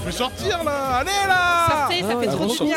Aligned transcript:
Je 0.00 0.06
vais 0.06 0.12
sortir 0.12 0.64
là 0.64 0.96
Allez 0.98 1.10
là 1.26 1.66
Sortez, 1.70 2.02
ça 2.02 2.20
fait 2.20 2.26
trop 2.26 2.46
du 2.46 2.64
bien. 2.64 2.76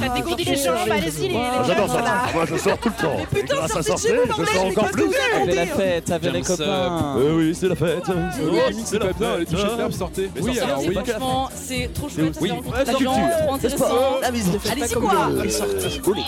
Ça, 0.00 0.08
dégourdit 0.14 0.44
les 0.44 0.56
jambes. 0.56 0.76
Allez-y, 0.90 1.22
les, 1.22 1.28
les 1.28 1.34
J'adore 1.66 1.88
ça. 1.88 2.02
Moi, 2.34 2.44
je 2.46 2.56
sors 2.56 2.78
tout 2.78 2.88
le 2.88 3.02
temps. 3.02 3.16
putain, 3.34 3.54
Grâce 3.56 3.76
à 3.76 3.82
sortez 3.82 3.92
de 3.92 3.96
chez 3.98 4.16
sortir, 4.16 4.36
vous, 4.36 4.44
je 4.44 4.50
sors 4.52 4.64
mais 4.64 4.70
encore 4.70 4.90
plus. 4.90 5.04
racontez 5.32 5.54
la 5.54 5.66
fête, 5.66 6.10
avec 6.10 6.32
les 6.32 6.42
copains. 6.42 7.14
Oui, 7.18 7.54
c'est 7.58 7.68
la 7.68 7.76
fête. 7.76 8.04
Oui, 8.42 8.82
c'est 8.84 8.98
pas 8.98 9.12
bien, 9.12 9.36
les 9.38 9.44
de 9.44 9.76
l'herbe, 9.76 9.92
sortez. 9.92 10.30
Mais 10.34 10.40
Oui, 10.42 10.58
alors 10.60 10.80
c'est 10.80 10.92
Franchement, 10.92 11.48
c'est 11.54 11.90
trop 11.94 12.08
chouette. 12.08 12.38
Oui, 12.40 12.52
c'est 12.78 12.84
la 12.86 12.92
l'ambiance, 12.92 13.16
culture. 13.16 13.38
trop 13.46 13.54
intéressant. 13.54 13.84
Ah, 14.22 14.30
mais 14.32 14.38
c'est 14.62 14.70
Allez-y, 14.72 14.94
quoi 14.94 15.10
Sortez. 15.50 16.22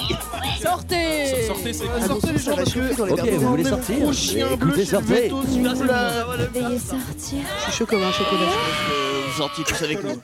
Sortez 0.62 1.46
Sortez, 1.46 1.72
c'est 1.72 2.06
Sortez 2.06 2.32
les 2.32 2.38
gens 2.38 2.56
parce 2.56 2.72
que... 2.72 3.02
Ok, 3.12 3.28
vous 3.30 3.48
voulez 3.48 3.64
sortir 3.64 3.96
Écoutez, 4.52 4.84
sortez. 4.84 5.28
vous. 5.28 5.42
Veuillez 5.42 6.78
sortir. 6.78 7.38
Je 7.58 7.62
suis 7.64 7.72
chaud 7.72 7.86
comme 7.86 8.02
un 8.02 8.12
chocolat. 8.12 8.52
Tous 9.36 9.82
avec 9.82 10.02
nous. 10.02 10.14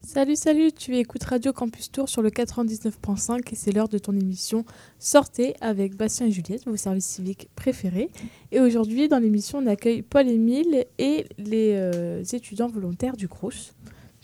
Salut, 0.00 0.36
salut, 0.36 0.70
tu 0.72 0.96
écoutes 0.96 1.24
Radio 1.24 1.52
Campus 1.52 1.90
Tour 1.90 2.08
sur 2.08 2.22
le 2.22 2.30
99.5 2.30 3.52
et 3.52 3.56
c'est 3.56 3.72
l'heure 3.72 3.88
de 3.88 3.98
ton 3.98 4.12
émission 4.12 4.64
Sortez 5.00 5.54
avec 5.60 5.96
Bastien 5.96 6.28
et 6.28 6.30
Juliette, 6.30 6.66
vos 6.66 6.76
services 6.76 7.06
civiques 7.06 7.50
préférés. 7.56 8.10
Et 8.52 8.60
aujourd'hui, 8.60 9.08
dans 9.08 9.18
l'émission, 9.18 9.58
on 9.58 9.66
accueille 9.66 10.02
Paul-Émile 10.02 10.86
et 10.98 11.26
les 11.36 11.72
euh, 11.74 12.22
étudiants 12.22 12.68
volontaires 12.68 13.16
du 13.16 13.28
CROUS. 13.28 13.74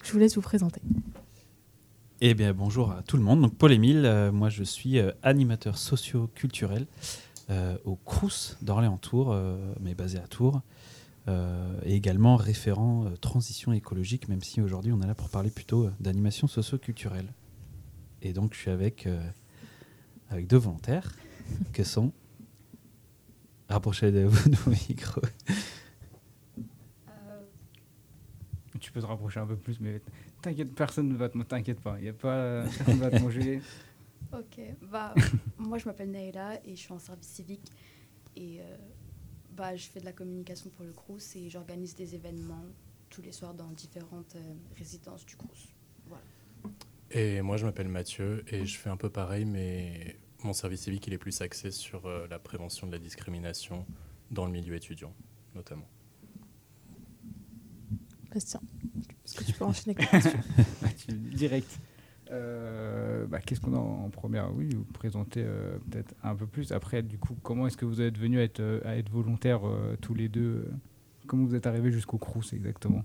Je 0.05 0.12
vous 0.12 0.19
laisse 0.19 0.37
vous 0.37 0.41
présenter. 0.41 0.80
Eh 2.20 2.34
bien, 2.34 2.55
bonjour 2.55 2.92
à 2.92 3.03
tout 3.03 3.16
le 3.16 3.25
monde. 3.25 3.42
Donc, 3.42 3.56
Paul-Émile, 3.56 4.06
euh, 4.06 4.30
moi 4.30 4.48
je 4.48 4.62
suis 4.62 4.98
euh, 4.98 5.11
animateur 5.23 5.77
socio-culturel 5.77 6.87
euh, 7.51 7.77
au 7.84 7.97
CRUS 7.97 8.56
d'Orléans-Tours, 8.62 9.33
euh, 9.33 9.59
mais 9.78 9.95
basé 9.95 10.16
à 10.16 10.27
Tours, 10.27 10.62
euh, 11.27 11.80
et 11.84 11.95
également 11.95 12.37
référent 12.37 13.06
euh, 13.06 13.16
transition 13.16 13.73
écologique, 13.73 14.28
même 14.28 14.42
si 14.42 14.60
aujourd'hui 14.60 14.92
on 14.92 15.01
est 15.01 15.06
là 15.06 15.14
pour 15.14 15.30
parler 15.30 15.50
plutôt 15.50 15.87
euh, 15.87 15.92
d'animation 16.00 16.47
socio-culturelle. 16.47 17.33
Et 18.22 18.33
donc, 18.33 18.55
je 18.55 18.58
suis 18.58 18.70
avec, 18.70 19.06
euh, 19.06 19.27
avec 20.31 20.47
deux 20.47 20.58
volontaires 20.58 21.14
que 21.72 21.84
sont. 21.84 22.12
Rapprochez 23.69 24.12
de 24.12 24.25
vos 24.25 24.70
micros. 24.89 25.22
Tu 28.81 28.92
peux 28.92 29.00
te 29.00 29.06
rapprocher 29.06 29.41
un 29.41 29.47
peu 29.47 29.56
plus, 29.56 29.81
mais 29.81 30.03
t'inquiète, 30.42 30.75
personne 30.75 31.09
ne 31.09 31.16
va 31.16 31.31
te 31.31 31.38
t'inquiète 31.38 31.81
pas. 31.81 31.98
Y 32.00 32.11
a 32.11 32.12
pas, 32.12 32.64
personne 32.64 32.98
va 32.98 33.11
te 33.11 33.19
manger. 33.19 33.62
Ok, 34.33 34.61
bah, 34.91 35.14
moi 35.59 35.78
je 35.78 35.84
m'appelle 35.84 36.11
Naïla 36.11 36.59
et 36.64 36.75
je 36.75 36.81
suis 36.81 36.92
en 36.92 36.98
service 36.98 37.28
civique 37.28 37.70
et 38.34 38.59
euh, 38.61 38.77
bah, 39.56 39.77
je 39.77 39.86
fais 39.86 40.00
de 40.00 40.05
la 40.05 40.12
communication 40.12 40.70
pour 40.70 40.84
le 40.84 40.92
Crous 40.92 41.36
et 41.36 41.48
j'organise 41.48 41.94
des 41.94 42.14
événements 42.14 42.64
tous 43.10 43.22
les 43.22 43.33
soirs 43.33 43.55
dans 43.55 43.69
différentes 43.70 44.34
euh, 44.36 44.55
résidences 44.77 45.24
du 45.24 45.36
Crous. 45.36 45.69
Et 47.10 47.42
moi, 47.42 47.56
je 47.56 47.64
m'appelle 47.64 47.88
Mathieu 47.88 48.44
et 48.52 48.66
je 48.66 48.77
fais 48.77 48.91
un 48.91 48.97
peu 48.97 49.08
pareil, 49.10 49.44
mais 49.44 50.19
mon 50.42 50.52
service 50.52 50.80
civique, 50.82 51.06
il 51.06 51.12
est 51.12 51.19
plus 51.19 51.41
axé 51.42 51.70
sur 51.70 52.06
euh, 52.06 52.27
la 52.28 52.38
prévention 52.41 52.86
de 52.88 52.92
la 52.92 52.98
discrimination 52.98 53.86
dans 54.32 54.47
le 54.47 54.50
milieu 54.52 54.75
étudiant, 54.75 55.14
notamment. 55.55 55.88
Bastien, 58.32 58.60
est-ce 59.25 59.36
que 59.36 59.44
tu 59.44 59.52
peux 59.52 59.64
enchaîner 59.64 59.94
avec 59.97 60.10
la 60.12 60.20
question? 60.20 60.41
Tu- 61.06 61.12
Direct. 61.36 61.78
Euh, 62.30 63.27
bah, 63.27 63.41
Qu'est-ce 63.41 63.61
qu'on 63.61 63.75
a 63.75 63.78
en 63.78 64.08
première 64.11 64.55
Oui, 64.55 64.75
vous 64.75 64.84
présentez 64.84 65.42
euh, 65.44 65.78
peut-être 65.91 66.14
un 66.22 66.34
peu 66.34 66.47
plus. 66.47 66.72
Après, 66.72 67.03
du 67.03 67.19
coup, 67.19 67.36
comment 67.42 67.66
est-ce 67.66 67.77
que 67.77 67.84
vous 67.84 68.00
êtes 68.00 68.19
venus 68.19 68.39
à 68.41 68.42
être, 68.42 68.61
euh, 68.61 68.81
à 68.84 68.97
être 68.97 69.11
volontaires 69.11 69.66
euh, 69.69 69.97
tous 70.00 70.14
les 70.14 70.28
deux? 70.28 70.69
Comment 71.27 71.44
vous 71.44 71.55
êtes 71.55 71.66
arrivés 71.66 71.92
jusqu'au 71.92 72.19
Crous 72.19 72.53
exactement? 72.53 73.05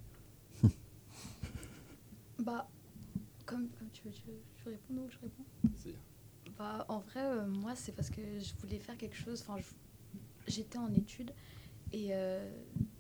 Bah, 2.43 2.67
comme 3.45 3.67
tu 3.91 4.03
veux, 4.05 4.11
tu 4.11 4.23
veux, 4.27 4.39
tu 4.55 4.63
veux 4.65 4.71
répondre 4.71 5.01
ou 5.01 5.09
je 5.09 5.17
réponds? 5.21 5.43
Bah, 6.57 6.85
en 6.87 6.99
vrai, 6.99 7.21
euh, 7.25 7.47
moi, 7.47 7.75
c'est 7.75 7.91
parce 7.93 8.09
que 8.09 8.21
je 8.39 8.53
voulais 8.61 8.79
faire 8.79 8.97
quelque 8.97 9.15
chose. 9.15 9.43
Enfin, 9.47 9.61
j'étais 10.47 10.77
en 10.77 10.91
études 10.93 11.31
et 11.91 12.09
euh, 12.11 12.49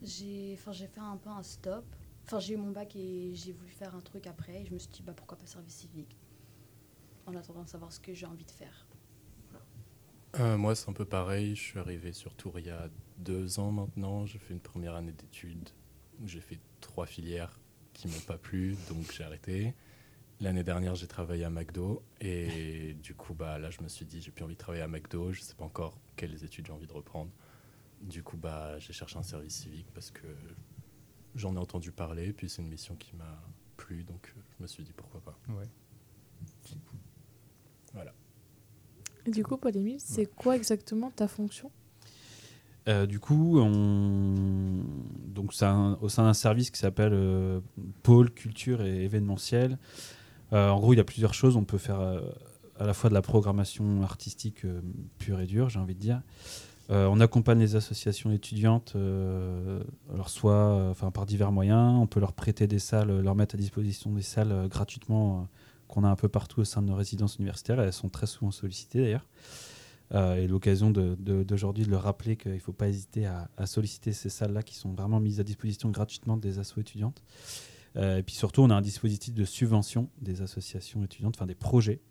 j'ai, 0.01 0.55
enfin, 0.57 0.71
j'ai 0.71 0.87
fait 0.87 0.99
un 0.99 1.17
peu 1.17 1.29
un 1.29 1.43
stop. 1.43 1.85
Enfin, 2.29 2.39
j'ai 2.39 2.53
eu 2.53 2.57
mon 2.57 2.69
bac 2.69 2.95
et 2.95 3.31
j'ai 3.33 3.53
voulu 3.53 3.71
faire 3.71 3.95
un 3.95 4.01
truc 4.01 4.27
après. 4.27 4.61
Et 4.61 4.65
je 4.65 4.71
me 4.71 4.77
suis 4.77 4.91
dit, 4.91 5.01
bah, 5.01 5.13
pourquoi 5.15 5.35
pas 5.35 5.47
service 5.47 5.73
civique? 5.73 6.15
En 7.25 7.35
attendant 7.35 7.63
de 7.63 7.69
savoir 7.69 7.91
ce 7.91 7.99
que 7.99 8.13
j'ai 8.13 8.27
envie 8.27 8.45
de 8.45 8.51
faire. 8.51 8.85
Euh, 10.39 10.55
moi, 10.55 10.75
c'est 10.75 10.87
un 10.91 10.93
peu 10.93 11.05
pareil. 11.05 11.55
Je 11.55 11.61
suis 11.61 11.79
arrivé 11.79 12.13
sur 12.13 12.35
Tours 12.35 12.59
il 12.59 12.67
y 12.67 12.69
a 12.69 12.87
deux 13.17 13.59
ans 13.59 13.71
maintenant. 13.71 14.27
J'ai 14.27 14.37
fait 14.37 14.53
une 14.53 14.59
première 14.59 14.93
année 14.93 15.11
d'études 15.11 15.69
où 16.21 16.27
j'ai 16.27 16.39
fait 16.39 16.59
trois 16.81 17.07
filières 17.07 17.59
qui 17.93 18.07
m'ont 18.07 18.21
pas 18.27 18.37
plu, 18.37 18.77
donc 18.89 19.11
j'ai 19.11 19.23
arrêté. 19.23 19.73
L'année 20.39 20.63
dernière, 20.63 20.93
j'ai 20.93 21.07
travaillé 21.07 21.45
à 21.45 21.49
McDo 21.49 22.03
et 22.21 22.93
du 23.01 23.15
coup, 23.15 23.33
bah, 23.33 23.57
là, 23.57 23.71
je 23.71 23.81
me 23.81 23.87
suis 23.87 24.05
dit, 24.05 24.21
j'ai 24.21 24.29
plus 24.29 24.43
envie 24.43 24.53
de 24.53 24.59
travailler 24.59 24.83
à 24.83 24.87
McDo. 24.87 25.31
Je 25.31 25.41
sais 25.41 25.55
pas 25.55 25.65
encore 25.65 25.97
quelles 26.15 26.43
études 26.43 26.67
j'ai 26.67 26.73
envie 26.73 26.85
de 26.85 26.93
reprendre. 26.93 27.31
Du 28.03 28.21
coup, 28.21 28.37
bah, 28.37 28.77
j'ai 28.77 28.93
cherché 28.93 29.17
un 29.17 29.23
service 29.23 29.55
civique 29.55 29.87
parce 29.95 30.11
que 30.11 30.27
j'en 31.35 31.55
ai 31.55 31.59
entendu 31.59 31.91
parler, 31.91 32.33
puis 32.33 32.49
c'est 32.49 32.61
une 32.61 32.69
mission 32.69 32.95
qui 32.95 33.15
m'a 33.15 33.41
plu, 33.77 34.03
donc 34.03 34.33
euh, 34.35 34.41
je 34.57 34.63
me 34.63 34.67
suis 34.67 34.83
dit 34.83 34.93
pourquoi 34.95 35.21
pas. 35.21 35.37
Ouais. 35.49 35.67
Voilà. 37.93 38.13
Et 39.25 39.31
du 39.31 39.43
coup, 39.43 39.57
Paul-Émile, 39.57 39.99
c'est 39.99 40.25
quoi 40.25 40.55
exactement 40.55 41.11
ta 41.11 41.27
fonction? 41.27 41.71
Euh, 42.87 43.05
du 43.05 43.19
coup, 43.19 43.59
on... 43.59 44.83
donc 45.27 45.51
au 46.01 46.09
sein 46.09 46.23
d'un 46.23 46.33
service 46.33 46.71
qui 46.71 46.79
s'appelle 46.79 47.13
euh, 47.13 47.59
Pôle 48.03 48.31
Culture 48.31 48.81
et 48.81 49.03
événementiel. 49.03 49.77
Euh, 50.53 50.69
en 50.69 50.79
gros, 50.79 50.93
il 50.93 50.97
y 50.97 51.01
a 51.01 51.03
plusieurs 51.03 51.33
choses. 51.33 51.55
On 51.55 51.65
peut 51.65 51.77
faire 51.77 51.99
euh, 51.99 52.21
à 52.79 52.85
la 52.85 52.93
fois 52.93 53.09
de 53.09 53.13
la 53.13 53.21
programmation 53.21 54.01
artistique 54.01 54.65
euh, 54.65 54.81
pure 55.19 55.39
et 55.41 55.45
dure, 55.45 55.69
j'ai 55.69 55.79
envie 55.79 55.93
de 55.93 55.99
dire. 55.99 56.21
Euh, 56.91 57.07
on 57.07 57.19
accompagne 57.19 57.59
les 57.59 57.75
associations 57.75 58.31
étudiantes, 58.31 58.93
euh, 58.95 59.83
alors 60.11 60.29
soit 60.29 60.53
euh, 60.53 60.93
par 61.11 61.25
divers 61.25 61.51
moyens. 61.51 61.99
On 61.99 62.07
peut 62.07 62.19
leur 62.19 62.33
prêter 62.33 62.65
des 62.65 62.79
salles, 62.79 63.21
leur 63.21 63.35
mettre 63.35 63.55
à 63.55 63.57
disposition 63.57 64.11
des 64.11 64.23
salles 64.23 64.67
gratuitement 64.69 65.47
qu'on 65.87 66.03
a 66.03 66.09
un 66.09 66.15
peu 66.15 66.29
partout 66.29 66.61
au 66.61 66.65
sein 66.65 66.81
de 66.81 66.87
nos 66.87 66.95
résidences 66.95 67.37
universitaires. 67.37 67.79
Elles 67.79 67.93
sont 67.93 68.09
très 68.09 68.27
souvent 68.27 68.51
sollicitées 68.51 69.01
d'ailleurs. 69.01 69.25
Et 70.37 70.47
l'occasion 70.47 70.89
de- 70.89 71.15
de- 71.19 71.43
d'aujourd'hui 71.43 71.85
de, 71.85 71.91
leur 71.91 72.01
rappeler 72.01 72.35
qu'il 72.35 72.53
ne 72.53 72.59
faut 72.59 72.73
pas 72.73 72.87
hésiter 72.87 73.27
à, 73.27 73.47
solliciter 73.67 74.11
ces 74.11 74.29
salles-là 74.29 74.63
qui 74.63 74.73
sont 74.73 74.91
vraiment 74.93 75.19
mises 75.19 75.39
à 75.39 75.43
disposition 75.43 75.89
gratuitement 75.91 76.35
des 76.35 76.57
assos 76.57 76.81
étudiantes. 76.81 77.21
Et 77.95 78.23
puis 78.23 78.33
surtout, 78.33 78.63
on 78.63 78.71
a 78.71 78.75
un 78.75 78.81
dispositif 78.81 79.35
de 79.35 79.45
subvention 79.45 80.09
des 80.19 80.41
associations 80.41 81.03
étudiantes, 81.03 81.35
enfin 81.37 81.45
des 81.45 81.53
projets, 81.53 82.01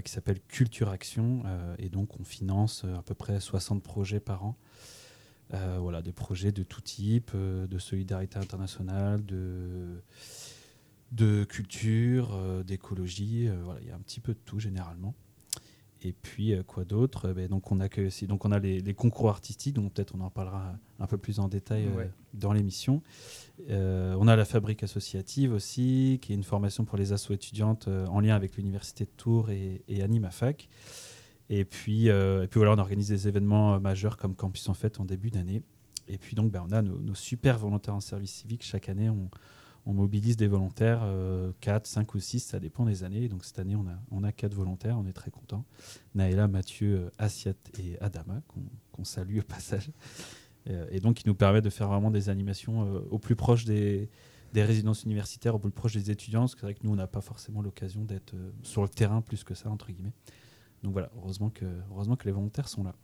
qui 0.00 0.12
s'appelle 0.12 0.40
Culture 0.48 0.88
Action. 0.88 1.42
euh, 1.44 1.74
et 1.78 1.88
donc, 1.88 2.18
on 2.20 2.24
finance 2.24 2.84
euh, 2.84 2.96
à 2.96 3.02
peu 3.02 3.14
près 3.14 3.40
60 3.40 3.82
projets 3.82 4.20
par 4.20 4.44
an. 4.44 4.56
Euh, 5.54 5.78
voilà, 5.80 6.00
des 6.00 6.12
projets 6.12 6.50
de 6.52 6.62
tout 6.62 6.80
type, 6.80 7.32
euh, 7.34 7.66
de 7.66 7.78
solidarité 7.78 8.38
internationale, 8.38 9.24
de, 9.26 10.02
de 11.10 11.44
culture, 11.44 12.34
euh, 12.34 12.62
d'écologie. 12.62 13.48
euh, 13.48 13.60
voilà, 13.62 13.80
il 13.82 13.88
y 13.88 13.90
a 13.90 13.94
un 13.94 14.00
petit 14.00 14.20
peu 14.20 14.32
de 14.32 14.38
tout 14.44 14.58
généralement. 14.58 15.14
Et 16.04 16.12
puis 16.12 16.52
euh, 16.52 16.62
quoi 16.62 16.84
d'autre? 16.84 17.28
Euh, 17.28 17.34
ben, 17.34 17.48
Donc 17.48 17.70
on 17.70 17.78
accueille 17.80 18.06
aussi, 18.06 18.26
donc 18.26 18.44
on 18.44 18.52
a 18.52 18.58
les, 18.58 18.80
les 18.80 18.94
concours 18.94 19.28
artistiques, 19.30 19.74
donc 19.74 19.92
peut-être 19.92 20.14
on 20.16 20.20
en 20.20 20.30
parlera 20.30 20.74
un 20.98 21.06
peu 21.06 21.16
plus 21.16 21.38
en 21.38 21.48
détail 21.48 21.86
euh, 21.86 21.96
Ouais. 21.96 22.10
dans 22.34 22.52
l'émission. 22.52 23.02
On 23.68 24.26
a 24.28 24.34
la 24.36 24.44
fabrique 24.44 24.82
associative 24.82 25.52
aussi, 25.52 26.18
qui 26.20 26.32
est 26.32 26.34
une 26.34 26.42
formation 26.42 26.84
pour 26.84 26.98
les 26.98 27.12
assos 27.12 27.32
étudiantes 27.34 27.88
en 27.88 28.18
lien 28.20 28.34
avec 28.34 28.56
l'université 28.56 29.04
de 29.04 29.10
Tours 29.16 29.50
et, 29.50 29.82
et 29.88 30.02
Animafac. 30.02 30.68
Et 31.50 31.64
puis, 31.64 32.08
euh, 32.08 32.44
et 32.44 32.46
puis 32.48 32.58
voilà, 32.58 32.72
on 32.72 32.78
organise 32.78 33.08
des 33.08 33.28
événements 33.28 33.74
euh, 33.74 33.78
majeurs 33.78 34.16
comme 34.16 34.34
Campus 34.34 34.68
en 34.68 34.74
Fête 34.74 35.00
en 35.00 35.04
début 35.04 35.30
d'année. 35.30 35.62
Et 36.08 36.16
puis 36.18 36.34
donc, 36.34 36.50
ben, 36.50 36.64
on 36.68 36.72
a 36.72 36.80
nos, 36.82 36.98
nos 36.98 37.14
super 37.14 37.58
volontaires 37.58 37.94
en 37.94 38.00
service 38.00 38.32
civique. 38.32 38.62
Chaque 38.64 38.88
année, 38.88 39.10
on, 39.10 39.28
on 39.84 39.94
mobilise 39.94 40.36
des 40.36 40.46
volontaires, 40.46 41.00
euh, 41.02 41.52
4, 41.60 41.86
5 41.86 42.14
ou 42.14 42.20
6, 42.20 42.40
ça 42.40 42.60
dépend 42.60 42.84
des 42.84 43.04
années. 43.04 43.28
Donc 43.28 43.44
cette 43.44 43.58
année, 43.58 43.76
on 43.76 43.86
a, 43.86 43.98
on 44.10 44.22
a 44.22 44.32
4 44.32 44.54
volontaires, 44.54 44.98
on 44.98 45.06
est 45.06 45.12
très 45.12 45.30
contents. 45.30 45.64
Naëla, 46.14 46.48
Mathieu, 46.48 46.96
euh, 46.96 47.10
Assiat 47.18 47.54
et 47.78 47.98
Adama, 48.00 48.42
qu'on 48.92 49.04
salue 49.04 49.38
au 49.38 49.42
passage. 49.42 49.90
Euh, 50.70 50.86
et 50.90 51.00
donc, 51.00 51.16
qui 51.16 51.26
nous 51.26 51.34
permet 51.34 51.60
de 51.60 51.70
faire 51.70 51.88
vraiment 51.88 52.10
des 52.10 52.28
animations 52.28 52.84
euh, 52.84 53.00
au 53.10 53.18
plus 53.18 53.36
proche 53.36 53.64
des, 53.64 54.08
résidences 54.54 55.04
universitaires, 55.04 55.54
au 55.54 55.58
plus 55.58 55.70
proche 55.70 55.94
des 55.94 56.10
étudiants, 56.10 56.46
c'est 56.46 56.60
vrai 56.60 56.74
que 56.74 56.80
nous, 56.84 56.92
on 56.92 56.96
n'a 56.96 57.06
pas 57.06 57.20
forcément 57.20 57.62
l'occasion 57.62 58.04
d'être 58.04 58.34
sur 58.62 58.82
le 58.82 58.88
terrain 58.88 59.22
plus 59.22 59.44
que 59.44 59.54
ça, 59.54 59.70
entre 59.70 59.90
guillemets. 59.90 60.12
Donc 60.82 60.92
voilà, 60.92 61.10
heureusement 61.16 61.50
que, 61.50 61.64
heureusement 61.90 62.16
que 62.16 62.26
les 62.26 62.32
volontaires 62.32 62.68
sont 62.68 62.84
là. 62.84 62.94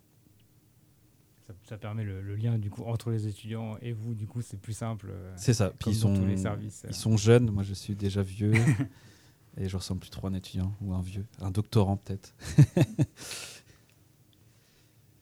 Ça, 1.48 1.54
ça 1.64 1.78
permet 1.78 2.04
le, 2.04 2.20
le 2.20 2.36
lien 2.36 2.58
du 2.58 2.68
coup 2.68 2.84
entre 2.84 3.10
les 3.10 3.26
étudiants 3.26 3.78
et 3.80 3.92
vous. 3.92 4.14
Du 4.14 4.26
coup, 4.26 4.42
c'est 4.42 4.60
plus 4.60 4.74
simple. 4.74 5.08
euh, 5.10 5.32
C'est 5.36 5.54
ça. 5.54 5.70
Puis 5.78 5.92
ils 5.92 5.94
dans 6.02 6.14
sont, 6.14 6.20
tous 6.20 6.26
les 6.26 6.36
services. 6.36 6.84
euh. 6.84 6.88
ils 6.90 6.94
sont 6.94 7.16
jeunes, 7.16 7.50
moi 7.50 7.62
je 7.62 7.72
suis 7.74 7.96
déjà 7.96 8.22
vieux. 8.22 8.52
et 9.56 9.66
je 9.68 9.76
ressemble 9.76 10.00
plus 10.00 10.10
trop 10.10 10.26
à 10.26 10.30
un 10.30 10.34
étudiant 10.34 10.74
ou 10.82 10.92
un 10.92 11.00
vieux, 11.00 11.24
un 11.40 11.50
doctorant 11.50 11.96
peut-être. 11.96 12.34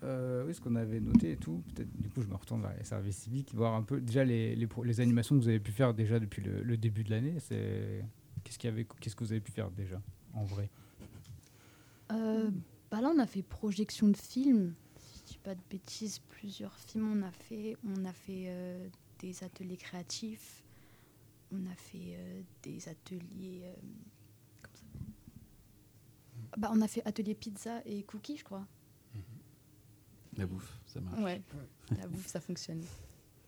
euh, 0.03 0.45
oui, 0.47 0.55
ce 0.55 0.61
qu'on 0.61 0.75
avait 0.77 1.01
noté 1.01 1.33
et 1.33 1.37
tout, 1.37 1.63
peut-être 1.75 1.91
du 2.03 2.11
coup 2.11 2.23
je 2.23 2.27
me 2.29 2.35
retourne 2.35 2.61
vers 2.61 2.75
les 2.77 2.85
services 2.85 3.17
civiques, 3.19 3.55
voir 3.55 3.75
un 3.75 3.83
peu 3.83 4.01
déjà 4.01 4.25
les, 4.25 4.55
les, 4.57 5.01
animations 5.01 5.37
que 5.37 5.43
vous 5.43 5.49
avez 5.49 5.61
pu 5.61 5.73
faire 5.73 5.95
déjà 5.95 6.19
depuis 6.21 6.43
le, 6.43 6.63
le 6.63 6.77
début 6.77 7.03
de 7.05 7.11
l'année. 7.11 7.37
C'est 7.39 8.05
qu'est-ce 8.45 8.59
qu'il 8.59 8.69
y 8.69 8.73
avait, 8.73 8.87
qu'est-ce 9.01 9.17
que 9.17 9.25
vous 9.25 9.33
avez 9.33 9.41
pu 9.41 9.53
faire 9.53 9.71
déjà 9.71 10.03
en 10.35 10.45
vrai? 10.45 10.69
Euh, 12.13 12.51
bah 12.91 13.01
là, 13.01 13.11
on 13.15 13.19
a 13.19 13.27
fait 13.27 13.43
projection 13.43 14.09
de 14.09 14.17
films. 14.17 14.75
Pas 15.47 15.55
de 15.55 15.63
bêtises, 15.71 16.19
plusieurs 16.19 16.75
films 16.77 17.09
on 17.13 17.23
a 17.23 17.31
fait. 17.31 17.77
On 17.85 18.05
a 18.05 18.13
fait 18.13 18.47
euh, 18.49 18.89
des 19.21 19.45
ateliers 19.45 19.77
créatifs. 19.77 20.65
On 21.53 21.65
a 21.71 21.75
fait 21.77 22.17
euh, 22.17 22.43
des 22.65 22.89
ateliers. 22.89 23.61
euh, 23.63 23.75
comment 24.61 24.75
ça 24.75 24.81
s'appelle 24.81 25.13
bah, 26.59 26.71
On 26.73 26.81
a 26.81 26.89
fait 26.89 27.07
atelier 27.07 27.37
pizza 27.37 27.81
et 27.87 28.03
cookies, 28.03 28.39
je 28.39 28.43
crois. 28.45 28.67
La 30.37 30.47
bouffe, 30.47 30.81
ça 30.87 31.01
marche. 31.01 31.23
Ouais, 31.23 31.41
la 31.97 32.09
bouffe, 32.09 32.27
ça 32.27 32.41
fonctionne. 32.41 32.83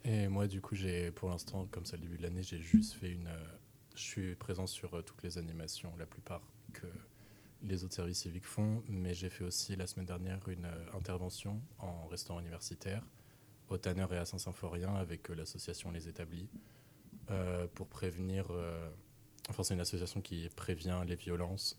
Et 0.05 0.29
moi, 0.29 0.47
du 0.47 0.61
coup, 0.61 0.77
j'ai, 0.77 1.11
pour 1.11 1.29
l'instant, 1.31 1.67
comme 1.67 1.85
c'est 1.85 1.97
le 1.97 2.03
début 2.03 2.17
de 2.19 2.23
l'année, 2.23 2.45
j'ai 2.45 2.63
juste 2.63 2.93
fait 2.95 3.11
une. 3.11 3.27
euh, 3.27 3.45
je 3.97 4.03
suis 4.03 4.35
présent 4.37 4.69
sur 4.69 4.95
euh, 4.95 5.03
toutes 5.03 5.25
les 5.25 5.37
animations, 5.37 5.93
la 5.99 6.07
plupart 6.07 6.43
que 6.73 6.87
les 7.63 7.85
autres 7.85 7.95
services 7.95 8.21
civiques 8.21 8.47
font, 8.47 8.83
mais 8.89 9.15
j'ai 9.15 9.31
fait 9.31 9.45
aussi 9.45 9.77
la 9.77 9.87
semaine 9.87 10.07
dernière 10.07 10.47
une 10.49 10.65
euh, 10.65 10.97
intervention 10.97 11.61
en 11.79 12.07
restaurant 12.07 12.41
universitaire 12.41 13.03
au 13.69 13.79
Tanner 13.79 14.07
et 14.13 14.17
à 14.17 14.25
Saint-Symphorien 14.25 14.95
avec 14.95 15.31
euh, 15.31 15.35
l'association 15.35 15.91
Les 15.91 16.09
Établis 16.09 16.49
euh, 17.31 17.67
pour 17.75 17.89
prévenir. 17.89 18.47
enfin, 19.51 19.63
c'est 19.63 19.75
une 19.75 19.81
association 19.81 20.21
qui 20.21 20.49
prévient 20.57 21.03
les 21.07 21.17
violences, 21.17 21.79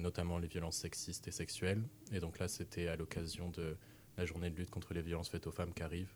notamment 0.00 0.38
les 0.38 0.48
violences 0.48 0.76
sexistes 0.76 1.28
et 1.28 1.32
sexuelles. 1.32 1.82
Et 2.12 2.20
donc 2.20 2.38
là, 2.38 2.48
c'était 2.48 2.88
à 2.88 2.96
l'occasion 2.96 3.50
de 3.50 3.76
la 4.16 4.24
journée 4.24 4.50
de 4.50 4.56
lutte 4.56 4.70
contre 4.70 4.94
les 4.94 5.02
violences 5.02 5.28
faites 5.28 5.46
aux 5.46 5.52
femmes 5.52 5.74
qui 5.74 5.82
arrive. 5.82 6.14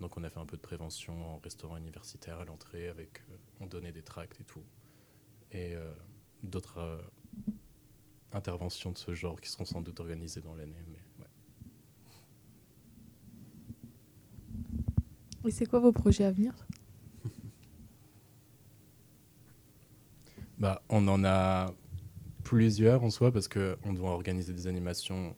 Donc 0.00 0.16
on 0.16 0.24
a 0.24 0.30
fait 0.30 0.38
un 0.38 0.46
peu 0.46 0.56
de 0.56 0.62
prévention 0.62 1.34
en 1.34 1.38
restaurant 1.38 1.76
universitaire 1.76 2.38
à 2.38 2.44
l'entrée, 2.44 2.88
avec 2.88 3.20
on 3.60 3.66
donnait 3.66 3.92
des 3.92 4.02
tracts 4.02 4.40
et 4.40 4.44
tout. 4.44 4.64
Et 5.52 5.74
d'autres 6.42 7.02
interventions 8.38 8.92
de 8.92 8.98
ce 8.98 9.14
genre 9.14 9.40
qui 9.40 9.50
seront 9.50 9.64
sans 9.64 9.80
doute 9.82 10.00
organisées 10.00 10.40
dans 10.40 10.54
l'année. 10.54 10.82
Mais 10.88 10.98
ouais. 11.20 11.26
Et 15.48 15.50
c'est 15.50 15.66
quoi 15.66 15.80
vos 15.80 15.92
projets 15.92 16.24
à 16.24 16.32
venir 16.32 16.54
Bah, 20.58 20.82
on 20.88 21.06
en 21.08 21.24
a 21.24 21.72
plusieurs 22.42 23.04
en 23.04 23.10
soi 23.10 23.30
parce 23.30 23.48
qu'on 23.48 23.92
doit 23.92 24.10
organiser 24.10 24.52
des 24.54 24.66
animations 24.66 25.36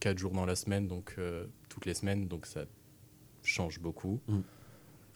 quatre 0.00 0.18
jours 0.18 0.32
dans 0.32 0.44
la 0.44 0.56
semaine, 0.56 0.86
donc 0.86 1.14
euh, 1.16 1.46
toutes 1.70 1.86
les 1.86 1.94
semaines, 1.94 2.28
donc 2.28 2.44
ça 2.44 2.66
change 3.42 3.80
beaucoup. 3.80 4.20
Mm. 4.28 4.40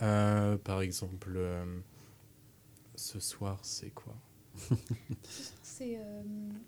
Euh, 0.00 0.56
par 0.59 0.81
exemple, 0.81 1.32
euh, 1.37 1.81
ce 2.94 3.21
soir, 3.21 3.59
c'est 3.62 3.91
quoi? 3.91 4.14
C'est 5.63 5.97
euh, 5.99 6.23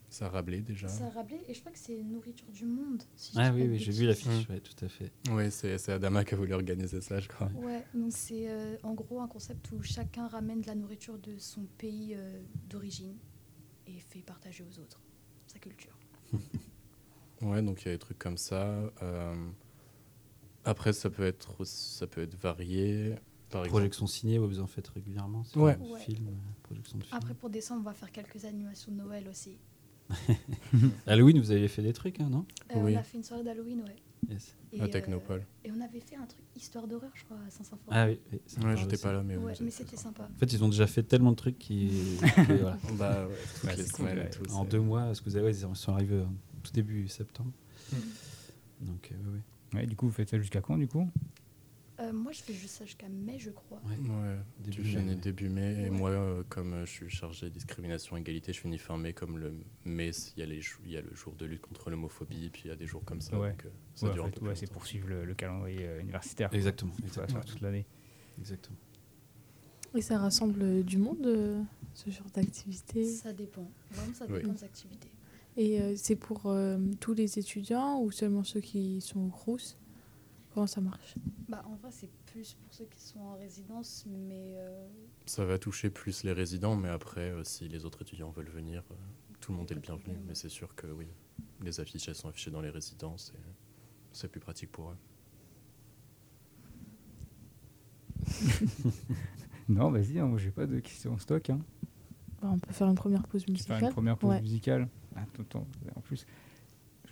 Ça 0.08 0.26
a 0.26 0.28
Rabelais 0.28 0.60
déjà. 0.60 0.86
ça 0.88 1.06
a 1.06 1.10
Rabelais 1.10 1.42
et 1.48 1.54
je 1.54 1.60
crois 1.60 1.72
que 1.72 1.78
c'est 1.78 2.02
Nourriture 2.02 2.48
du 2.52 2.64
Monde. 2.64 3.02
si 3.16 3.32
Ah 3.36 3.50
oui, 3.52 3.66
oui, 3.68 3.78
j'ai 3.78 3.90
vu 3.92 4.06
l'affiche, 4.06 4.48
Mm. 4.48 4.52
ouais, 4.52 4.60
tout 4.60 4.84
à 4.84 4.88
fait. 4.88 5.10
Oui, 5.30 5.50
c'est 5.50 5.76
c'est 5.78 5.92
Adama 5.92 6.24
qui 6.24 6.34
a 6.34 6.36
voulu 6.36 6.52
organiser 6.54 7.00
ça, 7.00 7.18
je 7.18 7.28
crois. 7.28 7.50
Ouais, 7.56 7.84
donc 7.94 8.12
c'est 8.12 8.48
euh, 8.48 8.76
en 8.84 8.94
gros 8.94 9.20
un 9.20 9.26
concept 9.28 9.72
où 9.72 9.82
chacun 9.82 10.28
ramène 10.28 10.60
de 10.60 10.66
la 10.68 10.74
nourriture 10.76 11.18
de 11.18 11.36
son 11.38 11.62
pays 11.78 12.14
euh, 12.16 12.40
d'origine 12.68 13.16
et 13.86 13.98
fait 13.98 14.20
partager 14.20 14.62
aux 14.64 14.78
autres 14.80 15.00
sa 15.46 15.58
culture. 15.58 15.96
Ouais, 17.42 17.62
donc 17.62 17.80
il 17.82 17.86
y 17.86 17.88
a 17.88 17.92
des 17.94 17.98
trucs 17.98 18.18
comme 18.18 18.36
ça. 18.36 18.66
Euh, 19.02 19.34
après, 20.64 20.92
ça 20.92 21.08
peut 21.08 21.24
être 21.24 21.64
ça 21.64 22.06
peut 22.06 22.20
être 22.20 22.34
varié. 22.36 23.14
Par 23.50 23.62
exemple, 23.62 23.80
Projection 23.80 24.06
ciné, 24.06 24.38
ouais, 24.38 24.46
vous 24.46 24.60
en 24.60 24.66
faites 24.66 24.88
régulièrement 24.88 25.44
c'est 25.44 25.58
Ouais. 25.58 25.76
Ouais. 25.78 26.00
Film, 26.00 26.28
euh, 26.28 26.32
projection 26.62 26.98
de 26.98 27.04
film. 27.04 27.16
Après 27.16 27.34
pour 27.34 27.50
décembre, 27.50 27.80
on 27.80 27.84
va 27.84 27.94
faire 27.94 28.12
quelques 28.12 28.44
animations 28.44 28.92
de 28.92 28.96
Noël 28.98 29.26
aussi. 29.28 29.58
Halloween, 31.06 31.38
vous 31.38 31.50
avez 31.50 31.68
fait 31.68 31.82
des 31.82 31.92
trucs, 31.92 32.20
hein, 32.20 32.28
non 32.30 32.46
Euh, 32.74 32.80
Oui. 32.82 32.94
On 32.96 32.98
a 32.98 33.02
fait 33.02 33.18
une 33.18 33.24
soirée 33.24 33.44
d'Halloween, 33.44 33.82
ouais. 33.82 33.96
Yes. 34.28 34.54
Et, 34.72 34.80
à 34.80 34.84
euh, 34.84 35.40
et 35.64 35.72
on 35.72 35.80
avait 35.80 35.98
fait 36.00 36.14
un 36.14 36.26
truc 36.26 36.44
histoire 36.54 36.86
d'horreur, 36.86 37.10
je 37.14 37.24
crois, 37.24 37.38
à 37.46 37.50
Saint-Symphorien. 37.50 38.00
Ah 38.00 38.06
oui, 38.06 38.20
oui, 38.32 38.64
Ouais, 38.64 38.76
j'étais 38.76 38.98
pas 38.98 39.12
là, 39.12 39.22
mais 39.24 39.36
Ouais, 39.36 39.54
mais 39.60 39.70
c'était 39.70 39.96
sympa. 39.96 40.28
En 40.32 40.38
fait, 40.38 40.52
ils 40.52 40.62
ont 40.62 40.68
déjà 40.68 40.86
fait 40.86 41.02
tellement 41.02 41.32
de 41.32 41.36
trucs 41.36 41.58
qui. 41.58 41.90
que, 42.20 42.52
voilà. 42.60 42.78
Bah 42.96 43.26
ouais, 43.26 43.74
Ouais, 43.74 44.30
cool. 44.36 44.52
En 44.52 44.64
deux 44.64 44.80
mois, 44.80 45.04
parce 45.06 45.20
que 45.20 45.24
vous 45.30 45.36
avez, 45.36 45.46
ouais, 45.46 45.56
ils 45.56 45.76
sont 45.76 45.92
arrivés 45.92 46.16
euh, 46.16 46.24
tout 46.62 46.72
début 46.72 47.08
septembre. 47.08 47.50
Mm. 47.92 47.96
Donc, 48.86 49.10
euh, 49.12 49.38
oui, 49.74 49.86
du 49.86 49.96
coup, 49.96 50.06
vous 50.06 50.12
faites 50.12 50.28
ça 50.28 50.38
jusqu'à 50.38 50.60
quand 50.60 50.76
du 50.78 50.86
coup? 50.86 51.08
Euh, 52.00 52.12
moi, 52.14 52.32
je 52.32 52.40
fais 52.42 52.54
juste 52.54 52.76
ça 52.76 52.84
jusqu'à 52.86 53.08
mai, 53.08 53.38
je 53.38 53.50
crois. 53.50 53.80
Ouais. 53.84 53.96
Ouais, 53.96 54.36
Début 54.60 54.70
tu 54.76 54.82
mai, 54.82 54.88
finis 54.88 55.08
ouais. 55.10 55.14
début 55.16 55.48
mai. 55.50 55.72
Et 55.80 55.82
Ouais. 55.84 55.90
moi, 55.90 56.10
euh, 56.10 56.42
comme 56.48 56.72
euh, 56.72 56.86
je 56.86 56.90
suis 56.90 57.10
chargé 57.10 57.50
discrimination 57.50 58.16
égalité, 58.16 58.52
je 58.54 58.60
finis 58.60 58.78
fin 58.78 58.96
mai. 58.96 59.12
Comme 59.12 59.38
le 59.38 59.52
mai, 59.84 60.10
il 60.36 60.40
y, 60.40 60.42
a 60.42 60.46
les 60.46 60.60
jou- 60.62 60.80
il 60.86 60.92
y 60.92 60.96
a 60.96 61.02
le 61.02 61.14
jour 61.14 61.34
de 61.34 61.44
lutte 61.44 61.60
contre 61.60 61.90
l'homophobie, 61.90 62.48
puis 62.50 62.62
il 62.64 62.68
y 62.68 62.70
a 62.70 62.76
des 62.76 62.86
jours 62.86 63.04
comme 63.04 63.20
ça. 63.20 63.38
Ouais. 63.38 63.50
donc, 63.50 63.66
ça 63.94 64.06
Ouais, 64.06 64.12
dure 64.14 64.24
en 64.24 64.26
un 64.28 64.30
fait, 64.30 64.40
peu 64.40 64.46
ouais, 64.46 64.52
plus 64.52 64.60
c'est 64.60 64.72
poursuivre 64.72 65.08
le, 65.08 65.24
le 65.26 65.34
calendrier 65.34 65.86
euh, 65.86 66.00
universitaire. 66.00 66.48
Exactement. 66.54 66.92
quoi. 66.92 66.98
Sur- 67.00 67.06
exactement. 67.22 67.42
sur 67.42 67.52
toute 67.52 67.60
l'année. 67.60 67.86
exactement. 68.38 68.78
Et 69.94 70.00
ça 70.02 70.18
rassemble 70.18 70.84
du 70.84 70.96
monde, 70.98 71.26
euh, 71.26 71.60
ce 71.94 72.08
genre 72.10 72.30
d'activité? 72.32 73.04
Ça 73.04 73.32
dépend. 73.32 73.68
Vraiment, 73.90 74.14
ça 74.14 74.24
Oui. 74.28 74.38
dépend 74.40 74.52
des 74.52 74.64
activités. 74.64 75.10
Et 75.56 75.80
euh, 75.82 75.94
c'est 75.96 76.14
pour 76.16 76.46
euh, 76.46 76.78
tous 77.00 77.12
les 77.12 77.38
étudiants 77.38 78.00
ou 78.00 78.10
seulement 78.12 78.44
ceux 78.44 78.60
qui 78.60 79.00
sont 79.00 79.20
au 79.26 79.28
Crous 79.28 79.76
Comment 80.52 80.66
ça 80.66 80.80
marche? 80.80 81.14
Bah, 81.48 81.62
en 81.66 81.76
vrai, 81.76 81.90
c'est 81.92 82.10
plus 82.26 82.54
pour 82.54 82.72
ceux 82.74 82.86
qui 82.86 83.00
sont 83.00 83.20
en 83.20 83.34
résidence, 83.36 84.04
mais 84.08 84.54
euh, 84.56 84.86
Ça 85.26 85.44
va 85.44 85.58
toucher 85.58 85.90
plus 85.90 86.24
les 86.24 86.32
résidents, 86.32 86.74
mais 86.76 86.88
après, 86.88 87.30
euh, 87.30 87.44
si 87.44 87.68
les 87.68 87.84
autres 87.84 88.02
étudiants 88.02 88.30
veulent 88.30 88.48
venir, 88.50 88.82
euh, 88.90 88.94
tout 89.40 89.52
le 89.52 89.58
monde 89.58 89.70
est 89.70 89.74
le 89.76 89.80
bienvenu. 89.80 90.16
Mais 90.26 90.34
c'est 90.34 90.48
sûr 90.48 90.74
que 90.74 90.88
oui, 90.88 91.06
les 91.62 91.78
affiches, 91.78 92.08
elles 92.08 92.14
sont 92.16 92.28
affichées 92.28 92.50
dans 92.50 92.60
les 92.60 92.70
résidences 92.70 93.32
et 93.36 93.40
c'est 94.12 94.28
plus 94.28 94.40
pratique 94.40 94.72
pour 94.72 94.90
eux. 94.90 94.96
Non, 99.68 99.88
vas-y, 99.92 100.18
hein, 100.18 100.26
moi 100.26 100.36
j'ai 100.38 100.50
pas 100.50 100.66
de 100.66 100.80
questions 100.80 101.12
en 101.12 101.18
stock. 101.18 101.48
Hein. 101.48 101.60
Bah, 102.42 102.48
On 102.52 102.58
peut 102.58 102.72
faire 102.72 102.88
une 102.88 102.96
première 102.96 103.22
pause 103.28 103.42
vais 103.42 103.46
faire 103.46 103.52
musicale. 103.76 103.82
une 103.84 103.90
première 103.92 104.16
pause 104.18 104.30
Ouais. 104.30 104.40
musicale? 104.40 104.88
Attends, 105.14 105.42
attends, 105.42 105.66
en 105.94 106.00
plus, 106.00 106.26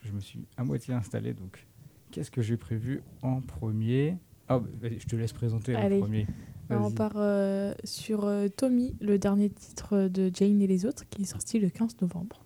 je 0.03 0.11
me 0.11 0.19
suis 0.19 0.45
à 0.57 0.65
moitié 0.65 0.93
installé, 0.93 1.35
donc 1.35 1.65
qu'est-ce 2.11 2.31
que 2.31 2.43
j'ai 2.43 2.57
prévu 2.57 3.03
en 3.23 3.41
premier? 3.41 4.17
Ah, 4.49 4.59
bah, 4.59 4.89
je 4.97 5.07
te 5.07 5.17
laisse 5.17 5.33
présenter 5.33 5.75
Allez. 5.75 5.97
le 5.97 6.01
premier. 6.01 6.27
Alors, 6.71 6.87
on 6.87 6.91
part 6.91 7.15
euh, 7.17 7.75
sur 7.85 8.25
euh, 8.25 8.49
Tommy, 8.49 8.95
le 9.01 9.19
dernier 9.19 9.49
titre 9.49 10.09
de 10.09 10.31
Jane 10.33 10.61
et 10.61 10.67
les 10.67 10.85
autres, 10.85 11.05
qui 11.09 11.23
est 11.23 11.27
sorti 11.27 11.59
le 11.59 11.71
15 11.71 12.01
novembre. 12.03 12.45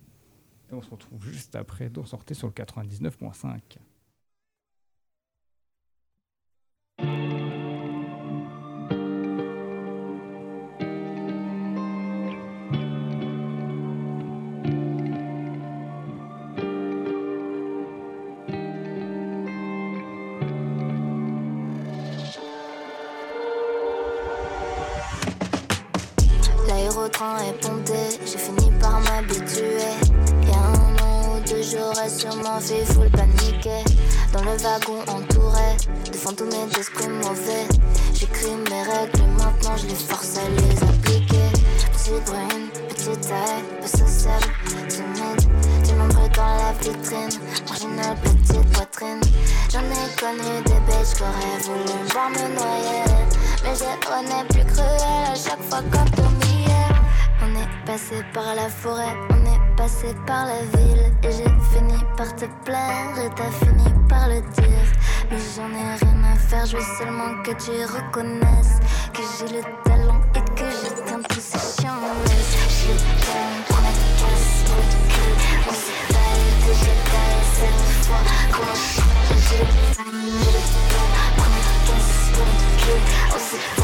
Et 0.71 0.75
on 0.75 0.83
se 0.83 0.91
retrouve 0.91 1.25
juste 1.25 1.57
après 1.57 1.91
d'en 1.91 2.05
sortir 2.05 2.37
sur 2.37 2.47
le 2.47 2.53
99.5. 2.53 3.59
Dans 34.63 34.69
le 34.69 34.75
wagon 34.75 35.01
entouré 35.09 35.77
de 36.07 36.17
fantômes 36.17 36.51
et 36.51 36.75
d'esprits 36.75 37.09
mauvais. 37.09 37.67
J'écris 38.15 38.55
mes 38.71 38.83
règles 38.83 39.19
et 39.19 39.27
maintenant 39.27 39.77
je 39.77 39.87
les 39.89 39.95
force 39.95 40.39
à 40.39 40.49
les 40.49 40.83
appliquer. 40.85 41.49
Petite 41.93 42.25
brune, 42.27 42.69
petite 42.89 43.21
taille, 43.23 43.65
peu 43.81 43.87
sociable, 43.89 44.47
timide. 44.89 45.85
Du 45.85 45.93
nombre 45.95 46.29
dans 46.37 46.47
la 46.47 46.73
vitrine, 46.81 47.41
marginal, 47.67 48.17
petite 48.23 48.73
poitrine. 48.73 49.21
J'en 49.73 49.81
ai 49.81 50.07
connu 50.21 50.63
des 50.65 50.81
bêtes 50.87 51.15
qu'auraient 51.19 51.63
voulu 51.63 51.99
voir 52.13 52.31
me 52.31 52.55
noyer. 52.55 53.05
Mais 53.65 53.75
j'ai 53.75 53.85
au 53.85 54.45
plus 54.53 54.65
cruel 54.73 55.25
à 55.27 55.35
chaque 55.35 55.63
fois 55.63 55.83
quand 55.91 56.07
on 56.19 56.47
y 56.47 56.65
est. 56.65 56.93
On 57.43 57.51
est 57.61 57.87
passé 57.87 58.23
par 58.33 58.55
la 58.55 58.69
forêt, 58.69 59.17
on 59.31 59.45
est 59.45 59.62
passé 59.83 60.15
par 60.29 60.47
la 60.47 60.63
ville 60.79 61.07
et 61.25 61.33
j'ai 61.33 61.51
fini 61.73 61.99
par 62.17 62.33
te 62.37 62.45
plaire 62.65 63.19
et 63.19 63.29
t'as 63.35 63.51
fini 63.51 63.89
par 64.09 64.29
le 64.29 64.41
dire. 64.41 64.89
Mais 65.29 65.39
j'en 65.57 65.71
ai 65.71 65.97
rien 66.01 66.19
à 66.33 66.37
faire, 66.37 66.67
je 66.67 66.77
veux 66.77 66.89
seulement 66.99 67.43
que 67.43 67.51
tu 67.51 67.73
reconnaisses 67.97 68.79
que 69.13 69.23
j'ai 69.35 69.57
le 69.57 69.63
talent 69.83 70.21
et 70.37 70.45
que 70.55 70.69
j'ai 70.71 71.13
un 71.13 71.23
peu 71.23 71.41
ces 71.41 71.83
J'ai 71.83 71.89
on 75.69 75.75
se 75.75 75.93
déjà 76.65 76.95
cette 77.57 77.83
fois 78.07 78.23
qu'on 78.55 78.75
change. 78.87 79.35
J'ai 79.49 79.59
le 79.59 79.67
talent, 79.97 80.15
j'ai 80.15 80.55
le 80.55 80.71
talent, 82.37 83.01
on 83.35 83.39
se 83.39 83.82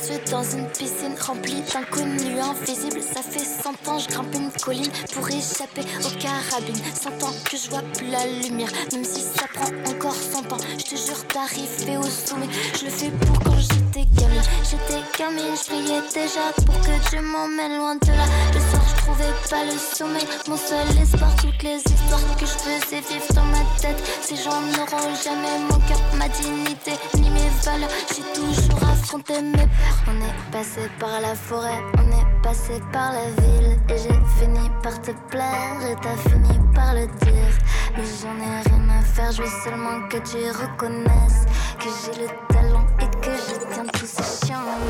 je 0.00 0.30
dans 0.30 0.42
une 0.42 0.66
piscine 0.68 1.14
remplie 1.20 1.62
d'inconnus 1.72 2.38
invisibles. 2.40 3.02
Ça 3.02 3.22
fait 3.22 3.44
100 3.44 3.88
ans, 3.88 3.98
je 3.98 4.08
grimpe 4.08 4.34
une 4.34 4.50
colline 4.62 4.90
pour 5.14 5.28
échapper 5.28 5.82
aux 6.04 6.18
carabines. 6.18 6.82
100 6.94 7.22
ans 7.24 7.34
que 7.50 7.56
je 7.56 7.70
vois 7.70 7.82
plus 7.94 8.08
la 8.08 8.26
lumière, 8.26 8.70
même 8.92 9.04
si 9.04 9.20
ça 9.20 9.46
prend 9.52 9.70
encore 9.90 10.14
100 10.14 10.52
ans. 10.52 10.58
Je 10.78 10.84
te 10.84 10.96
jure 10.96 11.22
d'arriver 11.34 11.96
au 11.96 12.04
sommet. 12.04 12.48
Je 12.78 12.84
le 12.86 12.90
fais 12.90 13.10
pour 13.10 13.38
quand 13.40 13.58
j'étais 13.58 14.06
gamine. 14.14 14.42
J'étais 14.68 15.02
gamine, 15.18 15.54
je 15.56 15.66
priais 15.68 16.02
déjà 16.14 16.52
pour 16.64 16.78
que 16.80 17.10
Dieu 17.10 17.20
m'emmène 17.20 17.76
loin 17.78 17.94
de 17.96 18.08
là. 18.08 18.26
Le 18.54 18.60
soir, 18.60 18.82
je 18.88 19.02
trouvais 19.02 19.34
pas 19.50 19.64
le 19.64 19.78
sommeil. 19.78 20.26
Mon 20.48 20.56
seul 20.56 20.86
espoir, 21.00 21.34
toutes 21.36 21.62
les 21.62 21.76
histoires 21.76 22.36
que 22.38 22.46
je 22.46 22.58
faisais 22.64 23.00
vivre 23.00 23.32
dans 23.34 23.44
ma 23.44 23.64
tête. 23.80 24.00
Ces 24.22 24.36
gens 24.36 24.60
n'auront 24.60 25.14
jamais 25.22 25.58
mon 25.68 25.78
cœur, 25.86 26.00
ma 26.16 26.28
dignité, 26.28 26.92
ni 27.16 27.30
J'ai 27.64 28.22
toujours 28.34 28.82
affronté 28.82 29.40
mes 29.40 29.52
peurs. 29.52 30.02
On 30.08 30.16
est 30.20 30.50
passé 30.50 30.80
par 30.98 31.20
la 31.20 31.32
forêt, 31.36 31.80
on 31.96 32.10
est 32.10 32.42
passé 32.42 32.80
par 32.92 33.12
la 33.12 33.30
ville. 33.40 33.78
Et 33.88 33.98
j'ai 33.98 34.18
fini 34.40 34.68
par 34.82 35.00
te 35.00 35.12
plaire, 35.30 35.78
et 35.88 35.94
t'as 36.02 36.16
fini 36.28 36.58
par 36.74 36.94
le 36.94 37.06
dire. 37.06 37.54
Mais 37.96 38.02
j'en 38.20 38.36
ai 38.36 38.62
rien 38.68 38.88
à 38.98 39.02
faire, 39.02 39.30
je 39.30 39.42
veux 39.42 39.48
seulement 39.62 40.08
que 40.08 40.16
tu 40.16 40.38
reconnaisses 40.50 41.46
que 41.78 41.88
j'ai 42.04 42.22
le 42.22 42.28
talent 42.52 42.86
et 43.00 43.06
que 43.20 43.30
je 43.30 43.72
tiens 43.72 43.86
tous 43.92 44.06
ces 44.06 44.46
chiens 44.46 44.58
en 44.58 44.82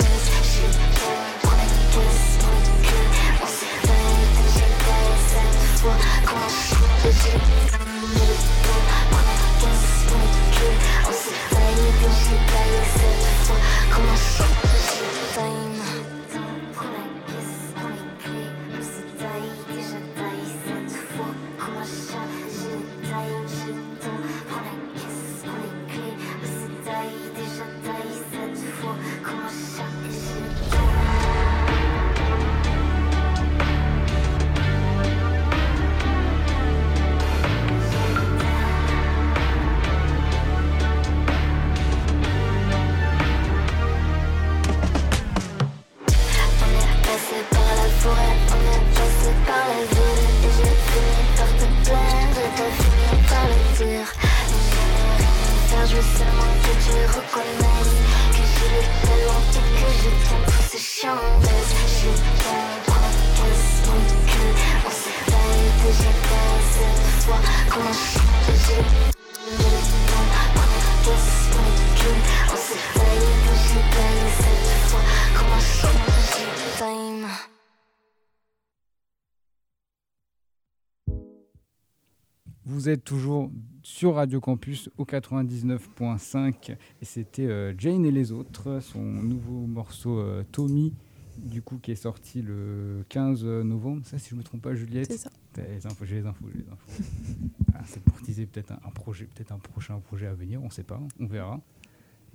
êtes 82.92 83.04
toujours 83.04 83.50
sur 83.82 84.14
Radio 84.14 84.40
Campus 84.40 84.90
au 84.98 85.04
99.5 85.04 86.72
et 86.72 87.04
c'était 87.04 87.46
euh, 87.46 87.74
Jane 87.76 88.04
et 88.04 88.10
les 88.10 88.32
autres, 88.32 88.80
son 88.80 89.02
nouveau 89.02 89.66
morceau 89.66 90.18
euh, 90.18 90.44
Tommy, 90.52 90.94
du 91.38 91.62
coup 91.62 91.78
qui 91.78 91.90
est 91.90 91.96
sorti 91.96 92.42
le 92.42 93.04
15 93.08 93.44
novembre. 93.44 94.02
Ça, 94.04 94.18
si 94.18 94.30
je 94.30 94.34
me 94.36 94.42
trompe 94.42 94.62
pas, 94.62 94.74
Juliette. 94.74 95.10
C'est 95.10 95.18
ça. 95.18 95.30
Les 95.56 95.86
infos, 95.86 96.04
j'ai 96.04 96.16
les 96.16 96.26
infos, 96.26 96.46
j'ai 96.52 96.60
les 96.60 96.68
infos. 96.70 97.02
Ah, 97.74 97.80
c'est 97.86 98.02
pour 98.02 98.20
teaser 98.20 98.44
peut-être 98.44 98.72
un, 98.72 98.80
un 98.86 98.90
projet, 98.90 99.24
peut-être 99.24 99.50
un 99.50 99.58
prochain 99.58 99.98
projet 99.98 100.26
à 100.26 100.34
venir, 100.34 100.62
on 100.62 100.68
sait 100.68 100.82
pas, 100.82 101.00
on 101.18 101.26
verra. 101.26 101.58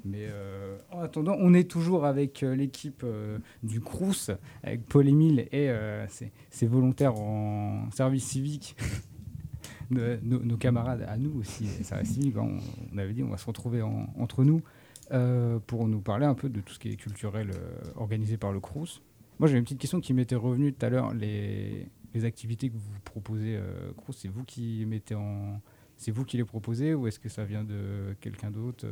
Mais 0.05 0.27
euh, 0.29 0.77
en 0.91 1.01
attendant, 1.01 1.35
on 1.39 1.53
est 1.53 1.69
toujours 1.69 2.05
avec 2.05 2.43
euh, 2.43 2.55
l'équipe 2.55 3.01
euh, 3.03 3.39
du 3.63 3.81
Crous, 3.81 4.31
avec 4.63 4.85
Paul-Émile 4.85 5.47
et 5.51 5.69
euh, 5.69 6.07
ses, 6.07 6.31
ses 6.49 6.67
volontaires 6.67 7.19
en 7.19 7.89
service 7.91 8.25
civique. 8.25 8.75
nos, 9.89 10.39
nos 10.43 10.57
camarades 10.57 11.03
à 11.07 11.17
nous 11.17 11.39
aussi, 11.39 11.63
les 11.77 11.83
services 11.83 12.13
civiques, 12.13 12.37
on, 12.37 12.59
on 12.93 12.97
avait 12.97 13.13
dit 13.13 13.23
on 13.23 13.29
va 13.29 13.37
se 13.37 13.45
retrouver 13.45 13.81
en- 13.81 14.13
entre 14.17 14.43
nous 14.43 14.61
euh, 15.11 15.59
pour 15.59 15.87
nous 15.87 16.01
parler 16.01 16.25
un 16.25 16.33
peu 16.35 16.49
de 16.49 16.59
tout 16.61 16.73
ce 16.73 16.79
qui 16.79 16.89
est 16.89 16.95
culturel 16.95 17.51
euh, 17.53 17.77
organisé 17.95 18.37
par 18.37 18.51
le 18.51 18.59
Crous. 18.59 19.01
Moi 19.39 19.47
j'ai 19.47 19.57
une 19.57 19.63
petite 19.63 19.79
question 19.79 20.01
qui 20.01 20.13
m'était 20.13 20.35
revenue 20.35 20.73
tout 20.73 20.85
à 20.85 20.89
l'heure. 20.89 21.13
Les, 21.13 21.87
les 22.13 22.25
activités 22.25 22.69
que 22.69 22.75
vous 22.77 22.99
proposez, 23.05 23.55
euh, 23.55 23.91
Crous, 23.97 24.15
c'est 24.17 24.27
vous 24.27 24.43
qui 24.43 24.85
mettez 24.85 25.15
en... 25.15 25.61
C'est 25.95 26.11
vous 26.11 26.25
qui 26.25 26.37
les 26.37 26.43
proposez 26.45 26.93
ou 26.93 27.07
est-ce 27.07 27.19
que 27.19 27.29
ça 27.29 27.43
vient 27.43 27.63
de 27.63 28.15
quelqu'un 28.21 28.51
d'autre 28.51 28.85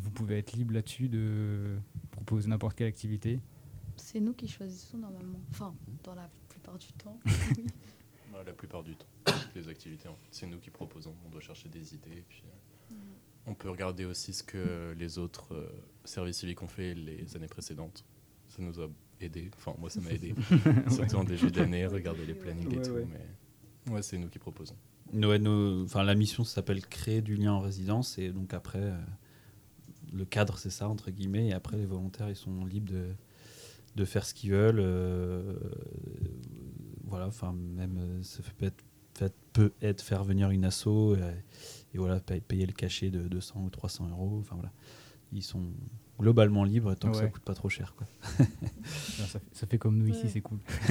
Vous 0.00 0.10
pouvez 0.10 0.38
être 0.38 0.52
libre 0.52 0.74
là-dessus 0.74 1.08
de 1.08 1.76
proposer 2.12 2.48
n'importe 2.48 2.76
quelle 2.76 2.86
activité? 2.86 3.40
C'est 3.96 4.20
nous 4.20 4.32
qui 4.32 4.46
choisissons 4.48 4.98
normalement. 4.98 5.40
Enfin, 5.50 5.74
dans 6.04 6.14
la 6.14 6.28
plupart 6.48 6.78
du 6.78 6.86
temps. 6.92 7.18
oui. 7.56 7.66
La 8.46 8.52
plupart 8.52 8.82
du 8.82 8.96
temps, 8.96 9.06
les 9.54 9.68
activités, 9.68 10.08
en 10.08 10.14
fait, 10.14 10.28
c'est 10.30 10.46
nous 10.46 10.58
qui 10.58 10.70
proposons. 10.70 11.14
On 11.26 11.30
doit 11.30 11.40
chercher 11.40 11.68
des 11.68 11.94
idées. 11.94 12.10
et 12.18 12.24
Puis, 12.28 12.42
euh, 12.90 12.94
on 13.46 13.54
peut 13.54 13.70
regarder 13.70 14.04
aussi 14.04 14.32
ce 14.32 14.42
que 14.42 14.94
les 14.98 15.18
autres 15.18 15.54
euh, 15.54 15.68
services 16.04 16.38
civiques 16.38 16.62
ont 16.62 16.68
fait 16.68 16.94
les 16.94 17.36
années 17.36 17.46
précédentes. 17.48 18.04
Ça 18.48 18.62
nous 18.62 18.80
a 18.80 18.88
aidé. 19.20 19.50
Enfin, 19.56 19.74
moi, 19.78 19.90
ça 19.90 20.00
m'a 20.00 20.10
aidé. 20.10 20.34
Surtout 20.90 21.16
en 21.16 21.24
début 21.24 21.50
d'année, 21.50 21.86
regarder 21.86 22.24
les 22.26 22.34
plannings 22.34 22.68
Ouais, 22.68 22.76
et 22.76 22.82
tout. 22.82 22.90
ouais. 22.92 23.06
Mais 23.86 23.92
ouais, 23.92 24.02
c'est 24.02 24.18
nous 24.18 24.28
qui 24.28 24.38
proposons. 24.38 24.76
Ouais, 25.12 25.38
enfin, 25.84 26.02
la 26.02 26.14
mission 26.14 26.42
s'appelle 26.44 26.84
créer 26.86 27.20
du 27.22 27.34
lien 27.36 27.52
en 27.52 27.60
résidence 27.60 28.16
et 28.18 28.30
donc 28.30 28.54
après 28.54 28.78
euh, 28.80 28.96
le 30.12 30.24
cadre 30.24 30.56
c'est 30.56 30.70
ça 30.70 30.88
entre 30.88 31.10
guillemets 31.10 31.48
et 31.48 31.52
après 31.52 31.76
les 31.76 31.84
volontaires 31.84 32.30
ils 32.30 32.36
sont 32.36 32.64
libres 32.64 32.90
de, 32.90 33.08
de 33.94 34.04
faire 34.06 34.24
ce 34.24 34.32
qu'ils 34.32 34.52
veulent 34.52 34.80
euh, 34.80 35.54
voilà 37.12 37.26
enfin 37.28 37.52
même 37.52 37.96
euh, 37.98 38.22
ça 38.22 38.42
peut 38.58 38.66
être, 38.66 38.82
fait- 39.14 39.34
peut 39.52 39.72
être 39.82 40.00
faire 40.02 40.24
venir 40.24 40.50
une 40.50 40.64
asso 40.64 41.14
et 41.94 41.98
voilà 41.98 42.18
paye- 42.20 42.40
payer 42.40 42.66
le 42.66 42.72
cachet 42.72 43.10
de 43.10 43.28
200 43.28 43.62
ou 43.64 43.70
300 43.70 44.08
euros 44.10 44.38
enfin 44.40 44.54
voilà 44.56 44.72
ils 45.32 45.42
sont 45.42 45.62
globalement 46.20 46.64
libres 46.64 46.94
tant 46.94 47.10
que 47.10 47.16
ça 47.16 47.26
coûte 47.28 47.42
pas 47.42 47.54
trop 47.54 47.68
cher 47.68 47.94
quoi. 47.96 48.06
Ça, 48.84 49.24
fait, 49.24 49.42
ça 49.52 49.66
fait 49.66 49.78
comme 49.78 49.96
nous 49.96 50.08
ici, 50.08 50.28
c'est 50.28 50.40
cool. 50.40 50.58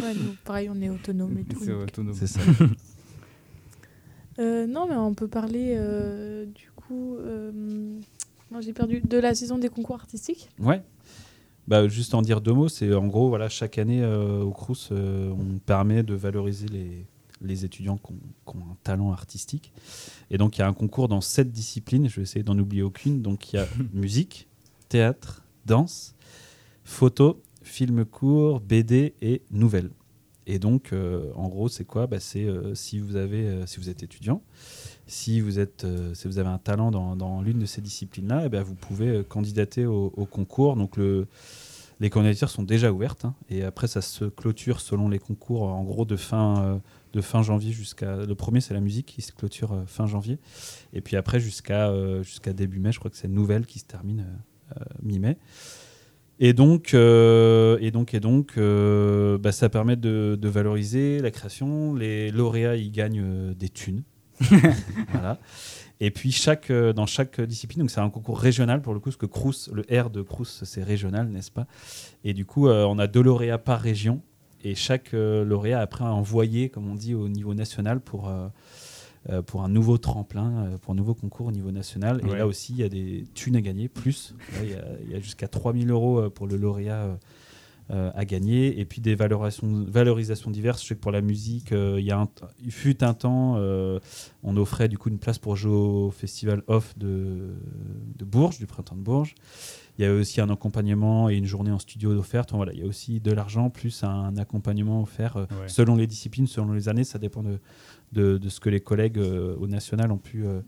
Ouais, 0.00 0.14
nous, 0.14 0.34
pareil, 0.44 0.68
on 0.70 0.80
est 0.80 0.88
autonome 0.90 1.36
et 1.38 1.44
tout. 1.50 1.58
C'est 1.64 1.72
autonome. 1.72 2.14
c'est 2.14 2.26
ça 2.26 2.40
Euh, 4.38 4.66
non, 4.66 4.86
mais 4.88 4.94
on 4.96 5.14
peut 5.14 5.26
parler 5.28 5.74
euh, 5.76 6.46
du 6.46 6.70
coup. 6.76 7.16
euh, 7.16 7.50
non, 8.50 8.60
j'ai 8.60 8.72
perdu 8.72 9.00
de 9.00 9.18
la 9.18 9.34
saison 9.34 9.58
des 9.58 9.68
concours 9.68 9.96
artistiques. 9.96 10.48
Ouais. 10.60 10.82
Bah, 11.68 11.86
juste 11.86 12.14
en 12.14 12.22
dire 12.22 12.40
deux 12.40 12.54
mots, 12.54 12.68
c'est 12.68 12.94
en 12.94 13.06
gros, 13.08 13.28
voilà, 13.28 13.50
chaque 13.50 13.76
année 13.76 14.02
euh, 14.02 14.40
au 14.40 14.52
Crous, 14.52 14.88
euh, 14.90 15.30
on 15.32 15.58
permet 15.58 16.02
de 16.02 16.14
valoriser 16.14 16.66
les, 16.66 17.04
les 17.42 17.66
étudiants 17.66 17.98
qui 17.98 18.12
ont, 18.12 18.50
qui 18.50 18.56
ont 18.56 18.72
un 18.72 18.76
talent 18.82 19.12
artistique. 19.12 19.74
Et 20.30 20.38
donc, 20.38 20.56
il 20.56 20.60
y 20.60 20.64
a 20.64 20.66
un 20.66 20.72
concours 20.72 21.08
dans 21.08 21.20
sept 21.20 21.52
disciplines, 21.52 22.08
je 22.08 22.16
vais 22.16 22.22
essayer 22.22 22.42
d'en 22.42 22.58
oublier 22.58 22.82
aucune. 22.82 23.20
Donc, 23.20 23.52
il 23.52 23.56
y 23.56 23.58
a 23.58 23.68
musique, 23.92 24.48
théâtre, 24.88 25.42
danse, 25.66 26.14
photo, 26.84 27.42
film 27.62 28.06
court, 28.06 28.60
BD 28.60 29.12
et 29.20 29.42
nouvelles. 29.50 29.90
Et 30.46 30.58
donc, 30.58 30.94
euh, 30.94 31.30
en 31.34 31.48
gros, 31.48 31.68
c'est 31.68 31.84
quoi? 31.84 32.06
Bah, 32.06 32.18
C'est 32.18 32.46
si, 32.72 32.98
vous 32.98 33.16
avez, 33.16 33.66
si 33.66 33.78
vous 33.78 33.90
êtes 33.90 34.02
étudiant, 34.02 34.40
si 35.08 35.40
vous, 35.40 35.58
êtes, 35.58 35.84
euh, 35.84 36.12
si 36.12 36.28
vous 36.28 36.38
avez 36.38 36.50
un 36.50 36.58
talent 36.58 36.90
dans, 36.90 37.40
l'une 37.40 37.58
de 37.58 37.66
ces 37.66 37.80
disciplines-là, 37.80 38.42
eh 38.44 38.48
ben, 38.50 38.62
vous 38.62 38.74
pouvez 38.74 39.08
euh, 39.08 39.22
candidater 39.22 39.86
au, 39.86 40.10
concours. 40.30 40.76
Donc 40.76 40.98
le, 40.98 41.26
les 41.98 42.10
candidatures 42.10 42.50
sont 42.50 42.62
déjà 42.62 42.92
ouvertes. 42.92 43.24
hein. 43.24 43.34
et 43.48 43.64
après, 43.64 43.88
ça 43.88 44.02
se 44.02 44.26
clôture 44.26 44.80
selon 44.80 45.08
les 45.08 45.18
concours, 45.18 45.62
en 45.62 45.82
gros, 45.82 46.04
de 46.04 46.16
fin, 46.16 46.62
euh, 46.62 46.78
de 47.14 47.22
fin 47.22 47.42
janvier 47.42 47.72
jusqu'à... 47.72 48.16
Le 48.16 48.34
premier, 48.34 48.60
c'est 48.60 48.74
la 48.74 48.80
musique 48.80 49.06
qui 49.06 49.22
se 49.22 49.32
clôture 49.32 49.82
fin 49.86 50.06
janvier. 50.06 50.38
Et 50.92 51.00
puis 51.00 51.16
après, 51.16 51.40
jusqu'à 51.40 51.90
jusqu'à 52.22 52.52
début 52.52 52.78
mai, 52.78 52.92
je 52.92 52.98
crois 52.98 53.10
que 53.10 53.16
c'est 53.16 53.28
Nouvelle 53.28 53.64
qui 53.64 53.78
se 53.78 53.86
termine 53.86 54.26
mi-mai. 55.02 55.38
Et 56.38 56.52
donc, 56.52 56.92
et 56.92 57.90
donc, 57.90 58.12
et 58.12 58.20
donc 58.20 58.58
bah, 58.58 59.52
ça 59.52 59.70
permet 59.70 59.96
de, 59.96 60.38
valoriser 60.42 61.20
la 61.20 61.30
création. 61.30 61.94
Les 61.94 62.30
lauréats, 62.30 62.76
ils 62.76 62.92
gagnent 62.92 63.54
des 63.54 63.70
thunes. 63.70 64.02
voilà. 65.12 65.38
Et 66.00 66.10
puis 66.10 66.30
chaque, 66.30 66.70
euh, 66.70 66.92
dans 66.92 67.06
chaque 67.06 67.40
discipline, 67.40 67.80
donc 67.80 67.90
c'est 67.90 68.00
un 68.00 68.10
concours 68.10 68.38
régional 68.38 68.82
pour 68.82 68.94
le 68.94 69.00
coup, 69.00 69.10
parce 69.10 69.16
que 69.16 69.26
Crous, 69.26 69.68
le 69.72 69.82
R 69.90 70.10
de 70.10 70.22
Crous, 70.22 70.62
c'est 70.64 70.82
régional, 70.82 71.28
n'est-ce 71.28 71.50
pas? 71.50 71.66
Et 72.24 72.34
du 72.34 72.44
coup, 72.44 72.68
euh, 72.68 72.84
on 72.84 72.98
a 72.98 73.06
deux 73.06 73.22
lauréats 73.22 73.58
par 73.58 73.80
région, 73.80 74.20
et 74.62 74.74
chaque 74.74 75.14
euh, 75.14 75.44
lauréat 75.44 75.80
après 75.80 76.04
a 76.04 76.12
envoyé, 76.12 76.68
comme 76.68 76.88
on 76.88 76.94
dit, 76.94 77.14
au 77.14 77.28
niveau 77.28 77.54
national 77.54 78.00
pour, 78.00 78.30
pour 79.46 79.64
un 79.64 79.68
nouveau 79.68 79.98
tremplin, 79.98 80.70
pour 80.82 80.92
un 80.92 80.96
nouveau 80.96 81.14
concours 81.14 81.46
au 81.46 81.52
niveau 81.52 81.72
national. 81.72 82.22
Et 82.28 82.36
là 82.36 82.46
aussi, 82.46 82.72
il 82.72 82.78
y 82.78 82.84
a 82.84 82.88
des 82.88 83.24
thunes 83.34 83.56
à 83.56 83.60
gagner, 83.60 83.88
plus. 83.88 84.34
Il 84.62 84.70
y 84.70 85.14
a, 85.14 85.16
a 85.16 85.20
jusqu'à 85.20 85.48
3000 85.48 85.90
euros 85.90 86.30
pour 86.30 86.46
le 86.46 86.56
lauréat. 86.56 87.18
Euh, 87.90 88.10
à 88.14 88.24
gagner 88.24 88.78
et 88.80 88.84
puis 88.84 89.00
des 89.00 89.14
valorisations, 89.14 89.84
valorisations 89.88 90.50
diverses. 90.50 90.82
Je 90.82 90.88
sais 90.88 90.94
que 90.94 91.00
pour 91.00 91.12
la 91.12 91.22
musique, 91.22 91.72
euh, 91.72 91.96
il 91.98 92.04
y 92.06 92.10
a 92.10 92.18
un 92.18 92.26
t- 92.26 92.44
il 92.62 92.70
fut 92.72 93.02
un 93.02 93.14
temps, 93.14 93.54
euh, 93.56 93.98
on 94.42 94.56
offrait 94.58 94.88
du 94.88 94.98
coup 94.98 95.08
une 95.08 95.18
place 95.18 95.38
pour 95.38 95.56
jouer 95.56 95.72
au 95.74 96.10
festival 96.10 96.62
off 96.66 96.96
de, 96.98 97.54
de 98.16 98.24
Bourges, 98.24 98.58
du 98.58 98.66
printemps 98.66 98.96
de 98.96 99.00
Bourges. 99.00 99.34
Il 99.98 100.04
y 100.04 100.06
a 100.06 100.12
aussi 100.12 100.40
un 100.40 100.48
accompagnement 100.48 101.28
et 101.28 101.34
une 101.36 101.46
journée 101.46 101.72
en 101.72 101.78
studio 101.80 102.12
offerte. 102.12 102.52
Voilà, 102.52 102.72
il 102.72 102.78
y 102.78 102.82
a 102.82 102.86
aussi 102.86 103.18
de 103.20 103.32
l'argent 103.32 103.68
plus 103.70 104.04
un 104.04 104.36
accompagnement 104.36 105.02
offert 105.02 105.36
euh, 105.36 105.46
Ouais. 105.60 105.66
selon 105.68 105.96
les 105.96 106.06
disciplines, 106.06 106.46
selon 106.46 106.72
les 106.72 106.88
années. 106.88 107.02
Ça 107.04 107.18
dépend 107.18 107.42
de, 107.42 107.58
de, 108.12 108.38
de 108.38 108.48
ce 108.48 108.60
que 108.60 108.68
les 108.70 108.80
collègues 108.80 109.18
euh, 109.18 109.56
au 109.58 109.66
national 109.66 110.12
ont 110.12 110.18
pu, 110.18 110.46
euh, 110.46 110.60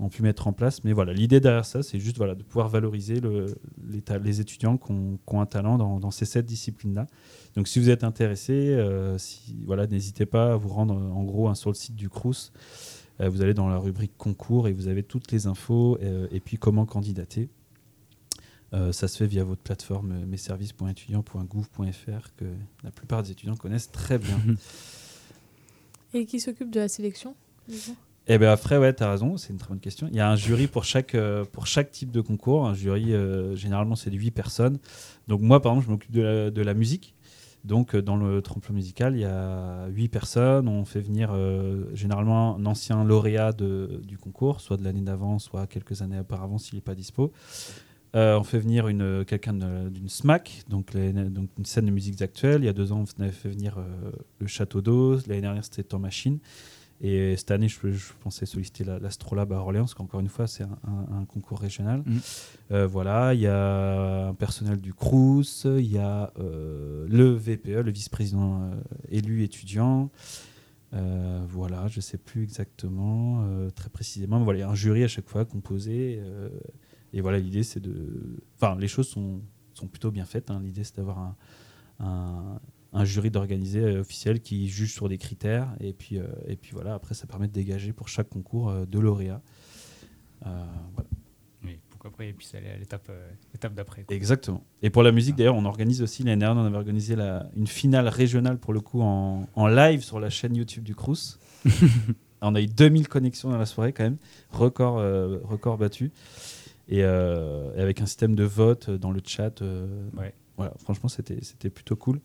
ont 0.00 0.08
pu 0.08 0.22
mettre 0.22 0.46
en 0.46 0.52
place. 0.52 0.84
Mais 0.84 0.92
voilà, 0.92 1.12
l'idée 1.12 1.40
derrière 1.40 1.64
ça, 1.66 1.82
c'est 1.82 1.98
juste 1.98 2.16
voilà, 2.18 2.34
de 2.34 2.42
pouvoir 2.42 2.68
valoriser 2.68 3.20
le, 3.20 3.46
les, 3.88 4.00
ta- 4.00 4.18
les 4.18 4.40
étudiants 4.40 4.76
qui 4.76 4.92
ont, 4.92 5.18
qui 5.26 5.34
ont 5.34 5.40
un 5.40 5.46
talent 5.46 5.78
dans, 5.78 5.98
dans 5.98 6.10
ces 6.10 6.24
sept 6.24 6.46
disciplines-là. 6.46 7.06
Donc 7.56 7.66
si 7.68 7.78
vous 7.80 7.90
êtes 7.90 8.04
intéressé, 8.04 8.52
euh, 8.52 9.18
si, 9.18 9.56
voilà, 9.66 9.86
n'hésitez 9.86 10.26
pas 10.26 10.52
à 10.52 10.56
vous 10.56 10.68
rendre 10.68 10.94
en 10.94 11.24
gros 11.24 11.48
hein, 11.48 11.54
sur 11.54 11.70
le 11.70 11.74
site 11.74 11.96
du 11.96 12.08
CRUS. 12.08 12.52
Euh, 13.20 13.28
vous 13.28 13.42
allez 13.42 13.54
dans 13.54 13.68
la 13.68 13.78
rubrique 13.78 14.12
concours 14.16 14.68
et 14.68 14.72
vous 14.72 14.86
avez 14.86 15.02
toutes 15.02 15.32
les 15.32 15.46
infos 15.48 15.98
euh, 16.02 16.28
et 16.30 16.38
puis 16.40 16.56
comment 16.58 16.86
candidater. 16.86 17.48
Euh, 18.74 18.92
ça 18.92 19.08
se 19.08 19.16
fait 19.16 19.26
via 19.26 19.44
votre 19.44 19.62
plateforme 19.62 20.12
euh, 20.12 20.26
messervices.étudiants.gouv.fr 20.26 22.34
que 22.36 22.44
la 22.84 22.90
plupart 22.90 23.22
des 23.22 23.30
étudiants 23.32 23.56
connaissent 23.56 23.90
très 23.90 24.18
bien. 24.18 24.38
Et 26.14 26.24
qui 26.26 26.38
s'occupe 26.40 26.70
de 26.70 26.80
la 26.80 26.88
sélection 26.88 27.34
Eh 28.30 28.36
bien 28.36 28.52
après, 28.52 28.76
ouais, 28.76 28.92
tu 28.92 29.02
as 29.02 29.10
raison, 29.10 29.38
c'est 29.38 29.54
une 29.54 29.58
très 29.58 29.70
bonne 29.70 29.80
question. 29.80 30.06
Il 30.10 30.16
y 30.16 30.20
a 30.20 30.28
un 30.28 30.36
jury 30.36 30.66
pour 30.66 30.84
chaque, 30.84 31.14
euh, 31.14 31.46
pour 31.46 31.66
chaque 31.66 31.90
type 31.90 32.10
de 32.10 32.20
concours. 32.20 32.66
Un 32.66 32.74
jury, 32.74 33.14
euh, 33.14 33.56
généralement, 33.56 33.96
c'est 33.96 34.10
de 34.10 34.16
8 34.16 34.32
personnes. 34.32 34.78
Donc 35.28 35.40
moi, 35.40 35.62
par 35.62 35.72
exemple, 35.72 35.86
je 35.86 35.90
m'occupe 35.92 36.12
de 36.12 36.62
la, 36.62 36.74
musique. 36.74 37.14
Donc 37.64 37.94
euh, 37.94 38.02
dans 38.02 38.16
le 38.16 38.42
tremplin 38.42 38.74
musical, 38.74 39.16
il 39.16 39.20
y 39.20 39.24
a 39.24 39.86
8 39.86 40.08
personnes. 40.08 40.68
On 40.68 40.84
fait 40.84 41.00
venir 41.00 41.34
généralement 41.94 42.56
un 42.56 42.66
ancien 42.66 43.02
lauréat 43.02 43.52
de- 43.52 44.02
du 44.06 44.18
concours, 44.18 44.60
soit 44.60 44.76
de 44.76 44.84
l'année 44.84 45.00
d'avant, 45.00 45.38
soit 45.38 45.66
quelques 45.66 46.02
années 46.02 46.20
auparavant 46.20 46.58
s'il 46.58 46.74
n'est 46.74 46.82
pas 46.82 46.94
dispo. 46.94 47.32
On 48.12 48.42
fait 48.42 48.58
venir 48.58 48.84
quelqu'un 49.26 49.54
d'une 49.54 50.08
SMAC, 50.08 50.64
donc, 50.68 50.94
donc 50.94 51.48
une 51.56 51.64
scène 51.64 51.86
de 51.86 51.90
musique 51.90 52.20
actuelle. 52.20 52.62
Il 52.62 52.66
y 52.66 52.68
a 52.68 52.74
deux 52.74 52.92
ans, 52.92 53.04
on 53.18 53.22
avait 53.22 53.32
fait 53.32 53.48
venir 53.48 53.78
le 54.38 54.46
Château 54.46 54.82
d'Eau. 54.82 55.16
L'année 55.26 55.40
dernière, 55.40 55.64
c'était 55.64 55.82
Temps 55.84 55.98
Machine. 55.98 56.40
Et 57.00 57.36
cette 57.36 57.50
année, 57.52 57.68
je, 57.68 57.92
je 57.92 58.12
pensais 58.20 58.44
solliciter 58.44 58.82
la- 58.84 58.98
l'Astrolabe 58.98 59.52
à 59.52 59.56
Orléans, 59.58 59.84
parce 59.84 59.94
qu'encore 59.94 60.18
une 60.20 60.28
fois, 60.28 60.46
c'est 60.48 60.64
un, 60.64 60.78
un- 60.86 61.18
un 61.20 61.24
concours 61.26 61.60
régional. 61.60 62.02
Mhm. 62.04 62.20
Euh, 62.72 62.86
voilà, 62.88 63.34
il 63.34 63.40
y 63.40 63.46
a 63.46 64.28
un 64.28 64.34
personnel 64.34 64.80
du 64.80 64.92
CRUS, 64.92 65.64
il 65.66 65.86
y 65.92 65.98
a 65.98 66.32
euh, 66.40 67.06
le 67.08 67.30
VPE, 67.30 67.82
le 67.82 67.90
vice-président 67.92 68.62
euh, 68.62 68.74
élu 69.10 69.44
étudiant. 69.44 70.10
Euh, 70.94 71.44
voilà, 71.48 71.86
je 71.88 71.98
ne 71.98 72.02
sais 72.02 72.18
plus 72.18 72.42
exactement, 72.42 73.42
euh, 73.44 73.70
très 73.70 73.90
précisément. 73.90 74.38
Mais 74.38 74.44
voilà, 74.44 74.58
il 74.58 74.62
y 74.62 74.64
a 74.64 74.70
un 74.70 74.74
jury 74.74 75.04
à 75.04 75.08
chaque 75.08 75.28
fois 75.28 75.44
composé. 75.44 76.18
euh, 76.20 76.48
et 77.12 77.20
voilà, 77.20 77.38
l'idée, 77.38 77.62
c'est 77.62 77.80
de. 77.80 78.40
Enfin, 78.56 78.76
les 78.78 78.88
choses 78.88 79.06
sont, 79.08 79.40
sont 79.74 79.86
plutôt 79.86 80.10
bien 80.10 80.24
faites. 80.24 80.50
hein. 80.50 80.60
L'idée, 80.64 80.82
c'est 80.84 80.96
d'avoir 80.96 81.18
un, 81.18 81.36
un, 82.00 82.60
un 82.92 83.04
jury 83.04 83.30
d'organisé 83.30 83.80
euh, 83.80 84.00
officiel 84.00 84.40
qui 84.40 84.68
juge 84.68 84.92
sur 84.92 85.08
des 85.08 85.18
critères. 85.18 85.68
Et 85.80 85.92
puis, 85.92 86.18
euh, 86.18 86.26
et 86.46 86.56
puis 86.56 86.72
voilà, 86.72 86.94
après, 86.94 87.14
ça 87.14 87.26
permet 87.26 87.48
de 87.48 87.52
dégager 87.52 87.92
pour 87.92 88.08
chaque 88.08 88.28
concours 88.28 88.70
euh, 88.70 88.86
deux 88.86 89.00
lauréats. 89.00 89.42
Euh, 90.46 90.64
voilà. 90.94 91.08
Oui, 91.64 91.78
pour 91.90 92.00
qu'après, 92.00 92.28
ils 92.28 92.34
puissent 92.34 92.54
aller 92.54 92.70
à 92.70 92.76
l'étape 92.76 93.08
euh, 93.10 93.28
l'étape 93.52 93.74
d'après. 93.74 94.04
Exactement. 94.08 94.64
Et 94.82 94.90
pour 94.90 95.02
la 95.02 95.12
musique, 95.12 95.36
d'ailleurs, 95.36 95.56
on 95.56 95.64
organise 95.64 96.02
aussi, 96.02 96.22
l'année 96.22 96.40
dernière, 96.40 96.62
on 96.62 96.66
avait 96.66 96.76
organisé 96.76 97.16
la, 97.16 97.50
une 97.56 97.66
finale 97.66 98.08
régionale, 98.08 98.58
pour 98.58 98.72
le 98.72 98.80
coup, 98.80 99.02
en, 99.02 99.48
en 99.54 99.66
live 99.66 100.02
sur 100.02 100.20
la 100.20 100.30
chaîne 100.30 100.56
YouTube 100.56 100.84
du 100.84 100.94
Crous. 100.94 101.38
on 102.40 102.54
a 102.54 102.60
eu 102.62 102.66
2000 102.66 103.08
connexions 103.08 103.50
dans 103.50 103.58
la 103.58 103.66
soirée, 103.66 103.92
quand 103.92 104.04
même. 104.04 104.18
Record, 104.50 104.96
record 105.44 105.76
battu. 105.76 106.10
Et, 106.88 107.00
et 107.00 107.02
avec 107.02 108.00
un 108.00 108.06
système 108.06 108.34
de 108.34 108.44
vote 108.44 108.88
dans 108.88 109.10
le 109.10 109.20
chat. 109.22 109.60
Ouais. 110.16 110.32
Voilà, 110.58 110.74
franchement, 110.78 111.08
c'était 111.08 111.42
c'était 111.42 111.70
plutôt 111.70 111.96
cool. 111.96 112.20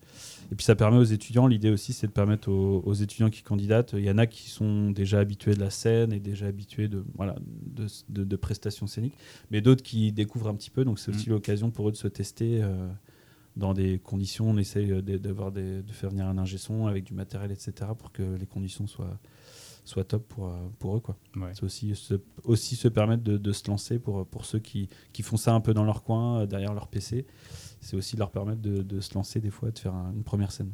Et 0.52 0.54
puis 0.54 0.64
ça 0.64 0.74
permet 0.74 0.98
aux 0.98 1.04
étudiants, 1.04 1.46
l'idée 1.46 1.70
aussi, 1.70 1.92
c'est 1.94 2.06
de 2.08 2.12
permettre 2.12 2.50
aux, 2.50 2.82
aux 2.84 2.92
étudiants 2.92 3.30
qui 3.30 3.42
candidatent, 3.42 3.94
il 3.96 4.04
y 4.04 4.10
en 4.10 4.18
a 4.18 4.26
qui 4.26 4.50
sont 4.50 4.90
déjà 4.90 5.20
habitués 5.20 5.54
de 5.54 5.60
la 5.60 5.70
scène 5.70 6.12
et 6.12 6.20
déjà 6.20 6.46
habitués 6.46 6.88
de, 6.88 7.02
voilà, 7.14 7.36
de, 7.66 7.86
de- 8.10 8.24
de 8.24 8.36
prestations 8.36 8.86
scéniques, 8.86 9.14
mais 9.50 9.60
d'autres 9.62 9.82
qui 9.82 10.12
découvrent 10.12 10.48
un 10.48 10.54
petit 10.54 10.70
peu, 10.70 10.84
donc 10.84 10.98
c'est 10.98 11.10
aussi 11.14 11.28
l'occasion 11.30 11.70
pour 11.70 11.88
eux 11.88 11.92
de 11.92 11.96
se 11.96 12.08
tester 12.08 12.60
euh, 12.62 12.88
dans 13.56 13.72
des 13.72 14.00
conditions, 14.00 14.50
on 14.50 14.58
essaye 14.58 14.90
euh, 14.90 15.00
de, 15.00 15.16
d'avoir 15.16 15.52
des- 15.52 15.82
de 15.82 15.92
faire 15.92 16.10
venir 16.10 16.26
un 16.26 16.36
ingé 16.36 16.58
son 16.58 16.86
avec 16.88 17.04
du 17.04 17.14
matériel, 17.14 17.52
etc., 17.52 17.72
pour 17.96 18.10
que 18.10 18.22
les 18.36 18.46
conditions 18.46 18.88
soient, 18.88 19.16
soient 19.84 20.02
top 20.04 20.26
pour, 20.26 20.48
euh, 20.48 20.56
pour 20.80 20.96
eux. 20.96 21.00
Quoi. 21.00 21.16
Ouais. 21.36 21.50
C'est 21.54 21.62
aussi 21.62 21.94
se, 21.94 22.14
aussi 22.42 22.74
se 22.74 22.88
permettre 22.88 23.22
de, 23.22 23.36
de 23.36 23.52
se 23.52 23.68
lancer 23.68 23.98
pour, 24.00 24.26
pour 24.26 24.44
ceux 24.44 24.58
qui, 24.58 24.88
qui 25.12 25.22
font 25.22 25.36
ça 25.36 25.54
un 25.54 25.60
peu 25.60 25.72
dans 25.72 25.84
leur 25.84 26.02
coin, 26.02 26.46
derrière 26.46 26.74
leur 26.74 26.88
PC. 26.88 27.26
C'est 27.84 27.96
aussi 27.96 28.16
leur 28.16 28.30
permettre 28.30 28.60
de, 28.62 28.82
de 28.82 29.00
se 29.00 29.14
lancer 29.14 29.40
des 29.40 29.50
fois, 29.50 29.70
de 29.70 29.78
faire 29.78 29.94
un- 29.94 30.12
une 30.14 30.24
première 30.24 30.50
scène. 30.52 30.72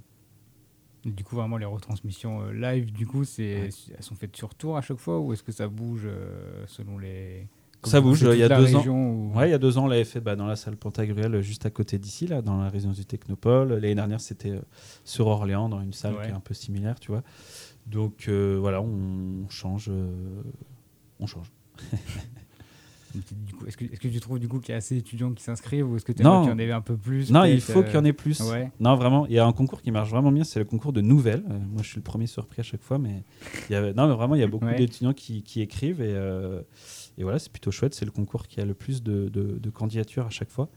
Du 1.04 1.24
coup, 1.24 1.34
vraiment, 1.34 1.56
les 1.56 1.64
retransmissions 1.64 2.42
euh, 2.42 2.52
live, 2.52 2.92
du 2.92 3.06
coup, 3.06 3.24
c'est 3.24 3.70
elles 3.96 4.02
sont 4.02 4.14
faites 4.14 4.36
sur 4.36 4.54
tour 4.54 4.76
à 4.76 4.82
chaque 4.82 4.98
fois 4.98 5.18
ou 5.18 5.32
est-ce 5.32 5.42
que 5.42 5.50
ça 5.52 5.66
bouge 5.66 6.02
euh, 6.04 6.62
selon 6.66 6.98
les. 6.98 7.48
comme 7.80 7.90
Ça 7.90 8.00
bouge, 8.02 8.20
faites 8.20 8.34
il 8.34 8.38
y 8.38 8.42
a 8.42 8.48
deux 8.54 8.74
ans. 8.76 8.86
ou- 8.86 9.32
Ouais, 9.34 9.48
il 9.48 9.50
y 9.50 9.54
a 9.54 9.58
deux 9.58 9.78
ans, 9.78 9.84
on 9.84 9.88
l'avait 9.88 10.04
fait 10.04 10.20
bah, 10.20 10.36
dans 10.36 10.46
la 10.46 10.56
salle 10.56 10.76
Pantagruel, 10.76 11.40
juste 11.40 11.64
à 11.64 11.70
côté 11.70 11.98
d'ici, 11.98 12.26
là, 12.26 12.42
dans 12.42 12.58
la 12.62 12.68
résidence 12.68 12.96
du 12.96 13.06
Technopole. 13.06 13.70
L'année 13.72 13.94
dernière, 13.94 14.20
c'était 14.20 14.50
euh, 14.50 14.60
sur 15.04 15.26
Orléans, 15.26 15.68
dans 15.70 15.80
une 15.80 15.94
salle 15.94 16.14
Ouais. 16.16 16.24
qui 16.26 16.28
est 16.30 16.34
un 16.34 16.40
peu 16.40 16.52
similaire, 16.54 17.00
tu 17.00 17.10
vois. 17.12 17.22
Donc 17.86 18.26
euh, 18.28 18.58
voilà, 18.60 18.82
on 18.82 19.48
change. 19.48 19.86
euh, 19.90 20.42
on 21.18 21.26
change. 21.26 21.50
Est-ce 23.66 23.76
que, 23.76 24.08
tu 24.08 24.20
trouves 24.20 24.38
du 24.38 24.48
coup 24.48 24.60
qu'il 24.60 24.70
y 24.72 24.74
a 24.74 24.78
assez 24.78 24.94
d'étudiants 24.94 25.32
qui 25.32 25.42
s'inscrivent 25.42 25.90
ou 25.90 25.96
est-ce 25.96 26.04
que 26.04 26.12
tu 26.12 26.18
qu'il 26.18 26.26
y 26.26 26.28
en 26.28 26.46
avait 26.46 26.70
un 26.72 26.80
peu 26.80 26.96
plus 26.96 27.30
Non, 27.30 27.44
il 27.44 27.60
faut 27.60 27.82
qu'il 27.82 27.94
y 27.94 27.96
en 27.96 28.04
euh, 28.04 28.08
ait 28.08 28.12
plus. 28.12 28.40
Ouais. 28.40 28.70
Non, 28.80 28.94
vraiment, 28.94 29.26
il 29.26 29.32
y 29.32 29.38
a 29.38 29.46
un 29.46 29.52
concours 29.52 29.82
qui 29.82 29.90
marche 29.90 30.10
vraiment 30.10 30.30
bien, 30.32 30.44
c'est 30.44 30.58
le 30.60 30.64
concours 30.64 30.92
de 30.92 31.00
nouvelles. 31.00 31.42
Euh, 31.50 31.58
moi, 31.72 31.82
je 31.82 31.88
suis 31.88 31.96
le 31.96 32.02
premier 32.02 32.26
surpris 32.26 32.60
à 32.60 32.62
chaque 32.62 32.82
fois, 32.82 32.98
mais 32.98 33.24
il 33.68 33.72
y 33.72 33.76
a, 33.76 33.92
non, 33.92 34.06
mais 34.08 34.14
vraiment, 34.14 34.34
il 34.36 34.40
y 34.40 34.44
a 34.44 34.46
beaucoup 34.46 34.66
Ouais. 34.66 34.76
d'étudiants 34.76 35.12
qui, 35.12 35.42
qui 35.42 35.60
écrivent 35.60 36.00
et, 36.00 36.14
euh, 36.14 36.62
et 37.18 37.22
voilà, 37.22 37.38
c'est 37.38 37.50
plutôt 37.50 37.70
chouette. 37.70 37.94
C'est 37.94 38.04
le 38.04 38.10
concours 38.12 38.46
qui 38.46 38.60
a 38.60 38.64
le 38.64 38.74
plus 38.74 39.02
de, 39.02 39.28
de- 39.28 39.58
de 39.58 39.70
candidatures 39.70 40.26
à 40.26 40.30
chaque 40.30 40.50
fois. 40.50 40.68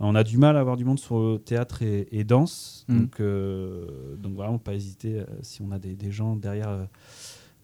On 0.00 0.14
a 0.14 0.24
du 0.24 0.38
mal 0.38 0.56
à 0.56 0.60
avoir 0.60 0.76
du 0.76 0.84
monde 0.84 0.98
sur 0.98 1.18
le 1.20 1.38
théâtre 1.38 1.82
et, 1.82 2.08
et 2.10 2.24
danse, 2.24 2.84
Mhm. 2.88 2.98
donc, 3.00 3.20
euh, 3.20 4.16
donc 4.16 4.34
vraiment 4.34 4.58
pas 4.58 4.74
hésiter 4.74 5.20
euh, 5.20 5.24
si 5.42 5.62
on 5.62 5.70
a 5.70 5.78
des, 5.78 5.94
des 5.94 6.10
gens 6.10 6.34
derrière. 6.34 6.88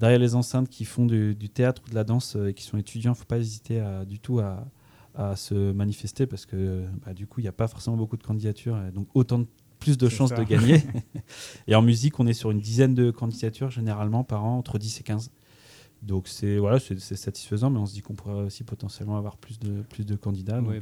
Derrière 0.00 0.18
les 0.18 0.34
enceintes 0.34 0.68
qui 0.68 0.84
font 0.84 1.06
du, 1.06 1.34
du 1.34 1.48
théâtre 1.50 1.82
ou 1.86 1.90
de 1.90 1.94
la 1.94 2.04
danse 2.04 2.34
euh, 2.34 2.48
et 2.48 2.54
qui 2.54 2.64
sont 2.64 2.78
étudiants, 2.78 3.14
faut 3.14 3.24
pas 3.26 3.38
hésiter 3.38 3.78
à, 3.80 4.04
du 4.04 4.18
tout 4.18 4.40
à, 4.40 4.66
à 5.14 5.36
se 5.36 5.72
manifester 5.72 6.26
parce 6.26 6.46
que 6.46 6.84
bah, 7.04 7.12
du 7.14 7.26
coup, 7.26 7.40
il 7.40 7.44
n'y 7.44 7.48
a 7.48 7.52
pas 7.52 7.68
forcément 7.68 7.96
beaucoup 7.98 8.16
de 8.16 8.22
candidatures, 8.22 8.76
donc 8.94 9.06
autant 9.14 9.40
de- 9.40 9.46
plus 9.78 9.96
de 9.98 10.08
chances 10.08 10.30
ça. 10.30 10.36
de 10.36 10.44
gagner. 10.44 10.82
et 11.66 11.74
en 11.74 11.82
musique, 11.82 12.18
on 12.20 12.26
est 12.26 12.32
sur 12.34 12.50
une 12.50 12.60
dizaine 12.60 12.94
de 12.94 13.10
candidatures 13.10 13.70
généralement 13.70 14.24
par 14.24 14.44
an, 14.44 14.58
entre 14.58 14.78
10 14.78 15.00
et 15.00 15.02
15. 15.02 15.30
Donc 16.02 16.28
c'est 16.28 16.56
voilà, 16.58 16.78
c'est 16.80 16.98
satisfaisant, 16.98 17.68
mais 17.70 17.78
on 17.78 17.84
se 17.86 17.92
dit 17.92 18.00
qu'on 18.00 18.14
pourrait 18.14 18.44
aussi 18.44 18.64
potentiellement 18.64 19.18
avoir 19.18 19.36
plus 19.36 19.58
de, 19.58 19.82
plus 19.82 20.06
de 20.06 20.16
candidats. 20.16 20.60
Bah, 20.62 20.72
euh, 20.74 20.80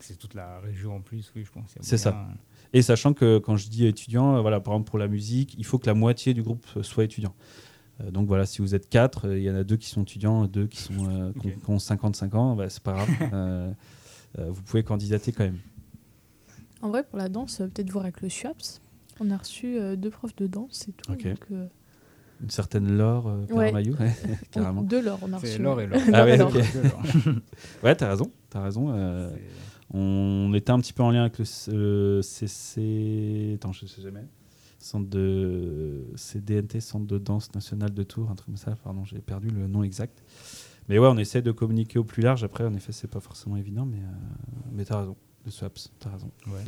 C'est 0.00 0.18
toute 0.18 0.34
la 0.34 0.60
région 0.60 0.96
en 0.96 1.00
plus, 1.00 1.32
oui, 1.34 1.44
je 1.44 1.50
pense. 1.50 1.72
il 1.76 1.82
c'est 1.84 1.96
ça. 1.96 2.12
moyen. 2.12 2.28
Et 2.74 2.82
sachant 2.82 3.14
que 3.14 3.38
quand 3.38 3.56
je 3.56 3.68
dis 3.68 3.86
étudiant, 3.86 4.36
euh, 4.36 4.40
voilà, 4.42 4.60
par 4.60 4.74
exemple 4.74 4.90
pour 4.90 4.98
la 4.98 5.08
musique, 5.08 5.54
il 5.56 5.64
faut 5.64 5.78
que 5.78 5.86
la 5.86 5.94
moitié 5.94 6.34
du 6.34 6.42
groupe 6.42 6.66
soit 6.82 7.04
étudiant. 7.04 7.34
Euh, 8.00 8.10
donc 8.10 8.26
voilà, 8.26 8.44
si 8.46 8.60
vous 8.60 8.74
êtes 8.74 8.88
quatre, 8.88 9.28
euh, 9.28 9.38
il 9.38 9.44
y 9.44 9.50
en 9.50 9.54
a 9.54 9.62
deux 9.64 9.76
qui 9.76 9.88
sont 9.88 10.02
étudiants, 10.02 10.46
deux 10.46 10.66
qui, 10.66 10.82
sont, 10.82 10.92
euh, 11.08 11.32
qui 11.40 11.46
ont- 11.46 11.50
Ok. 11.50 11.62
qui 11.64 11.70
ont 11.70 11.78
55 11.78 12.34
ans, 12.34 12.56
bah, 12.56 12.68
c'est 12.68 12.82
pas 12.82 12.92
grave. 12.94 13.08
Euh, 13.34 13.72
euh, 14.40 14.50
vous 14.50 14.62
pouvez 14.62 14.82
candidater 14.82 15.30
quand 15.32 15.44
même. 15.44 15.58
En 16.82 16.88
vrai, 16.88 17.04
pour 17.04 17.18
la 17.18 17.28
danse, 17.28 17.58
peut-être 17.58 17.90
voir 17.90 18.04
avec 18.04 18.20
le 18.20 18.28
SUAPS. 18.28 18.80
On 19.20 19.30
a 19.30 19.36
reçu 19.36 19.78
euh, 19.78 19.94
deux 19.94 20.10
profs 20.10 20.34
de 20.36 20.48
danse 20.48 20.88
et 20.88 20.92
tout. 20.92 21.12
Ok. 21.12 21.24
donc, 21.24 21.38
euh, 21.52 21.66
Une 22.42 22.50
certaine 22.50 22.96
Laure 22.96 23.28
euh, 23.28 23.46
Ouais. 23.50 23.72
Ouais, 23.72 24.12
carrément. 24.50 24.82
Deux 24.82 25.00
Laure, 25.00 25.20
on 25.22 25.32
a 25.32 25.38
reçu. 25.38 25.62
Laure 25.62 25.80
et 25.80 25.86
Laure. 25.86 26.00
Ah 26.12 26.24
ouais, 26.24 26.36
Laure. 26.36 26.52
ok. 26.54 27.34
ouais, 27.84 27.94
t'as 27.94 28.08
raison, 28.08 28.30
t'as 28.50 28.64
raison. 28.64 28.90
euh, 28.90 29.30
on 29.92 30.52
était 30.52 30.72
un 30.72 30.80
petit 30.80 30.92
peu 30.92 31.04
en 31.04 31.12
lien 31.12 31.20
avec 31.22 31.38
le 31.38 32.20
CC. 32.22 33.52
Attends, 33.54 33.72
je 33.72 33.86
sais 33.86 34.02
jamais. 34.02 34.24
Centre 34.84 35.08
de 35.08 36.04
CDNT, 36.14 36.80
Centre 36.80 37.06
de 37.06 37.16
danse 37.18 37.54
national 37.54 37.92
de 37.94 38.02
Tours, 38.02 38.30
un 38.30 38.34
truc 38.34 38.48
comme 38.48 38.56
ça. 38.58 38.76
Pardon, 38.84 39.04
j'ai 39.04 39.18
perdu 39.20 39.48
le 39.48 39.66
nom 39.66 39.82
exact. 39.82 40.22
Mais 40.88 40.98
ouais, 40.98 41.08
on 41.08 41.16
essaie 41.16 41.40
de 41.40 41.52
communiquer 41.52 41.98
au 41.98 42.04
plus 42.04 42.22
large. 42.22 42.44
Après, 42.44 42.64
en 42.64 42.74
effet, 42.74 42.92
c'est 42.92 43.08
pas 43.08 43.20
forcément 43.20 43.56
évident, 43.56 43.86
mais, 43.86 43.96
euh, 43.98 44.60
mais 44.72 44.84
t'as 44.84 45.00
raison. 45.00 45.16
Le 45.46 45.50
SWAPS, 45.50 45.90
t'as 45.98 46.10
raison. 46.10 46.30
Ouais. 46.46 46.62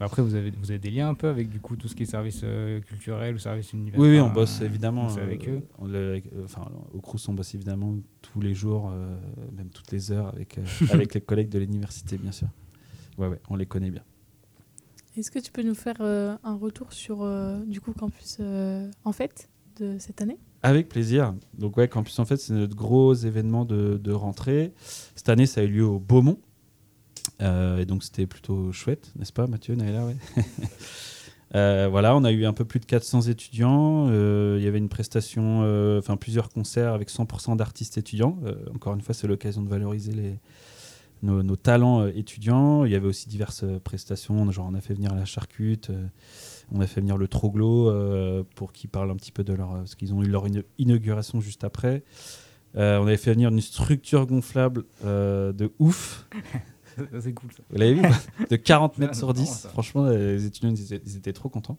Après, 0.00 0.20
vous 0.22 0.34
avez, 0.34 0.50
vous 0.50 0.70
avez 0.70 0.78
des 0.78 0.90
liens 0.90 1.08
un 1.08 1.14
peu 1.14 1.28
avec 1.28 1.48
du 1.50 1.60
coup 1.60 1.76
tout 1.76 1.86
ce 1.88 1.94
qui 1.94 2.02
est 2.02 2.06
service 2.06 2.40
euh, 2.44 2.80
culturel 2.80 3.34
ou 3.34 3.38
service 3.38 3.72
universitaire? 3.72 4.02
Oui, 4.02 4.16
oui, 4.18 4.20
on 4.20 4.32
bosse 4.32 4.60
évidemment. 4.62 5.08
C'est 5.10 5.20
avec 5.20 5.48
euh, 5.48 5.58
eux. 5.58 5.62
on 5.78 5.86
le- 5.86 6.22
euh, 6.34 6.44
enfin, 6.44 6.70
au 6.94 7.00
Crous, 7.00 7.26
on 7.28 7.34
bosse 7.34 7.54
évidemment 7.54 7.94
tous 8.22 8.40
les 8.40 8.54
jours, 8.54 8.90
euh, 8.90 9.16
même 9.56 9.68
toutes 9.70 9.92
les 9.92 10.12
heures, 10.12 10.28
avec, 10.28 10.56
euh, 10.58 10.62
avec 10.90 11.12
les 11.14 11.20
collègues 11.22 11.50
de 11.50 11.58
l'université, 11.58 12.16
bien 12.18 12.32
sûr. 12.32 12.48
Ouais, 13.18 13.28
ouais, 13.28 13.40
on 13.50 13.56
les 13.56 13.66
connaît 13.66 13.90
bien. 13.90 14.02
Est-ce 15.16 15.30
que 15.30 15.38
tu 15.38 15.52
peux 15.52 15.62
nous 15.62 15.74
faire 15.74 15.96
euh, 16.00 16.36
un 16.42 16.54
retour 16.54 16.92
sur 16.92 17.22
euh, 17.22 17.60
du 17.66 17.82
coup 17.82 17.92
campus 17.92 18.38
euh, 18.40 18.90
en 19.04 19.12
fait 19.12 19.50
de 19.78 19.96
cette 19.98 20.22
année? 20.22 20.38
Avec 20.62 20.88
plaisir. 20.88 21.34
Donc 21.58 21.76
ouais, 21.76 21.88
Campus 21.88 22.18
en 22.18 22.24
fait, 22.24 22.38
c'est 22.38 22.54
notre 22.54 22.76
gros 22.76 23.12
événement 23.12 23.64
de, 23.64 24.12
rentrée. 24.12 24.72
Cette 25.16 25.28
année, 25.28 25.46
ça 25.46 25.60
a 25.60 25.64
eu 25.64 25.68
lieu 25.68 25.84
au 25.84 25.98
Beaumont. 25.98 26.38
Et 27.40 27.84
donc 27.84 28.04
c'était 28.04 28.26
plutôt 28.26 28.70
chouette, 28.70 29.12
n'est-ce 29.16 29.32
pas 29.32 29.48
Mathieu, 29.48 29.74
ouais? 29.74 30.16
Voilà, 31.90 32.16
on 32.16 32.22
a 32.22 32.30
eu 32.30 32.44
un 32.44 32.52
peu 32.52 32.64
plus 32.64 32.78
de 32.78 32.84
400 32.84 33.22
étudiants. 33.22 34.06
Il 34.08 34.62
y 34.62 34.68
avait 34.68 34.78
une 34.78 34.88
prestation, 34.88 35.98
enfin 35.98 36.16
plusieurs 36.16 36.48
concerts 36.48 36.92
avec 36.94 37.10
100% 37.10 37.56
d'artistes 37.56 37.98
étudiants. 37.98 38.38
Encore 38.76 38.94
une 38.94 39.00
fois, 39.00 39.14
c'est 39.14 39.26
l'occasion 39.26 39.62
de 39.62 39.68
valoriser 39.68 40.12
les, 40.12 40.38
nos, 41.22 41.42
nos 41.42 41.56
talents 41.56 42.02
euh, 42.02 42.12
étudiants. 42.14 42.84
Il 42.84 42.92
y 42.92 42.94
avait 42.94 43.06
aussi 43.06 43.28
diverses 43.28 43.64
euh, 43.64 43.78
prestations. 43.78 44.50
Genre, 44.50 44.66
on 44.70 44.74
a 44.74 44.80
fait 44.80 44.94
venir 44.94 45.14
la 45.14 45.24
charcute, 45.24 45.90
euh, 45.90 46.06
on 46.72 46.80
a 46.80 46.86
fait 46.86 47.00
venir 47.00 47.16
le 47.16 47.28
Troglo 47.28 47.92
pour 48.54 48.72
qu'ils 48.72 48.90
parlent 48.90 49.10
un 49.10 49.16
petit 49.16 49.32
peu 49.32 49.44
de 49.44 49.52
leur. 49.52 49.70
Parce 49.74 49.94
qu'ils 49.94 50.14
ont 50.14 50.22
eu 50.22 50.26
leur 50.28 50.46
ina- 50.46 50.62
inauguration 50.78 51.40
juste 51.40 51.64
après. 51.64 52.02
Euh, 52.76 52.98
on 52.98 53.02
avait 53.06 53.18
fait 53.18 53.34
venir 53.34 53.50
une 53.50 53.60
structure 53.60 54.26
gonflable 54.26 54.84
euh, 55.04 55.52
de 55.52 55.70
ouf. 55.78 56.26
C'est 57.20 57.32
cool 57.32 57.50
ça. 57.52 57.62
Vous 57.70 57.78
l'avez 57.78 57.94
vu 57.94 58.02
De 58.50 58.56
40 58.56 58.98
mètres 58.98 59.14
sur 59.14 59.26
non, 59.28 59.32
10. 59.34 59.46
ça. 59.46 59.68
Franchement, 59.70 60.08
les 60.08 60.44
étudiants, 60.46 60.70
ils 60.70 60.82
étaient, 60.92 61.02
ils 61.06 61.16
étaient 61.16 61.32
trop 61.32 61.48
contents. 61.50 61.78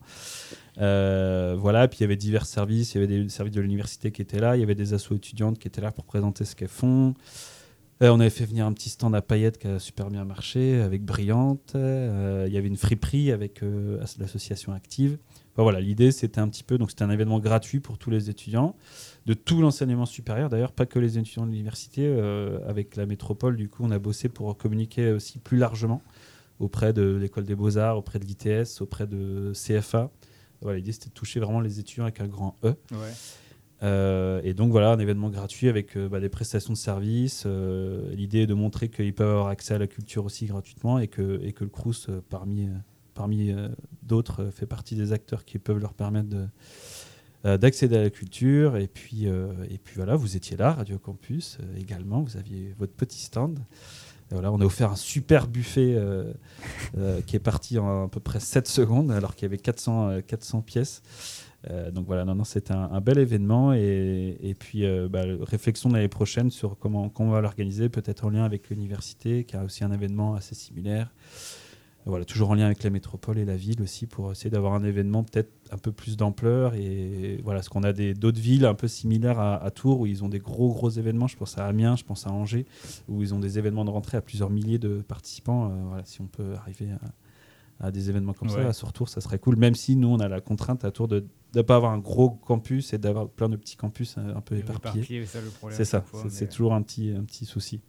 Euh, 0.79 1.55
voilà, 1.57 1.87
puis 1.87 1.99
il 1.99 2.01
y 2.01 2.05
avait 2.05 2.15
divers 2.15 2.45
services. 2.45 2.93
Il 2.93 3.01
y 3.01 3.03
avait 3.03 3.21
des 3.23 3.29
services 3.29 3.53
de 3.53 3.61
l'université 3.61 4.11
qui 4.11 4.21
étaient 4.21 4.39
là. 4.39 4.55
Il 4.57 4.59
y 4.59 4.63
avait 4.63 4.75
des 4.75 4.93
assos 4.93 5.15
étudiantes 5.15 5.59
qui 5.59 5.67
étaient 5.67 5.81
là 5.81 5.91
pour 5.91 6.03
présenter 6.05 6.45
ce 6.45 6.55
qu'elles 6.55 6.67
font. 6.67 7.13
Euh, 8.03 8.09
on 8.09 8.19
avait 8.19 8.29
fait 8.29 8.45
venir 8.45 8.65
un 8.65 8.73
petit 8.73 8.89
stand 8.89 9.15
à 9.15 9.21
paillettes 9.21 9.57
qui 9.57 9.67
a 9.67 9.79
super 9.79 10.09
bien 10.09 10.25
marché 10.25 10.81
avec 10.81 11.05
Brillante. 11.05 11.73
Euh, 11.75 12.43
il 12.47 12.53
y 12.53 12.57
avait 12.57 12.67
une 12.67 12.75
friperie 12.75 13.31
avec 13.31 13.63
euh, 13.63 14.01
as- 14.01 14.17
l'association 14.17 14.73
Active. 14.73 15.17
Enfin, 15.53 15.63
voilà, 15.63 15.79
l'idée 15.79 16.11
c'était 16.11 16.39
un 16.39 16.49
petit 16.49 16.63
peu, 16.63 16.77
donc 16.77 16.89
c'était 16.89 17.03
un 17.03 17.11
événement 17.11 17.39
gratuit 17.39 17.79
pour 17.79 17.97
tous 17.97 18.09
les 18.09 18.29
étudiants 18.29 18.75
de 19.25 19.33
tout 19.33 19.61
l'enseignement 19.61 20.05
supérieur, 20.05 20.49
d'ailleurs 20.49 20.73
pas 20.73 20.85
que 20.85 20.99
les 20.99 21.17
étudiants 21.17 21.45
de 21.45 21.51
l'université. 21.51 22.07
avec 22.67 22.95
la 22.97 23.05
métropole, 23.05 23.55
du 23.55 23.69
coup, 23.69 23.83
on 23.85 23.91
a 23.91 23.99
bossé 23.99 24.27
pour 24.27 24.57
communiquer 24.57 25.11
aussi 25.11 25.39
plus 25.39 25.57
largement 25.57 26.01
auprès 26.59 26.91
de 26.91 27.15
l'école 27.15 27.45
des 27.45 27.55
beaux-arts, 27.55 27.97
auprès 27.97 28.19
de 28.19 28.25
l'ITS, 28.25 28.81
auprès 28.81 29.07
de 29.07 29.53
CFA. 29.53 30.11
L'idée 30.65 30.91
c'était 30.93 31.09
de 31.09 31.13
toucher 31.13 31.39
vraiment 31.39 31.59
les 31.61 31.79
étudiants 31.79 32.05
avec 32.05 32.19
un 32.21 32.27
grand 32.27 32.55
E. 32.63 32.73
Euh, 33.83 34.39
et 34.43 34.53
donc 34.53 34.71
voilà, 34.71 34.91
un 34.91 34.99
événement 34.99 35.29
gratuit 35.29 35.67
avec 35.67 35.97
euh, 35.97 36.07
bah, 36.07 36.19
des 36.19 36.29
prestations 36.29 36.73
de 36.73 36.77
services. 36.77 37.43
euh, 37.45 38.13
L'idée 38.13 38.41
est 38.41 38.47
de 38.47 38.53
montrer 38.53 38.89
qu'ils 38.89 39.13
peuvent 39.13 39.29
avoir 39.29 39.47
accès 39.47 39.73
à 39.73 39.77
la 39.77 39.87
culture 39.87 40.23
aussi 40.23 40.45
gratuitement 40.45 40.99
et 40.99 41.07
que, 41.07 41.21
le 41.21 41.67
Crous, 41.67 42.09
parmi, 42.29 42.69
d'autres, 44.03 44.49
fait 44.51 44.65
partie 44.65 44.95
des 44.95 45.11
acteurs 45.11 45.45
qui 45.45 45.59
peuvent 45.59 45.79
leur 45.79 45.93
permettre 45.93 46.29
de, 46.29 47.57
d'accéder 47.57 47.97
à 47.97 48.01
la 48.03 48.09
culture. 48.09 48.77
Et 48.77 48.87
puis, 48.87 49.27
voilà, 49.95 50.15
vous 50.15 50.35
étiez 50.37 50.55
là, 50.57 50.71
Radio 50.71 50.97
Campus 50.97 51.57
également, 51.77 52.21
vous 52.21 52.37
aviez 52.37 52.73
votre 52.79 52.93
petit 52.93 53.19
stand. 53.19 53.59
Voilà, 54.31 54.51
on 54.51 54.59
a 54.61 54.65
offert 54.65 54.89
un 54.89 54.95
super 54.95 55.47
buffet 55.47 55.95
qui 57.27 57.35
est 57.35 57.43
parti 57.43 57.77
en 57.77 58.05
à 58.05 58.07
peu 58.07 58.19
près 58.19 58.39
7 58.39 58.67
secondes 58.67 59.11
alors 59.11 59.35
qu'il 59.35 59.45
y 59.45 59.45
avait 59.47 59.57
400, 59.57 60.09
euh, 60.09 60.21
400 60.21 60.61
pièces. 60.61 61.01
Euh, 61.69 61.91
donc 61.91 62.05
voilà, 62.05 62.25
non, 62.25 62.35
non, 62.35 62.43
c'était 62.43 62.73
un, 62.73 62.99
bel 63.01 63.17
événement 63.17 63.73
et, 63.73 64.55
puis 64.59 64.85
euh, 64.85 65.07
bah, 65.09 65.23
réflexion 65.41 65.89
l'année 65.89 66.09
prochaine 66.09 66.49
sur 66.51 66.77
comment, 66.77 67.09
comment 67.09 67.29
on 67.29 67.33
va 67.33 67.41
l'organiser, 67.41 67.89
peut-être 67.89 68.25
en 68.25 68.29
lien 68.29 68.43
avec 68.43 68.69
l'université 68.69 69.43
qui 69.45 69.55
a 69.55 69.63
aussi 69.63 69.83
un 69.83 69.91
événement 69.91 70.35
assez 70.35 70.55
similaire. 70.55 71.09
Voilà, 72.05 72.25
toujours 72.25 72.49
en 72.49 72.55
lien 72.55 72.65
avec 72.65 72.83
la 72.83 72.89
métropole 72.89 73.37
et 73.37 73.45
la 73.45 73.55
ville 73.55 73.81
aussi 73.81 74.07
pour 74.07 74.29
essayer 74.33 74.49
d'avoir 74.49 74.73
un 74.73 74.83
événement 74.83 75.23
peut-être 75.23 75.53
un 75.71 75.77
peu 75.77 75.93
plus 75.93 76.17
d'ampleur 76.17 76.75
et 76.75 77.39
voilà, 77.43 77.59
parce 77.59 77.69
qu'on 77.69 77.83
a 77.83 77.93
d'autres 77.93 78.41
villes 78.41 78.65
un 78.65 78.73
peu 78.73 78.89
similaires 78.89 79.39
à, 79.39 79.63
à 79.63 79.71
Tours 79.71 80.01
où 80.01 80.05
ils 80.05 80.21
ont 80.21 80.27
des 80.27 80.39
gros 80.39 80.73
gros 80.73 80.89
événements. 80.89 81.27
Je 81.27 81.37
pense 81.37 81.57
à 81.57 81.65
Amiens, 81.65 81.95
je 81.95 82.03
pense 82.03 82.27
à 82.27 82.31
Angers 82.31 82.65
où 83.07 83.21
ils 83.21 83.33
ont 83.33 83.39
des 83.39 83.57
événements 83.57 83.85
de 83.85 83.89
rentrée 83.89 84.17
à 84.17 84.21
plusieurs 84.21 84.49
milliers 84.49 84.79
de 84.79 85.01
participants. 85.07 85.71
Euh, 85.71 85.75
voilà, 85.87 86.03
si 86.03 86.19
on 86.19 86.27
peut 86.27 86.55
arriver 86.55 86.89
à, 86.91 87.07
à 87.79 87.91
des 87.91 88.09
événements 88.09 88.33
comme 88.33 88.49
Ouais. 88.49 88.61
ça, 88.63 88.67
à 88.69 88.73
sur 88.73 88.93
Tours, 88.93 89.09
ça 89.09 89.21
serait 89.21 89.39
cool. 89.39 89.55
Même 89.57 89.75
si 89.75 89.95
nous, 89.95 90.07
on 90.07 90.19
a 90.19 90.27
la 90.27 90.41
contrainte 90.41 90.85
à 90.85 90.91
Tours 90.91 91.07
de 91.07 91.25
ne 91.55 91.61
pas 91.61 91.75
avoir 91.75 91.91
un 91.91 91.99
gros 91.99 92.29
campus 92.31 92.93
et 92.93 92.97
d'avoir 92.97 93.27
plein 93.29 93.49
de 93.49 93.55
petits 93.57 93.75
campus 93.75 94.15
euh, 94.17 94.35
un 94.35 94.41
peu 94.41 94.55
éparpillés. 94.57 95.25
C'est 95.71 95.85
ça 95.85 96.03
C'est 96.29 96.41
mais- 96.45 96.49
toujours 96.49 96.73
un 96.73 96.81
petit, 96.81 97.11
un 97.11 97.23
petit 97.23 97.45
souci. 97.45 97.81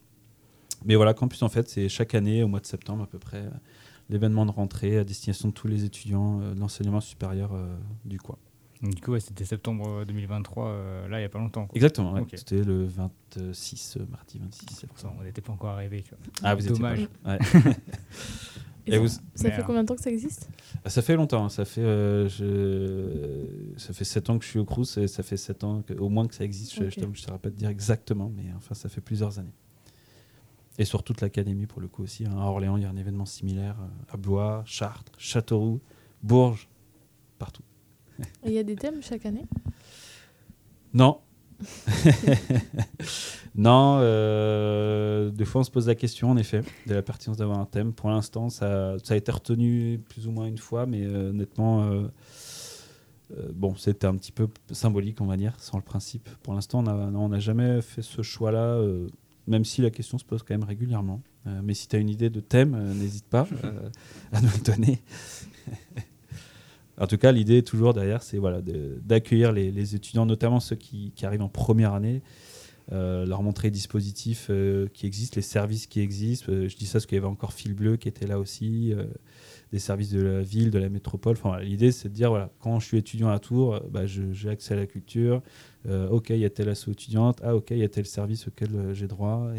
Mais 0.85 0.97
voilà, 0.97 1.14
campus 1.14 1.42
en 1.42 1.49
fait, 1.49 1.68
c'est 1.68 1.88
chaque 1.88 2.14
année, 2.14 2.42
au 2.42 2.49
mois 2.49 2.61
de 2.61 2.66
septembre 2.66 3.05
à 3.05 3.07
peu 3.07 3.18
près, 3.18 3.38
euh, 3.38 3.51
l'événement 4.11 4.44
de 4.44 4.51
rentrée 4.51 4.99
à 4.99 5.05
destination 5.05 5.49
de 5.49 5.55
tous 5.55 5.66
les 5.68 5.85
étudiants 5.85 6.40
euh, 6.42 6.55
de 6.55 6.61
l'enseignement 6.61 7.01
supérieur 7.01 7.55
euh, 7.55 7.75
du 8.05 8.18
coin. 8.18 8.37
Du 8.83 9.01
coup, 9.01 9.12
ouais, 9.12 9.20
c'était 9.20 9.47
septembre 9.47 10.05
2023, 10.05 10.66
euh, 10.66 11.09
là, 11.09 11.16
il 11.18 11.23
n'y 11.23 11.25
a 11.27 11.31
pas 11.31 11.38
longtemps. 11.38 11.64
quoi. 11.66 11.75
Exactement, 11.75 12.12
ouais. 12.12 12.25
C'était 12.35 12.62
le 12.62 12.85
26, 12.85 13.97
euh, 13.99 14.05
mardi 14.11 14.38
26 14.38 14.66
Ça, 14.75 14.81
septembre. 14.81 15.14
on 15.20 15.25
n'était 15.25 15.40
pas 15.40 15.53
encore 15.55 15.70
arrivé. 15.70 16.05
Ah, 16.42 16.55
vous 16.55 16.62
étiez 16.66 16.75
Dommage. 16.77 17.09
pas. 17.23 17.37
Ouais. 17.37 17.38
Et 18.87 18.90
Et 18.90 18.92
ça, 18.94 18.99
vous- 19.01 19.09
ça 19.09 19.20
Mais, 19.44 19.51
fait 19.53 19.62
combien 19.64 19.83
de 19.83 19.88
temps 19.88 19.94
que 19.97 20.03
ça 20.03 20.11
existe? 20.11 20.49
Ah, 20.85 20.90
Ça 20.90 21.01
fait 21.01 21.16
longtemps, 21.16 21.44
hein. 21.47 21.49
ça 21.49 21.64
fait, 21.64 21.81
euh, 21.81 22.29
je... 22.29 23.79
ça 23.79 23.92
fait 23.94 24.05
7 24.05 24.29
ans 24.31 24.38
que 24.38 24.44
je 24.44 24.51
suis 24.51 24.59
au 24.59 24.64
Crous 24.64 24.99
et 24.99 25.09
ça 25.09 25.23
fait 25.23 25.37
7 25.38 25.64
ans 25.64 25.83
que, 25.83 25.94
au 25.94 26.09
moins 26.11 26.27
que 26.27 26.35
ça 26.35 26.44
existe. 26.44 26.75
Je- 26.75 26.85
Ok. 26.85 26.92
Je 26.99 27.05
ne 27.07 27.14
saurais 27.14 27.38
pas 27.38 27.51
te 27.51 27.57
dire 27.57 27.68
exactement, 27.70 28.31
mais 28.37 28.44
enfin 28.57 28.75
ça 28.75 28.88
fait 28.88 29.01
plusieurs 29.01 29.38
années. 29.38 29.55
Et 30.79 30.85
sur 30.85 31.03
toute 31.03 31.20
l'académie 31.20 31.66
pour 31.66 31.81
le 31.81 31.88
coup 31.88 32.03
aussi. 32.03 32.25
hein. 32.27 32.33
À 32.37 32.44
Orléans, 32.47 32.77
il 32.77 32.83
y 32.83 32.87
a 32.87 32.90
un 32.90 32.97
événement 32.97 33.27
similaire, 33.27 33.77
euh, 33.81 34.12
à 34.14 34.16
Blois, 34.16 34.62
Chartres, 34.66 35.12
Châteauroux, 35.18 35.81
Bourges, 36.23 36.68
partout. 37.38 37.62
Et 38.44 38.49
Il 38.49 38.53
y 38.53 38.59
a 38.59 38.62
des 38.64 38.77
thèmes 38.77 39.01
chaque 39.03 39.25
année? 39.25 39.44
Non. 40.92 41.20
non, 43.55 43.99
euh, 44.01 45.31
des 45.31 45.45
fois 45.45 45.61
on 45.61 45.64
se 45.64 45.71
pose 45.71 45.87
la 45.87 45.95
question 45.95 46.31
en 46.31 46.37
effet 46.37 46.62
de 46.87 46.95
la 46.95 47.03
pertinence 47.03 47.38
d'avoir 47.38 47.59
un 47.59 47.67
thème. 47.67 47.93
Pour 47.93 48.11
l'instant, 48.11 48.51
ça, 48.51 48.97
a 49.09 49.17
été 49.17 49.31
retenu 49.33 50.01
plus 50.09 50.27
ou 50.27 50.31
moins 50.31 50.47
une 50.47 50.59
fois, 50.59 50.87
mais 50.87 51.05
euh, 51.05 51.31
honnêtement, 51.31 51.85
euh, 51.85 52.07
euh, 53.37 53.49
bon, 53.55 53.75
c'était 53.77 54.07
un 54.07 54.17
petit 54.17 54.33
peu 54.33 54.49
symbolique, 54.71 55.21
on 55.21 55.27
va 55.27 55.37
dire, 55.37 55.55
sans 55.59 55.79
le 55.79 55.85
principe. 55.85 56.29
Pour 56.43 56.55
l'instant, 56.55 56.85
on 56.87 57.29
n'a 57.29 57.38
jamais 57.38 57.81
fait 57.83 58.03
ce 58.03 58.23
choix-là, 58.23 58.81
même 59.47 59.64
si 59.64 59.83
la 59.83 59.90
question 59.90 60.19
se 60.19 60.25
pose 60.25 60.43
quand 60.43 60.55
même 60.55 60.64
régulièrement. 60.64 61.21
Mais 61.62 61.75
si 61.75 61.88
tu 61.88 61.97
as 61.97 61.99
une 61.99 62.09
idée 62.09 62.31
de 62.31 62.40
thème, 62.40 62.95
n'hésite 62.95 63.27
pas 63.27 63.47
à 64.33 64.40
nous 64.40 64.49
le 64.49 64.62
donner. 64.64 65.03
En 66.98 67.07
tout 67.07 67.18
cas, 67.18 67.33
l'idée 67.33 67.62
toujours 67.62 67.92
derrière, 67.92 68.22
c'est 68.22 68.38
voilà, 68.38 68.61
d'accueillir 69.02 69.52
les, 69.52 69.94
étudiants, 69.94 70.26
notamment 70.26 70.61
ceux 70.61 70.76
qui, 70.76 71.12
arrivent 71.22 71.42
en 71.42 71.48
première 71.48 71.92
année, 71.92 72.22
euh, 72.92 73.24
leur 73.26 73.42
montrer 73.42 73.68
les 73.68 73.72
dispositifs 73.72 74.48
euh, 74.50 74.88
qui 74.92 75.07
existent, 75.07 75.37
les 75.37 75.42
services 75.42 75.87
qui 75.87 76.00
existent. 76.00 76.52
Euh, 76.52 76.68
je 76.68 76.76
dis 76.76 76.85
ça 76.85 76.94
parce 76.94 77.07
qu'il 77.07 77.16
y 77.16 77.18
avait 77.18 77.26
encore 77.26 77.54
Fil 77.54 77.72
Bleu 77.72 77.96
qui 77.96 78.09
était 78.09 78.26
là 78.26 78.38
aussi, 78.38 78.92
des 79.72 79.78
services 79.78 80.11
de 80.11 80.20
la 80.20 80.42
ville, 80.42 80.70
de 80.70 80.78
la 80.78 80.88
métropole. 80.88 81.37
Enfin, 81.37 81.61
l'idée, 81.61 81.90
c'est 81.90 82.09
de 82.09 82.14
dire 82.14 82.28
voilà, 82.30 82.50
quand 82.61 82.78
je 82.78 82.87
suis 82.87 82.98
étudiant 82.98 83.30
à 83.30 83.38
Tours, 83.38 83.80
bah, 83.90 84.07
j'ai 84.07 84.48
accès 84.48 84.74
à 84.74 84.76
la 84.76 84.87
culture. 84.87 85.42
Ok, 86.11 86.30
il 86.30 86.38
y 86.38 86.44
a 86.44 86.50
telle 86.50 86.68
asso 86.68 86.88
étudiante. 86.88 87.40
Ah, 87.42 87.57
ok, 87.57 87.70
il 87.72 87.78
y 87.78 87.83
a 87.83 87.88
tel 87.88 88.07
service 88.07 88.46
auquel 88.46 88.92
j'ai 88.92 89.09
droit. 89.09 89.50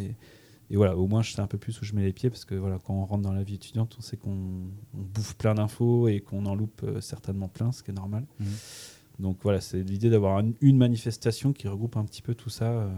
Et 0.72 0.76
voilà, 0.78 0.98
au 0.98 1.08
moins, 1.08 1.22
je 1.22 1.32
sais 1.32 1.42
un 1.42 1.48
peu 1.48 1.58
plus 1.58 1.80
où 1.82 1.86
je 1.86 1.94
mets 1.94 2.04
les 2.04 2.14
pieds 2.14 2.30
parce 2.30 2.44
que 2.46 2.56
voilà, 2.56 2.80
quand 2.84 2.94
on 2.94 3.06
rentre 3.06 3.22
dans 3.22 3.34
la 3.34 3.44
vie 3.44 3.56
étudiante, 3.56 3.96
on 4.00 4.02
sait 4.02 4.18
qu'on 4.18 4.32
on 4.94 5.02
bouffe 5.02 5.36
plein 5.36 5.54
d'infos 5.56 6.08
et 6.08 6.20
qu'on 6.22 6.46
en 6.46 6.56
loupe 6.56 6.82
euh, 6.84 7.02
certainement 7.02 7.48
plein, 7.48 7.72
ce 7.72 7.84
qui 7.84 7.92
est 7.92 7.94
normal. 7.94 8.26
Mhm. 8.40 8.48
Donc 9.20 9.38
voilà, 9.44 9.62
c'est 9.62 9.82
l'idée 9.84 10.10
d'avoir 10.10 10.38
un- 10.40 10.52
une 10.62 10.78
manifestation 10.78 11.54
qui 11.54 11.68
regroupe 11.68 11.96
un 11.98 12.04
petit 12.06 12.22
peu 12.22 12.34
tout 12.36 12.50
ça 12.50 12.66
euh, 12.72 12.90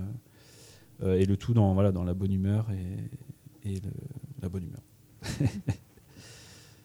euh, 1.04 1.20
et 1.20 1.26
le 1.26 1.36
tout 1.38 1.54
dans, 1.54 1.74
voilà, 1.74 1.92
dans 1.92 2.04
la 2.04 2.14
bonne 2.14 2.32
humeur 2.34 2.68
et, 2.72 3.70
et 3.70 3.76
le- 3.76 3.92
la 4.42 4.50
bonne 4.50 4.64
humeur. 4.64 4.82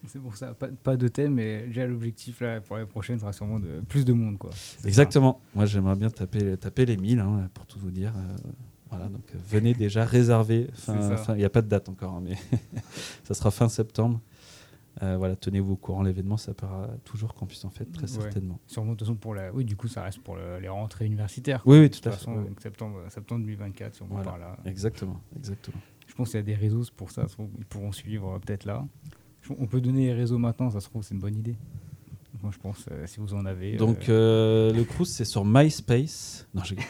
C'est 0.05 0.19
pour 0.19 0.35
ça, 0.35 0.53
pas, 0.53 0.67
pas 0.67 0.97
de 0.97 1.07
thème, 1.07 1.35
mais 1.35 1.65
déjà 1.67 1.87
l'objectif 1.87 2.41
là, 2.41 2.59
pour 2.59 2.75
l'année 2.75 2.89
prochaine 2.89 3.17
sera 3.19 3.31
sûrement 3.31 3.57
de 3.59 3.79
plus 3.87 4.03
de 4.03 4.11
monde. 4.11 4.37
Quoi. 4.37 4.49
Exactement. 4.83 5.39
Moi, 5.55 5.65
j'aimerais 5.65 5.95
bien 5.95 6.09
taper, 6.09 6.57
taper 6.57 6.85
les 6.85 6.97
1000, 6.97 7.19
hein, 7.19 7.49
pour 7.53 7.65
tout 7.65 7.79
vous 7.79 7.89
dire. 7.89 8.13
Euh, 8.93 8.97
voilà, 8.97 9.09
donc 9.11 9.23
euh, 9.33 9.37
venez 9.47 9.73
déjà 9.73 10.05
réserver. 10.05 10.67
Ça. 10.75 10.95
Il 11.29 11.35
n'y 11.37 11.43
a 11.45 11.49
pas 11.49 11.61
de 11.61 11.67
date 11.67 11.89
encore, 11.89 12.13
hein, 12.15 12.21
mais 12.23 12.35
ça 13.23 13.33
sera 13.33 13.51
fin 13.51 13.69
septembre. 13.69 14.19
Euh, 15.01 15.17
voilà, 15.17 15.35
tenez-vous 15.35 15.73
au 15.73 15.75
courant, 15.75 16.03
l'événement 16.03 16.37
s'appellera 16.37 16.87
toujours 17.03 17.33
Campus 17.33 17.65
en 17.65 17.71
fait, 17.71 17.85
très 17.85 18.03
Ouais. 18.03 18.07
certainement. 18.21 18.59
Sûrement, 18.67 18.91
de 18.91 18.97
toute 18.97 19.07
façon, 19.07 19.15
pour 19.15 19.33
la... 19.33 19.51
Oui, 19.51 19.65
du 19.65 19.75
coup, 19.75 19.87
ça 19.87 20.03
reste 20.03 20.19
pour 20.19 20.35
le- 20.35 20.59
les 20.59 20.69
rentrées 20.69 21.05
universitaires. 21.07 21.63
Oui, 21.65 21.79
oui, 21.79 21.89
tout 21.89 21.99
De 21.99 22.07
à 22.09 22.11
toute 22.11 22.19
fait, 22.19 22.25
façon, 22.25 22.35
donc 22.43 22.61
septembre, 22.61 22.99
septembre 23.09 23.41
2024, 23.41 23.95
sûrement 23.95 24.15
Voilà, 24.15 24.29
par 24.29 24.37
là. 24.37 24.57
exactement, 24.65 25.19
exactement. 25.35 25.77
Je 26.07 26.13
pense 26.13 26.29
qu'il 26.29 26.37
y 26.39 26.43
a 26.43 26.45
des 26.45 26.53
réseaux 26.53 26.83
pour 26.95 27.09
ça, 27.09 27.27
ça 27.27 27.35
ils 27.57 27.65
pourront 27.65 27.91
suivre 27.91 28.35
euh, 28.35 28.39
peut-être 28.39 28.65
là. 28.65 28.85
On 29.57 29.65
peut 29.65 29.81
donner 29.81 30.05
les 30.05 30.13
réseaux 30.13 30.37
maintenant, 30.37 30.69
ça 30.69 30.79
se 30.79 30.87
trouve, 30.89 31.01
c'est 31.01 31.15
une 31.15 31.21
bonne 31.21 31.37
idée. 31.37 31.55
Moi, 32.43 32.51
je 32.53 32.59
pense, 32.59 32.85
euh, 32.91 33.07
si 33.07 33.19
vous 33.19 33.33
en 33.33 33.45
avez. 33.45 33.77
Donc 33.77 34.09
euh, 34.09 34.69
euh, 34.69 34.73
le 34.73 34.83
Crous 34.83 35.05
c'est 35.09 35.25
sur 35.25 35.43
MySpace. 35.43 36.47
Non, 36.53 36.61
je... 36.63 36.75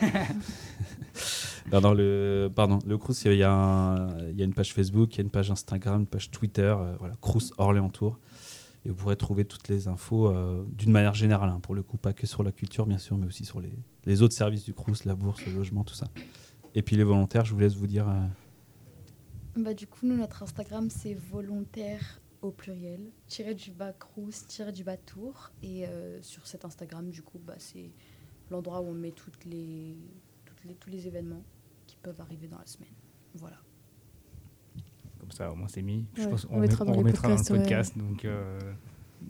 non, 1.72 1.94
le 1.94 2.52
pardon, 2.54 2.80
le 2.86 2.98
Crous 2.98 3.24
il 3.26 3.36
y 3.36 3.44
a 3.44 4.08
une 4.38 4.54
page 4.54 4.74
Facebook, 4.74 5.14
il 5.16 5.18
y 5.18 5.22
a 5.22 5.24
une 5.24 5.30
page 5.30 5.50
Instagram, 5.52 6.02
une 6.02 6.08
page 6.08 6.30
Twitter, 6.32 6.76
euh, 6.78 6.96
voilà, 7.00 7.16
Crous 7.22 7.54
Orléans 7.58 7.90
Tour. 7.90 8.20
Et 8.86 8.90
vous 8.90 8.96
pourrez 8.96 9.16
trouver 9.16 9.46
toutes 9.46 9.70
les 9.70 9.88
infos 9.88 10.28
euh, 10.28 10.66
d'une 10.68 10.92
manière 10.92 11.14
générale, 11.14 11.50
hein, 11.50 11.62
pour 11.62 11.74
le 11.74 11.84
coup, 11.84 11.96
pas 11.96 12.12
que 12.12 12.28
sur 12.28 12.44
la 12.44 12.52
culture 12.52 12.86
bien 12.86 12.98
sûr, 12.98 13.18
mais 13.18 13.26
aussi 13.26 13.46
sur 13.46 13.62
les, 14.06 14.22
autres 14.22 14.34
services 14.34 14.66
du 14.66 14.74
Crous, 14.74 15.06
la 15.06 15.16
bourse, 15.16 15.46
le 15.46 15.54
logement, 15.54 15.86
tout 15.86 15.94
ça. 15.94 16.08
Et 16.76 16.82
puis 16.82 16.98
les 16.98 17.06
volontaires, 17.06 17.46
je 17.46 17.54
vous 17.54 17.60
laisse 17.60 17.76
vous 17.76 17.88
dire. 17.88 18.10
euh, 18.10 18.28
Bah, 19.56 19.74
du 19.74 19.88
coup, 19.88 20.06
nous, 20.06 20.18
notre 20.18 20.44
Instagram, 20.44 20.90
c'est 20.90 21.14
volontaire 21.14 22.20
au 22.42 22.52
pluriel, 22.52 23.00
tiré 23.28 23.56
du 23.56 23.72
bas 23.72 23.94
crous, 23.94 24.46
tiré 24.48 24.74
du 24.74 24.84
bas 24.84 24.98
tour. 24.98 25.52
Et 25.62 25.86
sur 26.22 26.46
cet 26.46 26.66
Instagram, 26.66 27.10
du 27.10 27.22
coup, 27.22 27.40
bah, 27.40 27.56
c'est 27.58 27.90
l'endroit 28.52 28.82
où 28.82 28.88
on 28.88 28.94
met 28.94 29.12
toutes 29.12 29.46
les, 29.46 29.96
tous 30.80 30.90
les 30.90 31.08
événements 31.08 31.44
peuvent 32.04 32.22
arriver 32.22 32.48
dans 32.48 32.58
la 32.60 32.66
semaine. 32.66 32.92
Voilà. 33.36 33.58
Comme 35.20 35.32
ça, 35.32 35.52
au 35.52 35.56
moins, 35.56 35.68
c'est 35.68 35.82
mis. 35.82 36.06
Je 36.16 36.24
Ouais, 36.24 36.30
pense 36.30 36.46
on 36.50 36.58
on, 36.58 36.60
mettra 36.60 36.86
on 36.86 37.02
podcasts, 37.02 37.48
dans 37.50 37.56
le 37.56 37.60
ouais. 37.62 37.66
podcast. 37.66 37.98
Donc, 37.98 38.26
euh, 38.26 38.60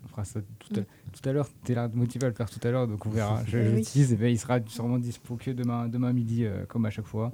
on 0.04 0.08
fera 0.08 0.26
ça 0.26 0.42
tout 0.60 0.74
à, 0.80 0.82
tout 1.12 1.30
à 1.30 1.34
l'heure. 1.34 1.48
Tu 1.64 1.72
es 1.72 1.76
là 1.76 1.88
motivé 1.94 2.26
à 2.26 2.30
le 2.30 2.36
faire 2.36 2.50
tout 2.50 2.60
à 2.68 2.72
l'heure, 2.72 2.88
donc 2.88 3.06
on 3.06 3.10
verra. 3.10 3.44
Je, 3.48 3.58
Eh 3.58 3.70
je 3.70 3.76
oui. 3.76 3.82
tease, 3.84 4.12
et 4.14 4.16
ben, 4.18 4.28
il 4.32 4.40
sera 4.40 4.60
sûrement 4.66 4.98
dispo 4.98 5.36
que 5.38 5.52
demain, 5.52 5.88
demain 5.88 6.12
midi, 6.14 6.46
euh, 6.46 6.66
comme 6.66 6.86
à 6.86 6.90
chaque 6.90 7.06
fois. 7.06 7.32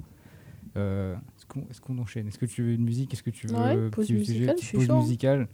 Euh, 0.76 1.14
Est-ce 1.36 1.46
qu'on 1.46 1.60
est-ce 1.70 1.80
qu'on 1.80 1.98
enchaîne? 1.98 2.28
Est-ce 2.28 2.38
que 2.38 2.46
tu 2.46 2.62
veux 2.62 2.72
une 2.72 2.84
musique? 2.84 3.12
Est-ce 3.12 3.22
que 3.24 3.30
tu 3.30 3.46
veux 3.48 3.56
Ouais, 3.56 3.90
pause 3.90 4.10
musicale, 4.10 4.56
je 4.60 4.64
suis 4.64 4.76
pause 4.78 4.90
hein. 4.90 4.98
musicale? 4.98 5.48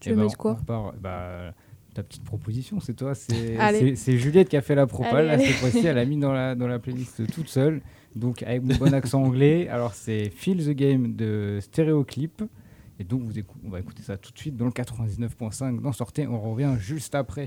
Tu 0.00 0.10
veux 0.10 0.16
ben, 0.16 0.22
mettre 0.24 0.36
quoi? 0.36 0.52
on 0.52 0.56
repart, 0.56 0.96
bah, 0.98 1.54
Ta 1.92 2.04
petite 2.04 2.22
proposition, 2.22 2.78
c'est 2.78 2.94
toi. 2.94 3.16
C'est 3.16 3.56
Allez. 3.58 3.80
c'est- 3.80 3.96
c'est 3.96 4.16
Juliette 4.18 4.48
qui 4.48 4.56
a 4.56 4.62
fait 4.62 4.76
la 4.76 4.86
propale. 4.86 5.28
Allez, 5.28 5.42
Là, 5.42 5.48
cette 5.50 5.56
fois-ci, 5.56 5.84
elle 5.86 5.98
a 5.98 6.04
mis 6.04 6.18
dans 6.18 6.32
la, 6.32 6.54
dans 6.54 6.68
la 6.68 6.78
playlist 6.78 7.26
toute 7.32 7.48
seule. 7.48 7.80
Donc, 8.16 8.42
avec 8.42 8.62
mon 8.62 8.74
bon 8.74 8.92
accent 8.94 9.22
anglais. 9.22 9.68
Alors, 9.68 9.94
c'est 9.94 10.30
Feel 10.30 10.64
the 10.64 10.70
Game 10.70 11.14
de 11.14 11.58
Stéréoclip. 11.60 12.42
Et 12.98 13.04
donc, 13.04 13.22
vous 13.22 13.32
on 13.64 13.70
va 13.70 13.80
écouter 13.80 14.02
ça 14.02 14.16
tout 14.16 14.32
de 14.32 14.38
suite 14.38 14.56
dans 14.56 14.66
le 14.66 14.72
99.5 14.72 15.80
dans 15.80 15.92
Sortez. 15.92 16.26
On 16.26 16.40
revient 16.52 16.74
juste 16.78 17.14
après. 17.14 17.46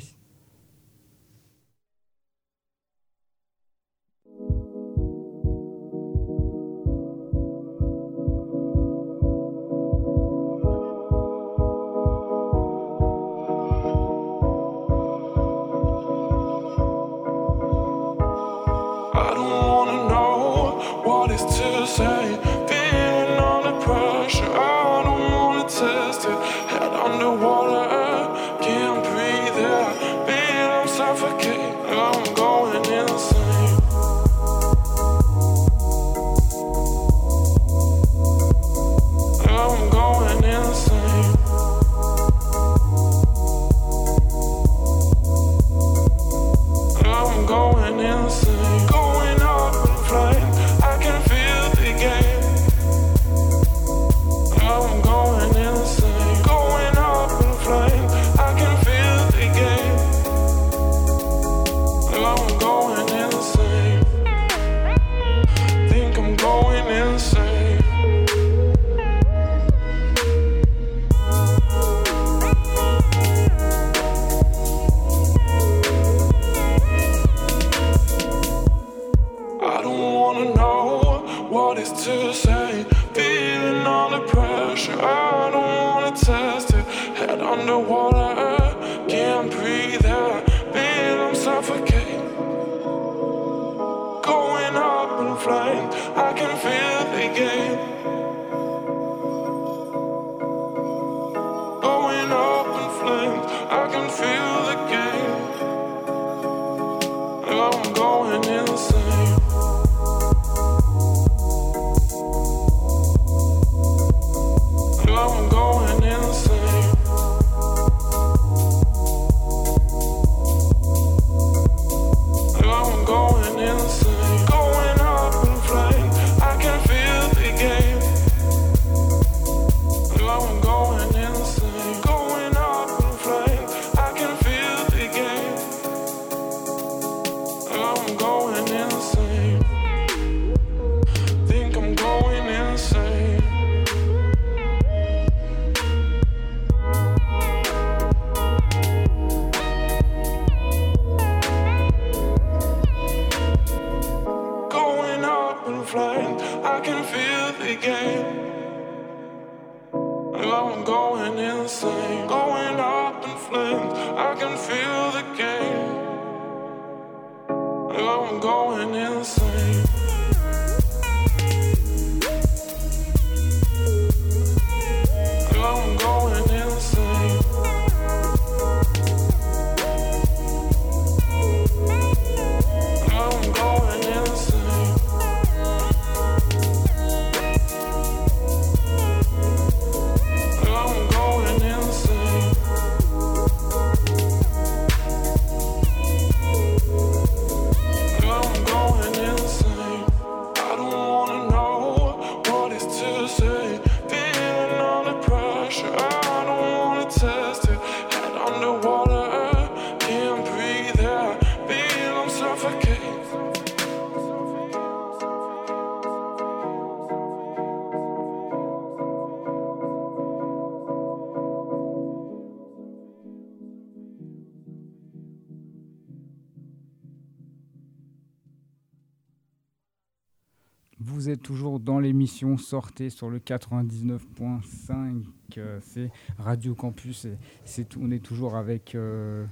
Toujours 231.44 231.80
dans 231.80 232.00
l'émission 232.00 232.58
Sortez 232.58 233.10
sur 233.12 233.30
le 233.30 233.40
99.5. 233.40 235.24
euh, 235.58 235.80
c'est 235.82 236.10
Radio 236.40 236.74
Campus. 236.76 237.26
Et 237.26 237.38
c'est 237.66 237.88
tout- 237.88 238.00
on 238.02 238.10
est 238.12 238.24
toujours 238.24 238.56
avec 238.56 238.96
euh, 238.96 239.46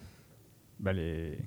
bah, 0.79 0.93
les, 0.93 1.37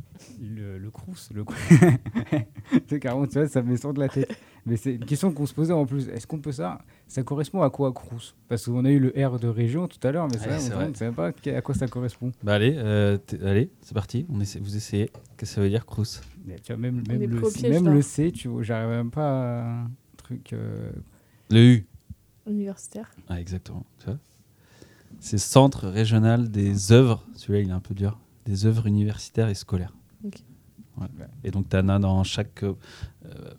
le, 0.40 0.78
le 0.78 0.90
Crous. 0.90 1.30
Le 1.35 1.44
c'est 2.88 3.00
carrément, 3.00 3.26
tu 3.26 3.38
vois, 3.38 3.48
ça 3.48 3.62
me 3.62 3.74
sort 3.76 3.94
de 3.94 4.00
la 4.00 4.09
tête. 4.09 4.37
Mais 4.66 4.76
c'est 4.78 4.94
une 4.94 5.04
question 5.04 5.30
qu'on 5.33 5.44
se 5.44 5.52
posait 5.52 5.72
en 5.74 5.85
plus. 5.85 6.09
Est-ce 6.09 6.26
qu'on 6.26 6.38
peut 6.38 6.52
ça 6.52 6.78
Ça 7.07 7.22
correspond 7.22 7.61
à 7.62 7.68
quoi, 7.70 7.92
Crous? 7.92 8.35
Parce 8.48 8.64
qu'on 8.64 8.85
a 8.87 8.90
eu 8.90 8.98
le 8.98 9.11
R 9.26 9.38
de 9.38 9.48
région 9.48 9.88
tout 9.88 9.98
à 10.07 10.11
l'heure, 10.12 10.26
mais 10.28 10.38
c'est 10.38 10.44
Ouais, 10.46 10.52
vrai, 10.52 10.61
c'est 10.61 10.74
on 10.74 10.88
ne 10.88 10.94
savait 10.94 11.14
pas 11.14 11.33
à 11.57 11.61
quoi 11.62 11.74
ça 11.74 11.87
correspond. 11.88 12.33
Bah 12.42 12.54
allez, 12.54 12.74
euh, 12.76 13.18
allez, 13.42 13.70
c'est 13.83 13.92
parti. 13.94 14.24
On 14.30 14.40
essaie, 14.40 14.61
vous 14.61 14.74
essayez. 14.76 15.07
Qu'est-ce 15.37 15.50
que 15.50 15.54
ça 15.57 15.61
veut 15.61 15.68
dire, 15.68 15.85
Crous? 15.85 16.22
Mais 16.46 16.57
tu 16.61 16.72
vois, 16.72 16.80
même, 16.80 17.02
le, 17.07 17.44
C- 17.50 17.59
piège, 17.61 17.72
même 17.74 17.85
là. 17.87 17.92
le 17.92 18.02
C, 18.02 18.33
tu 18.33 18.48
vois, 18.48 18.62
j'arrive 18.62 18.88
même 18.88 19.11
pas 19.11 19.83
à 19.83 19.87
truc. 20.24 20.52
euh, 20.52 20.90
Le 21.50 21.60
U. 21.76 21.87
Universitaire. 22.46 23.10
Ah, 23.28 23.40
exactement. 23.40 23.84
C'est 25.20 25.38
Centre 25.38 25.88
régional 25.88 26.50
des 26.50 26.92
œuvres. 26.92 27.24
Celui-là, 27.37 27.60
il 27.60 27.68
est 27.68 27.72
un 27.72 27.80
peu 27.80 27.94
dur. 27.94 28.18
Des 28.44 28.66
œuvres 28.66 28.87
universitaires 28.87 29.48
et 29.48 29.54
scolaires. 29.54 29.94
Ok. 30.24 30.42
Ouais. 30.98 31.06
Et 31.44 31.50
donc, 31.50 31.68
tu 31.68 31.76
en 31.76 31.88
as 31.88 31.98
dans 31.98 32.22
chaque. 32.24 32.62
euh, 32.62 32.74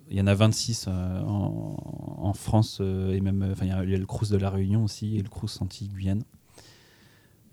Il 0.09 0.17
y 0.17 0.21
en 0.21 0.27
a 0.27 0.33
26 0.35 0.85
euh, 0.87 1.21
en, 1.21 2.17
en 2.19 2.33
France 2.33 2.77
euh, 2.81 3.13
et 3.13 3.21
même. 3.21 3.41
euh, 3.41 3.51
Enfin, 3.53 3.65
il 3.65 3.69
y 3.69 3.71
a- 3.71 3.83
il 3.83 3.89
y, 3.89 3.95
a 3.95 3.97
le 3.97 4.05
Crous 4.05 4.29
de 4.29 4.37
la 4.37 4.49
Réunion 4.49 4.83
aussi 4.83 5.17
et 5.17 5.21
le 5.23 5.29
Crous 5.29 5.61
Antilles-Guyane. 5.61 6.23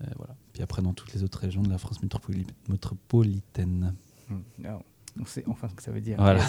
Euh, 0.01 0.05
voilà. 0.17 0.35
Puis 0.53 0.61
après, 0.61 0.81
dans 0.81 0.93
toutes 0.93 1.13
les 1.13 1.23
autres 1.23 1.39
régions 1.39 1.63
de 1.63 1.69
la 1.69 1.77
France 1.77 2.01
métropoli- 2.03 2.45
métropolitaine. 2.69 3.93
hmm, 4.29 4.39
non, 4.59 4.83
on 5.19 5.25
sait 5.25 5.43
enfin 5.47 5.67
ce 5.69 5.75
que 5.75 5.83
ça 5.83 5.91
veut 5.91 6.01
dire. 6.01 6.17
Voilà. 6.17 6.43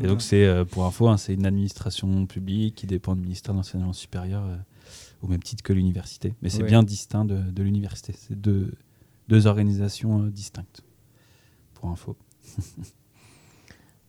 Et 0.00 0.06
donc, 0.06 0.22
c'est 0.22 0.44
euh, 0.46 0.64
pour 0.64 0.84
info, 0.84 1.08
hein, 1.08 1.16
c'est 1.16 1.34
une 1.34 1.46
administration 1.46 2.26
publique 2.26 2.76
qui 2.76 2.86
dépend 2.86 3.16
du 3.16 3.22
ministère 3.22 3.52
de 3.54 3.58
l'Enseignement 3.58 3.92
supérieur 3.92 4.44
euh, 4.44 4.56
au 5.22 5.26
même 5.28 5.42
titre 5.42 5.62
que 5.62 5.72
l'université. 5.72 6.34
Mais 6.42 6.50
c'est 6.50 6.62
Ouais. 6.62 6.68
bien 6.68 6.82
distinct 6.82 7.24
de, 7.24 7.38
de 7.50 7.62
l'université. 7.62 8.12
C'est 8.16 8.40
deux, 8.40 8.72
deux 9.28 9.46
organisations 9.46 10.22
euh, 10.22 10.30
distinctes. 10.30 10.82
Pour 11.74 11.88
info. 11.90 12.16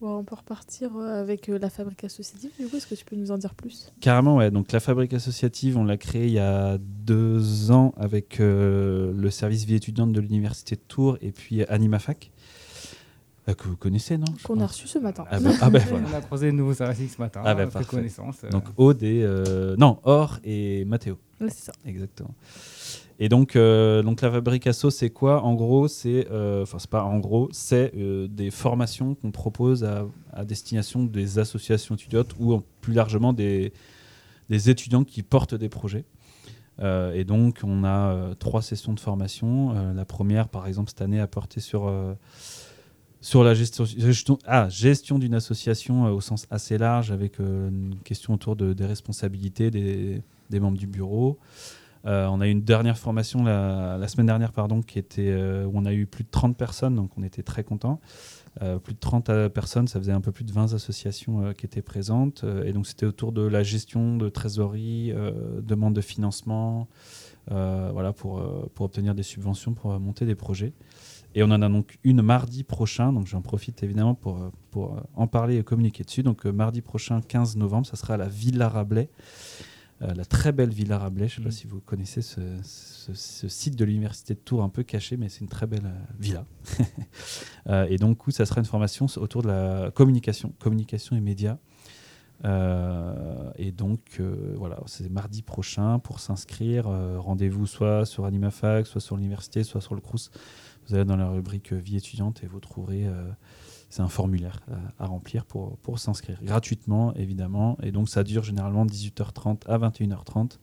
Bon, 0.01 0.19
on 0.19 0.23
peut 0.23 0.35
repartir 0.35 0.95
avec 0.97 1.47
la 1.47 1.69
fabrique 1.69 2.05
associative. 2.05 2.51
Du 2.57 2.67
coup, 2.67 2.77
est-ce 2.77 2.87
que 2.87 2.95
tu 2.95 3.03
peux 3.03 3.17
nous 3.17 3.31
en 3.31 3.37
dire 3.37 3.53
plus? 3.53 3.91
Carrément, 3.99 4.37
ouais. 4.37 4.49
Donc, 4.49 4.71
la 4.71 4.79
fabrique 4.79 5.13
associative, 5.13 5.75
on 5.77 5.83
l'a 5.83 5.97
créée 5.97 6.27
il 6.27 6.31
y 6.31 6.39
a 6.39 6.77
deux 6.79 7.69
ans 7.71 7.93
avec 7.97 8.39
euh, 8.39 9.11
le 9.13 9.29
service 9.29 9.65
vie 9.65 9.75
étudiante 9.75 10.13
de 10.13 10.21
l'université 10.21 10.77
de 10.77 10.81
Tours 10.87 11.17
et 11.21 11.33
puis 11.33 11.65
AnimaFac, 11.65 12.31
euh, 12.31 12.37
que 13.47 13.67
vous 13.67 13.75
connaissez, 13.77 14.17
non 14.17 14.25
Qu'on 14.43 14.59
a 14.59 14.67
reçu 14.67 14.87
ce 14.87 14.99
matin. 14.99 15.25
Ah 15.29 15.39
bah, 15.39 15.49
ah 15.61 15.69
bah, 15.69 15.79
voilà. 15.87 16.05
On 16.13 16.17
a 16.17 16.21
croisé 16.21 16.47
de 16.47 16.51
nouveau 16.51 16.73
service 16.73 17.15
ce 17.15 17.21
matin. 17.21 17.41
Ah 17.43 17.55
bah, 17.55 17.65
fait 17.65 17.71
parfait. 17.71 17.87
connaissance. 17.97 18.37
euh. 18.43 18.49
Donc 18.49 18.65
Aude 18.77 19.01
et 19.03 19.21
euh, 19.23 19.75
non 19.77 19.99
Or 20.03 20.39
et 20.43 20.85
Mathéo. 20.85 21.17
Ouais, 21.41 21.49
c'est 21.49 21.65
ça. 21.65 21.71
Exactement. 21.85 22.33
Et 23.21 23.27
donc 23.27 23.55
euh, 23.57 24.01
donc 24.01 24.21
la 24.21 24.31
fabrique 24.31 24.65
asso 24.67 24.89
c'est 24.91 25.09
quoi? 25.09 25.43
En 25.43 25.53
gros 25.55 25.87
c'est 25.89 26.27
euh, 26.31 26.63
enfin 26.63 26.79
c'est 26.79 26.89
pas 26.89 27.03
en 27.03 27.19
gros 27.19 27.49
c'est 27.51 27.91
euh, 27.97 28.27
des 28.29 28.49
formations 28.49 29.13
qu'on 29.15 29.31
propose 29.31 29.83
à, 29.83 30.05
à 30.31 30.45
destination 30.45 31.03
des 31.03 31.37
associations 31.37 31.95
étudiantes 31.95 32.33
ou 32.39 32.53
en- 32.53 32.63
plus 32.81 32.93
largement 32.93 33.33
des 33.33 33.73
des 34.49 34.69
étudiants 34.69 35.03
qui 35.03 35.21
portent 35.21 35.53
des 35.55 35.67
projets. 35.69 36.05
Euh, 36.81 37.11
et 37.13 37.25
donc 37.25 37.59
on 37.63 37.83
a 37.83 38.13
euh, 38.13 38.33
trois 38.35 38.61
sessions 38.61 38.93
de 38.93 39.01
formation. 39.01 39.73
Euh, 39.75 39.93
la 39.93 40.05
première 40.05 40.47
par 40.47 40.65
exemple 40.65 40.89
cette 40.89 41.01
année 41.01 41.19
a 41.19 41.27
porté 41.27 41.59
sur 41.59 41.87
euh, 41.89 42.13
sur 43.21 43.43
la 43.43 43.53
gestion, 43.53 43.85
ah, 44.45 44.69
gestion 44.69 45.19
d'une 45.19 45.33
association 45.33 46.07
euh, 46.07 46.11
au 46.11 46.21
sens 46.21 46.47
assez 46.49 46.77
large, 46.77 47.11
avec 47.11 47.39
euh, 47.39 47.69
une 47.69 47.95
question 48.03 48.33
autour 48.33 48.55
de, 48.55 48.73
des 48.73 48.85
responsabilités 48.85 49.71
des, 49.71 50.59
membres 50.59 50.77
du 50.77 50.87
bureau. 50.87 51.37
Euh, 52.05 52.27
on 52.27 52.39
a 52.39 52.47
eu 52.47 52.51
une 52.51 52.63
dernière 52.63 52.97
formation 52.97 53.43
la, 53.43 53.97
la 53.97 54.07
semaine 54.07 54.27
dernière, 54.27 54.53
pardon, 54.53 54.81
qui 54.81 54.99
était, 54.99 55.33
où 55.65 55.71
on 55.73 55.85
a 55.85 55.93
eu 55.93 56.05
plus 56.05 56.23
de 56.23 56.29
30 56.29 56.55
personnes, 56.55 56.95
donc 56.95 57.11
on 57.17 57.23
était 57.23 57.43
très 57.43 57.63
contents. 57.63 57.99
Plus 58.83 58.93
de 58.93 58.99
30 58.99 59.29
euh, 59.29 59.49
personnes, 59.49 59.87
ça 59.87 59.99
faisait 59.99 60.11
un 60.11 60.21
peu 60.21 60.31
plus 60.31 60.43
de 60.43 60.51
20 60.51 60.73
associations 60.73 61.53
qui 61.53 61.65
étaient 61.65 61.81
présentes. 61.81 62.45
Et 62.65 62.71
donc 62.71 62.87
c'était 62.87 63.05
autour 63.05 63.31
de 63.31 63.41
la 63.41 63.63
gestion 63.63 64.17
de 64.17 64.29
trésorerie, 64.29 65.13
demande 65.61 65.93
de 65.93 66.01
financement, 66.01 66.87
voilà, 67.47 68.13
pour, 68.13 68.41
pour 68.73 68.85
obtenir 68.85 69.13
des 69.13 69.23
subventions, 69.23 69.73
pour 69.73 69.97
monter 69.99 70.25
des 70.25 70.35
projets. 70.35 70.73
Et 71.35 71.43
on 71.43 71.47
en 71.51 71.61
a 71.61 71.69
donc 71.69 71.99
une 72.03 72.21
mardi 72.23 72.63
prochain, 72.63 73.13
donc 73.13 73.27
j'en 73.27 73.41
profite 73.41 73.83
évidemment 73.83 74.15
pour, 74.15 74.37
euh, 74.37 74.49
pour 74.71 74.97
euh, 74.97 75.01
en 75.15 75.27
parler 75.27 75.57
et 75.57 75.63
communiquer 75.63 76.03
dessus. 76.03 76.23
Donc 76.23 76.45
euh, 76.45 76.51
mardi 76.51 76.81
prochain, 76.81 77.21
15 77.21 77.55
novembre, 77.55 77.85
ça 77.85 77.95
sera 77.95 78.15
à 78.15 78.17
la 78.17 78.27
Villa 78.27 78.67
Rabelais, 78.67 79.09
euh, 80.01 80.13
la 80.15 80.25
très 80.25 80.51
belle 80.51 80.71
Villa 80.71 80.97
Rabelais. 80.97 81.27
Je 81.27 81.39
ne 81.39 81.43
sais 81.43 81.49
pas 81.49 81.51
si 81.51 81.67
vous 81.67 81.81
connaissez 81.81 82.21
ce, 82.23 82.39
ce- 82.63 83.13
ce 83.13 83.47
site 83.47 83.75
de 83.75 83.85
l'université 83.85 84.33
de 84.33 84.39
Tours 84.39 84.63
un 84.63 84.69
peu 84.69 84.81
caché, 84.83 85.17
mais 85.17 85.29
c'est 85.29 85.41
une 85.41 85.49
très 85.49 85.67
belle 85.67 85.85
euh, 85.85 86.13
villa. 86.19 86.45
Euh, 87.67 87.85
et 87.87 87.97
donc, 87.97 88.17
coup, 88.17 88.31
ça 88.31 88.47
sera 88.47 88.59
une 88.61 88.65
formation 88.65 89.05
autour 89.17 89.43
de 89.43 89.47
la 89.49 89.91
communication, 89.91 90.53
communication 90.57 91.15
et 91.15 91.19
médias. 91.21 91.57
Et 93.57 93.71
donc, 93.71 94.19
voilà, 94.55 94.79
c'est 94.87 95.09
mardi 95.11 95.43
prochain 95.43 95.99
pour 95.99 96.19
s'inscrire. 96.19 96.85
Rendez-vous 97.17 97.67
soit 97.67 98.05
sur 98.05 98.25
AnimaFac, 98.25 98.87
soit 98.87 99.01
sur 99.01 99.17
l'université, 99.17 99.63
soit 99.63 99.81
sur 99.81 99.93
le 99.93 100.01
Crous. 100.01 100.31
Vous 100.89 100.95
allez 100.95 101.05
dans 101.05 101.15
la 101.17 101.29
rubrique 101.29 101.71
vie 101.73 101.95
étudiante 101.97 102.43
et 102.43 102.47
vous 102.47 102.59
trouverez. 102.59 103.05
euh, 103.07 103.31
c'est 103.91 104.01
un 104.03 104.07
formulaire 104.07 104.59
euh, 104.69 104.75
à 104.99 105.07
remplir 105.07 105.45
pour, 105.45 105.77
pour 105.79 105.97
s'inscrire 105.97 106.43
gratuitement, 106.43 107.11
évidemment. 107.15 107.75
Et 107.81 107.91
donc, 107.91 108.07
ça 108.07 108.23
dure 108.23 108.43
généralement 108.43 108.85
18h30 108.85 109.67
à 109.67 109.79
21h30. 109.79 110.59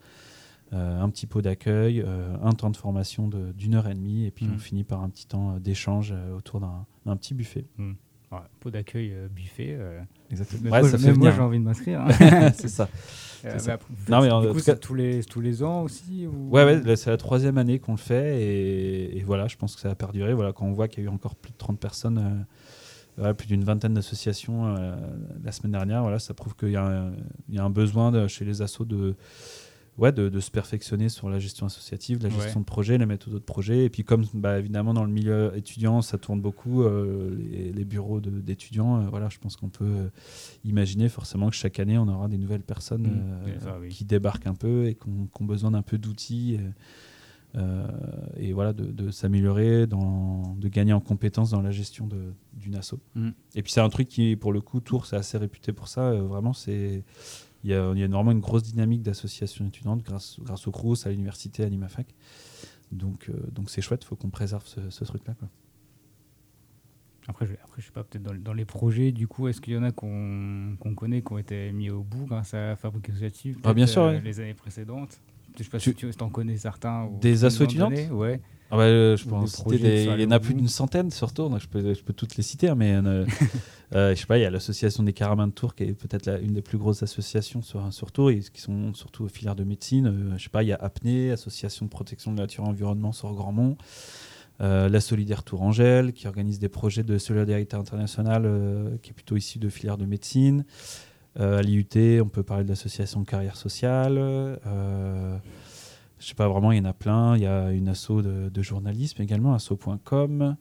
Euh, 0.72 1.00
un 1.00 1.08
petit 1.10 1.26
pot 1.26 1.42
d'accueil, 1.42 2.00
euh, 2.00 2.36
un 2.42 2.52
temps 2.52 2.70
de 2.70 2.76
formation 2.76 3.26
de- 3.28 3.52
d'une 3.52 3.74
heure 3.74 3.88
et 3.88 3.94
demie, 3.94 4.26
et 4.26 4.30
puis 4.30 4.46
on 4.54 4.58
finit 4.58 4.84
par 4.84 5.02
un 5.02 5.08
petit 5.08 5.26
temps 5.26 5.58
d'échange 5.58 6.14
autour 6.36 6.60
d'un 6.60 7.16
petit 7.16 7.34
buffet. 7.34 7.66
Mm. 7.78 7.92
Ouais, 8.32 8.38
pot 8.60 8.70
d'accueil 8.70 9.12
euh, 9.12 9.28
buffet. 9.28 9.76
Exactement. 10.30 10.62
même 10.64 10.72
Ouais, 10.72 10.80
moi, 10.80 10.90
ça 10.90 10.98
fait 10.98 11.14
j'ai 11.14 11.40
envie 11.40 11.58
de 11.58 11.64
m'inscrire. 11.64 12.00
hein. 12.00 12.50
C'est 12.54 12.68
ça. 12.68 12.88
Euh, 13.44 13.58
ça. 13.58 13.76
bah, 13.76 13.82
vous 13.88 14.12
Non, 14.12 14.18
mais 14.20 14.24
faites- 14.24 14.32
en 14.32 14.40
du 14.40 14.46
tout 14.48 14.52
coup, 14.54 14.58
cas- 14.58 14.64
c'est 14.64 14.80
tous 14.80 14.94
les, 14.94 15.22
tous 15.24 15.40
les 15.40 15.62
ans 15.62 15.82
aussi 15.82 16.26
ou... 16.26 16.50
Ouais, 16.50 16.64
ouais, 16.64 16.96
c'est 16.96 17.10
la 17.10 17.16
troisième 17.16 17.58
année 17.58 17.78
qu'on 17.78 17.92
le 17.92 17.98
fait 17.98 18.42
et, 18.42 19.18
et 19.18 19.22
voilà, 19.22 19.46
je 19.46 19.56
pense 19.56 19.76
que 19.76 19.80
ça 19.80 19.88
va 19.88 19.94
perdurer. 19.94 20.32
Voilà, 20.34 20.52
quand 20.52 20.66
on 20.66 20.72
voit 20.72 20.88
qu'il 20.88 21.04
y 21.04 21.06
a 21.06 21.10
eu 21.10 21.12
encore 21.12 21.36
plus 21.36 21.52
de 21.52 21.56
30 21.56 21.78
personnes, 21.78 22.18
euh, 22.18 22.42
voilà, 23.18 23.34
plus 23.34 23.46
d'une 23.46 23.62
vingtaine 23.62 23.94
d'associations 23.94 24.74
euh, 24.76 24.96
la 25.44 25.52
semaine 25.52 25.72
dernière, 25.72 26.02
voilà, 26.02 26.18
ça 26.18 26.34
prouve 26.34 26.56
qu'il 26.56 26.70
y, 26.70 26.76
a 26.76 26.84
un- 26.84 27.12
il 27.48 27.54
y 27.54 27.58
a 27.58 27.62
un 27.62 27.70
besoin 27.70 28.10
de- 28.10 28.26
chez 28.26 28.44
les 28.44 28.62
assos 28.62 28.84
de, 28.84 29.14
ouais, 29.98 30.12
de, 30.12 30.28
de 30.28 30.40
se 30.40 30.50
perfectionner 30.50 31.08
sur 31.08 31.28
la 31.30 31.38
gestion 31.38 31.66
associative, 31.66 32.22
la 32.22 32.28
gestion 32.28 32.60
Ouais. 32.60 32.64
de 32.64 32.64
projet, 32.66 32.98
la 32.98 33.06
méthode 33.06 33.34
de 33.34 33.38
projet. 33.38 33.84
Et 33.84 33.90
puis 33.90 34.04
comme 34.04 34.24
bah, 34.34 34.58
évidemment 34.58 34.92
dans 34.94 35.04
le 35.04 35.10
milieu 35.10 35.52
étudiant, 35.56 36.02
ça 36.02 36.18
tourne 36.18 36.40
beaucoup, 36.40 36.82
euh, 36.82 37.34
les, 37.38 37.72
les 37.72 37.84
bureaux 37.84 38.20
d'étudiants, 38.20 39.02
euh, 39.02 39.08
voilà, 39.08 39.28
je 39.28 39.38
pense 39.38 39.56
qu'on 39.56 39.68
peut 39.70 39.84
euh, 39.84 40.08
imaginer 40.64 41.08
forcément 41.08 41.48
que 41.50 41.56
chaque 41.56 41.78
année, 41.80 41.98
on 41.98 42.08
aura 42.08 42.28
des 42.28 42.38
nouvelles 42.38 42.62
personnes 42.62 43.02
Mmh, 43.06 43.48
c'est 43.58 43.64
ça, 43.64 43.78
oui. 43.80 43.88
qui 43.88 44.04
débarquent 44.04 44.46
un 44.46 44.54
peu 44.54 44.86
et 44.86 44.94
qui 44.94 45.08
ont, 45.08 45.44
besoin 45.44 45.70
d'un 45.70 45.82
peu 45.82 45.96
d'outils. 45.98 46.58
et 48.38 48.52
voilà, 48.52 48.72
de, 48.74 48.84
de 48.84 49.10
s'améliorer, 49.10 49.86
de 49.86 50.68
gagner 50.68 50.92
en 50.92 51.00
compétences 51.00 51.50
dans 51.50 51.62
la 51.62 51.70
gestion 51.70 52.06
d'une 52.52 52.74
asso. 52.76 52.94
Mm. 53.14 53.30
Et 53.54 53.62
puis 53.62 53.72
c'est 53.72 53.80
un 53.80 53.88
truc 53.88 54.08
qui, 54.08 54.36
pour 54.36 54.52
le 54.52 54.60
coup, 54.60 54.80
Tours, 54.80 55.06
c'est 55.06 55.16
assez 55.16 55.38
réputé 55.38 55.72
pour 55.72 55.88
ça. 55.88 56.12
vraiment, 56.12 56.52
c'est 56.52 57.02
il 57.66 57.70
y 57.70 57.74
a, 57.74 57.92
il 57.92 57.98
y 57.98 58.04
a 58.04 58.06
vraiment 58.06 58.30
une 58.30 58.40
grosse 58.40 58.62
dynamique 58.62 59.02
d'associations 59.02 59.66
étudiantes 59.66 60.02
grâce, 60.04 60.38
grâce 60.40 60.66
au 60.68 60.70
CRUS, 60.70 61.04
à 61.06 61.10
l'université, 61.10 61.64
à 61.64 61.68
l'IMAFAC. 61.68 62.06
Donc 62.92 63.28
euh, 63.28 63.32
donc 63.52 63.70
c'est 63.70 63.82
chouette, 63.82 64.04
il 64.04 64.06
faut 64.06 64.14
qu'on 64.16 64.30
préserve 64.30 64.64
ce, 64.66 64.88
ce 64.90 65.04
truc-là. 65.04 65.34
Après, 67.28 67.44
je, 67.46 67.54
après, 67.54 67.80
je 67.80 67.86
sais 67.86 67.92
pas, 67.92 68.04
peut-être 68.04 68.22
dans, 68.22 68.34
dans 68.34 68.52
les 68.52 68.64
projets, 68.64 69.10
du 69.10 69.26
coup, 69.26 69.48
est-ce 69.48 69.60
qu'il 69.60 69.74
y 69.74 69.76
en 69.76 69.82
a 69.82 69.90
qu'on 69.90 70.76
connaît, 70.96 71.22
qui 71.22 71.32
ont 71.32 71.38
été 71.38 71.72
mis 71.72 71.90
au 71.90 72.04
bout 72.04 72.24
grâce 72.26 72.54
à 72.54 72.68
la 72.68 72.76
Fabrique 72.76 73.08
Associative 73.10 73.58
Ah, 73.64 73.74
bien 73.74 73.88
sûr, 73.88 74.02
euh. 74.02 74.20
Les 74.20 74.38
années 74.38 74.54
précédentes? 74.54 75.20
Je 75.58 75.64
sais 75.64 75.68
pas 75.70 75.78
Tu- 75.80 75.90
si 75.90 75.96
tu 75.96 76.22
en 76.22 76.28
connais 76.30 76.56
certains. 76.56 77.10
Des 77.20 77.44
assos 77.44 77.64
étudiantes? 77.64 77.94
Ouais. 78.12 78.40
Ah 78.70 78.76
bah, 78.76 78.82
euh, 78.82 79.16
je 79.16 79.24
peux 79.24 79.34
en 79.34 79.46
citer 79.46 79.78
des- 79.78 80.04
il 80.16 80.22
y 80.22 80.26
en 80.26 80.30
a 80.32 80.40
plus 80.40 80.54
d'une 80.54 80.68
centaine 80.68 81.10
sur 81.12 81.32
Tours, 81.32 81.50
donc 81.50 81.60
je 81.60 81.68
peux, 81.68 81.94
je 81.94 82.02
peux 82.02 82.12
toutes 82.12 82.36
les 82.36 82.42
citer, 82.42 82.68
hein, 82.68 82.74
mais 82.74 82.94
euh, 82.96 83.24
euh, 83.94 84.12
je 84.14 84.18
sais 84.20 84.26
pas, 84.26 84.38
il 84.38 84.42
y 84.42 84.44
a 84.44 84.50
l'association 84.50 85.04
des 85.04 85.12
Caramins 85.12 85.46
de 85.46 85.52
Tours 85.52 85.76
qui 85.76 85.84
est 85.84 85.92
peut-être 85.92 86.42
une 86.42 86.52
des 86.52 86.62
plus 86.62 86.76
grosses 86.76 87.02
associations 87.04 87.62
sur, 87.62 87.92
sur 87.92 88.10
Tours, 88.10 88.30
et 88.32 88.40
qui 88.40 88.60
sont 88.60 88.92
surtout 88.94 89.24
aux 89.24 89.28
filières 89.28 89.54
de 89.54 89.62
médecine. 89.62 90.06
Euh, 90.08 90.34
je 90.36 90.42
sais 90.42 90.50
pas, 90.50 90.64
il 90.64 90.68
y 90.68 90.72
a 90.72 90.76
Apnée, 90.80 91.30
Association 91.30 91.86
de 91.86 91.90
protection 91.90 92.32
de 92.32 92.38
la 92.38 92.42
nature 92.42 92.64
et 92.64 92.68
environnement 92.68 93.12
sur 93.12 93.32
Grandmont, 93.34 93.76
la 94.58 95.00
Solidaire 95.00 95.44
Tourangelle, 95.44 96.12
qui 96.12 96.26
organise 96.26 96.58
des 96.58 96.68
projets 96.70 97.02
de 97.04 97.18
solidarité 97.18 97.76
internationale, 97.76 98.50
qui 99.02 99.10
est 99.10 99.12
plutôt 99.12 99.36
issue 99.36 99.58
de 99.58 99.68
filières 99.68 99.98
de 99.98 100.06
médecine. 100.06 100.64
À 101.38 101.60
l'IUT, 101.60 101.86
on 102.22 102.28
peut 102.28 102.42
parler 102.42 102.64
de 102.64 102.70
l'association 102.70 103.22
Carrière 103.24 103.56
Sociale. 103.56 104.58
Je 106.18 106.26
sais 106.28 106.34
pas 106.34 106.48
vraiment, 106.48 106.72
il 106.72 106.78
y 106.78 106.80
en 106.80 106.84
a 106.86 106.92
plein. 106.94 107.36
Il 107.36 107.42
y 107.42 107.46
a 107.46 107.72
une 107.72 107.88
asso 107.88 108.22
de, 108.22 108.48
de 108.48 108.62
journalisme 108.62 109.20
également, 109.22 109.54
asso.com. 109.54 110.56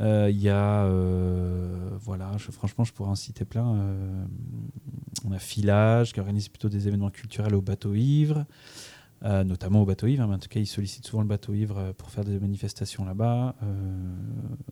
Euh, 0.00 0.28
Il 0.30 0.40
y 0.40 0.48
a, 0.48 0.84
euh, 0.84 1.90
voilà, 2.00 2.30
je- 2.38 2.50
franchement, 2.50 2.84
je 2.84 2.92
pourrais 2.94 3.10
en 3.10 3.14
citer 3.14 3.44
plein. 3.44 3.74
Euh, 3.74 4.24
on 5.26 5.32
a 5.32 5.38
Filage 5.38 6.12
qui 6.14 6.20
organise 6.20 6.48
plutôt 6.48 6.70
des 6.70 6.88
événements 6.88 7.10
culturels 7.10 7.54
au 7.54 7.60
bateau 7.60 7.94
ivre, 7.94 8.46
notamment 9.22 9.82
au 9.82 9.84
bateau 9.84 10.06
ivre. 10.06 10.22
hein, 10.22 10.26
mais 10.28 10.36
en 10.36 10.38
tout 10.38 10.48
cas, 10.48 10.60
ils 10.60 10.66
sollicitent 10.66 11.06
souvent 11.06 11.20
le 11.20 11.28
bateau 11.28 11.52
ivre 11.52 11.92
pour 11.98 12.10
faire 12.10 12.24
des 12.24 12.38
manifestations 12.40 13.04
là-bas. 13.04 13.54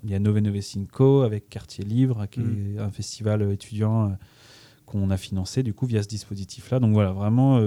Il 0.04 0.10
y 0.10 0.14
a 0.14 0.18
Nove 0.18 0.38
Nove 0.38 0.60
Cinco 0.62 1.20
avec 1.20 1.50
Quartier 1.50 1.84
Libre, 1.84 2.24
qui 2.30 2.40
est 2.40 2.78
un 2.78 2.90
festival 2.90 3.42
étudiant 3.52 4.16
qu'on 4.86 5.10
a 5.10 5.18
financé 5.18 5.62
du 5.62 5.74
coup 5.74 5.84
via 5.84 6.02
ce 6.02 6.08
dispositif-là. 6.08 6.80
Donc 6.80 6.94
voilà, 6.94 7.12
vraiment. 7.12 7.58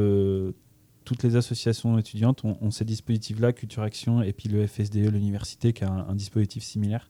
Toutes 1.05 1.23
les 1.23 1.35
associations 1.35 1.97
étudiantes 1.97 2.43
ont, 2.45 2.57
ont 2.61 2.71
ces 2.71 2.85
dispositifs-là, 2.85 3.53
Culture 3.53 3.83
Action 3.83 4.21
et 4.21 4.33
puis 4.33 4.49
le 4.49 4.65
FSDE, 4.67 5.09
l'université, 5.11 5.73
qui 5.73 5.83
a 5.83 5.89
un, 5.91 6.09
un 6.09 6.15
dispositif 6.15 6.63
similaire. 6.63 7.09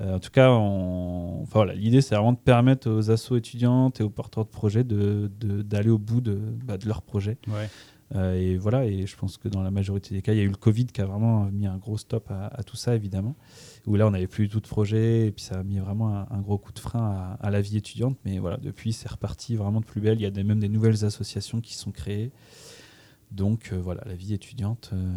Euh, 0.00 0.16
en 0.16 0.18
tout 0.18 0.30
cas, 0.30 0.50
on- 0.50 1.40
enfin, 1.42 1.50
voilà, 1.60 1.74
l'idée, 1.74 2.00
c'est 2.00 2.14
vraiment 2.14 2.32
de 2.32 2.38
permettre 2.38 2.90
aux 2.90 3.10
assos 3.10 3.36
étudiantes 3.36 4.00
et 4.00 4.02
aux 4.02 4.08
porteurs 4.10 4.44
de 4.46 4.50
projets 4.50 4.84
de- 4.84 5.30
de- 5.40 5.60
d'aller 5.62 5.90
au 5.90 5.98
bout 5.98 6.20
de, 6.22 6.38
bah, 6.64 6.78
de 6.78 6.86
leur 6.88 7.02
projet. 7.02 7.36
Ouais. 7.48 7.68
Euh, 8.16 8.34
et 8.34 8.56
voilà, 8.56 8.86
et 8.86 9.06
je 9.06 9.14
pense 9.16 9.36
que 9.36 9.46
dans 9.48 9.62
la 9.62 9.70
majorité 9.70 10.14
des 10.16 10.22
cas, 10.22 10.32
il 10.32 10.38
y 10.38 10.40
a 10.40 10.44
eu 10.44 10.48
le 10.48 10.56
Covid 10.56 10.86
qui 10.86 11.00
a 11.00 11.04
vraiment 11.06 11.44
mis 11.44 11.66
un 11.68 11.76
gros 11.76 11.96
stop 11.96 12.28
à, 12.30 12.46
à 12.46 12.62
tout 12.64 12.74
ça, 12.76 12.96
évidemment. 12.96 13.36
Où 13.86 13.94
là, 13.94 14.06
on 14.06 14.10
n'avait 14.10 14.26
plus 14.26 14.48
du 14.48 14.52
tout 14.54 14.60
de 14.60 14.66
projet, 14.66 15.26
et 15.28 15.30
puis 15.32 15.44
ça 15.44 15.60
a 15.60 15.62
mis 15.62 15.78
vraiment 15.78 16.16
un, 16.16 16.26
un 16.30 16.40
gros 16.40 16.58
coup 16.58 16.72
de 16.72 16.78
frein 16.80 17.36
à, 17.40 17.46
à 17.46 17.50
la 17.50 17.60
vie 17.60 17.76
étudiante. 17.76 18.16
Mais 18.24 18.38
voilà, 18.40 18.56
depuis, 18.56 18.92
c'est 18.94 19.08
reparti 19.08 19.54
vraiment 19.54 19.80
de 19.80 19.84
plus 19.84 20.00
belle. 20.00 20.18
Il 20.18 20.22
y 20.22 20.26
a 20.26 20.30
des- 20.30 20.42
même 20.42 20.58
des 20.58 20.68
nouvelles 20.68 21.04
associations 21.04 21.60
qui 21.60 21.74
sont 21.74 21.92
créées. 21.92 22.32
Donc 23.30 23.70
euh, 23.72 23.80
voilà, 23.80 24.02
la 24.06 24.14
vie 24.14 24.34
étudiante 24.34 24.90
euh, 24.92 25.12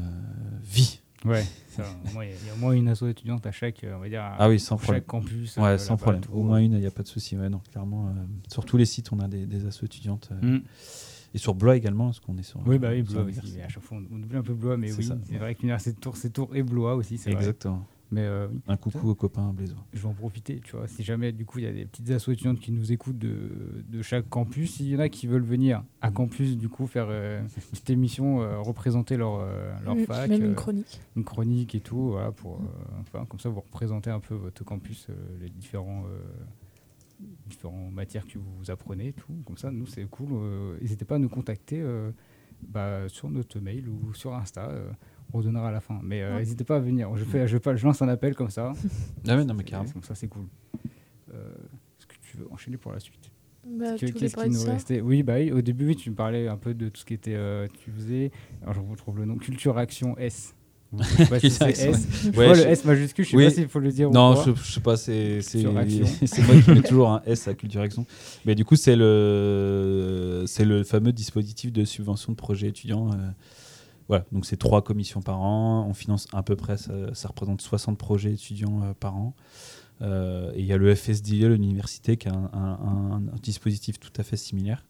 vit. 0.61 0.99
Ouais, 1.25 1.45
ça, 1.69 1.83
il 2.05 2.13
y 2.15 2.17
a- 2.17 2.23
il 2.25 2.47
y 2.47 2.49
a 2.49 2.53
au 2.53 2.57
moins 2.57 2.73
une 2.73 2.89
asso 2.89 3.03
étudiante 3.07 3.45
à 3.45 3.51
chaque, 3.53 3.83
euh, 3.85 3.95
on 3.95 3.99
va 3.99 4.09
dire, 4.09 4.21
à 4.21 4.35
Ah 4.39 4.49
oui, 4.49 4.59
sans 4.59 4.77
chaque 4.77 5.05
campus. 5.07 5.55
Ouais, 5.55 5.63
euh, 5.63 5.77
sans 5.77 5.95
problème. 5.95 6.21
tout. 6.21 6.31
Au 6.33 6.43
moins 6.43 6.57
une, 6.59 6.73
il 6.73 6.79
n'y 6.79 6.85
a 6.85 6.91
pas 6.91 7.03
de 7.03 7.07
souci. 7.07 7.37
Ouais, 7.37 7.47
non, 7.49 7.61
clairement, 7.71 8.09
euh, 8.09 8.11
sur 8.51 8.65
tous 8.65 8.75
les 8.75 8.85
sites, 8.85 9.11
on 9.13 9.19
a 9.19 9.27
des, 9.29 9.45
des 9.45 9.65
assos 9.65 9.85
étudiantes. 9.85 10.29
euh, 10.33 10.57
Mm. 10.57 10.63
Et 11.35 11.37
sur 11.39 11.55
Blois 11.55 11.75
également, 11.77 12.05
parce 12.07 12.19
qu'on 12.19 12.37
est 12.37 12.43
sur. 12.43 12.59
Oui, 12.67 12.77
bah 12.77 12.89
oui, 12.91 13.01
Blois 13.01 13.23
aussi. 13.23 13.59
À 13.61 13.69
chaque 13.69 13.81
fois, 13.81 13.97
on 13.97 14.15
oublie 14.21 14.37
un 14.37 14.43
peu 14.43 14.53
Blois, 14.53 14.77
mais 14.77 14.91
oui, 14.91 15.03
c'est 15.25 15.37
vrai 15.37 15.55
que 15.55 15.61
l'université 15.61 15.93
de 15.93 15.99
Tours, 15.99 16.15
c'est 16.17 16.29
Tours 16.29 16.55
et 16.55 16.61
Blois 16.61 16.93
aussi, 16.95 17.17
c'est 17.17 17.31
vrai. 17.37 17.45
Mais 18.13 18.21
euh. 18.21 18.47
Un 18.67 18.77
coucou 18.77 19.09
aux 19.09 19.15
copains 19.15 19.51
blésois. 19.53 19.83
Je 19.93 19.99
vais 19.99 20.07
en 20.07 20.13
profiter, 20.13 20.61
tu 20.63 20.75
vois. 20.75 20.87
Si 20.87 21.03
jamais, 21.03 21.31
du 21.31 21.45
coup, 21.45 21.59
il 21.59 21.65
y 21.65 21.67
a 21.67 21.73
des 21.73 21.85
petites 21.85 22.09
assos 22.11 22.31
étudiantes 22.31 22.59
qui 22.59 22.71
nous 22.71 22.91
écoutent 22.91 23.17
de, 23.17 23.83
de 23.89 24.01
chaque 24.01 24.29
campus, 24.29 24.75
s'il 24.75 24.87
y 24.89 24.95
en 24.95 24.99
a 24.99 25.09
qui 25.09 25.27
veulent 25.27 25.41
venir 25.43 25.83
à 26.01 26.11
campus, 26.11 26.57
du 26.57 26.69
coup, 26.69 26.85
faire 26.87 27.07
euh, 27.09 27.41
une 27.41 27.47
petite 27.47 27.89
émission, 27.89 28.41
euh, 28.41 28.59
représenter 28.59 29.17
leur, 29.17 29.39
euh, 29.39 29.73
leur 29.83 29.95
Mm, 29.95 30.05
fac. 30.05 30.29
même 30.29 30.43
une 30.45 30.55
chronique. 30.55 31.01
Une 31.15 31.23
chronique 31.23 31.75
et 31.75 31.79
tout, 31.81 32.09
voilà, 32.11 32.31
pour, 32.31 32.57
euh, 32.57 32.99
enfin, 33.01 33.25
comme 33.25 33.39
ça, 33.39 33.49
vous 33.49 33.61
représentez 33.61 34.09
un 34.09 34.19
peu 34.19 34.35
votre 34.35 34.63
campus, 34.63 35.07
euh, 35.09 35.13
les 35.41 35.49
différents, 35.49 36.03
euh, 36.05 36.19
différentes 37.47 37.93
matières 37.93 38.25
que 38.27 38.37
vous 38.37 38.69
apprenez, 38.71 39.13
tout. 39.13 39.33
Comme 39.45 39.57
ça, 39.57 39.71
nous, 39.71 39.85
c'est 39.85 40.05
cool. 40.09 40.29
euh, 40.33 40.77
N'hésitez 40.81 41.05
pas 41.05 41.15
à 41.15 41.19
nous 41.19 41.29
contacter 41.29 41.81
euh, 41.81 42.11
bah, 42.67 43.07
sur 43.09 43.29
notre 43.29 43.59
mail 43.59 43.87
ou 43.89 44.13
sur 44.13 44.33
Insta. 44.35 44.69
euh, 44.69 44.89
redonnera 45.33 45.69
à 45.69 45.71
la 45.71 45.79
fin. 45.81 45.99
Mais 46.03 46.21
euh, 46.21 46.37
n'hésitez 46.39 46.63
pas 46.63 46.77
à 46.77 46.79
venir. 46.79 47.09
Je, 47.15 47.23
fais, 47.25 47.47
je, 47.47 47.57
fais- 47.57 47.75
je 47.77 47.85
lance 47.85 48.01
un 48.01 48.07
appel 48.09 48.35
comme 48.35 48.49
ça. 48.49 48.73
Ah 49.27 49.35
ouais, 49.35 49.43
non, 49.45 49.53
mais 49.53 49.63
carrément. 49.63 49.89
Comme 49.91 50.03
ça, 50.03 50.15
c'est 50.15 50.27
cool. 50.27 50.45
Euh, 51.33 51.49
Est-ce 51.99 52.07
que 52.07 52.13
tu 52.21 52.37
veux 52.37 52.47
enchaîner 52.51 52.77
pour 52.77 52.91
la 52.91 52.99
suite? 52.99 53.29
Bah, 53.67 53.95
Qu'est-ce 53.97 54.35
qui 54.35 54.49
nous 54.49 54.63
restait? 54.63 55.01
Oui, 55.01 55.23
bah 55.23 55.35
oui, 55.37 55.51
au 55.51 55.61
début, 55.61 55.87
oui, 55.87 55.95
tu 55.95 56.09
me 56.09 56.15
parlais 56.15 56.47
un 56.47 56.57
peu 56.57 56.73
de 56.73 56.89
tout 56.89 56.99
ce 57.01 57.05
qui 57.05 57.13
était. 57.13 57.33
euh, 57.35 57.65
tu 57.83 57.91
faisais. 57.91 58.31
Alors, 58.61 58.73
je 58.73 58.79
retrouve 58.81 59.17
le 59.19 59.25
nom 59.25 59.37
Culture 59.37 59.77
Action 59.77 60.17
S. 60.17 60.53
Je 60.95 61.03
sais 61.03 61.25
pas 61.25 61.39
si 61.39 61.49
c'est 61.49 61.69
S. 61.71 62.07
Je 62.23 62.27
Ouais, 62.37 62.45
vois 62.45 62.53
je- 62.53 62.61
le 62.63 62.67
S 62.69 62.85
majuscule, 62.85 63.25
je 63.25 63.31
sais 63.31 63.37
Oui. 63.37 63.45
pas 63.45 63.49
s'il 63.49 63.67
faut 63.67 63.79
le 63.79 63.89
dire 63.91 64.11
ou 64.11 64.13
Non, 64.13 64.35
pas. 64.35 64.43
je, 64.45 64.51
je 64.53 64.71
sais 64.73 64.79
pas, 64.79 64.95
c'est 64.97 65.39
moi 65.71 65.83
qui 65.85 66.01
mets 66.71 66.81
toujours 66.83 67.09
un 67.09 67.23
S 67.25 67.47
à 67.47 67.55
Culture 67.55 67.81
Action. 67.81 68.05
Mais 68.45 68.53
du 68.53 68.63
coup, 68.63 68.75
c'est 68.75 68.95
le 68.95 70.43
c'est 70.45 70.65
le 70.65 70.83
fameux 70.83 71.11
dispositif 71.11 71.71
de 71.71 71.83
subvention 71.85 72.31
de 72.33 72.37
projet 72.37 72.67
étudiant. 72.67 73.09
euh, 73.11 73.15
voilà, 74.09 74.25
donc 74.31 74.45
c'est 74.45 74.57
trois 74.57 74.83
commissions 74.83 75.21
par 75.21 75.39
an. 75.41 75.85
On 75.89 75.93
finance 75.93 76.27
à 76.33 76.43
peu 76.43 76.55
près, 76.55 76.77
ça, 76.77 76.93
ça 77.13 77.27
représente 77.29 77.61
60 77.61 77.97
projets 77.97 78.33
étudiants 78.33 78.81
euh, 78.83 78.93
par 78.99 79.15
an. 79.15 79.33
Euh, 80.01 80.51
et 80.55 80.59
il 80.61 80.65
y 80.65 80.73
a 80.73 80.77
le 80.77 80.93
FSDE, 80.93 81.43
l'université, 81.45 82.17
qui 82.17 82.27
a 82.27 82.33
un, 82.33 82.49
un- 82.53 82.79
un- 82.83 83.27
un 83.27 83.39
dispositif 83.41 83.99
tout 83.99 84.11
à 84.17 84.23
fait 84.23 84.35
similaire. 84.37 84.85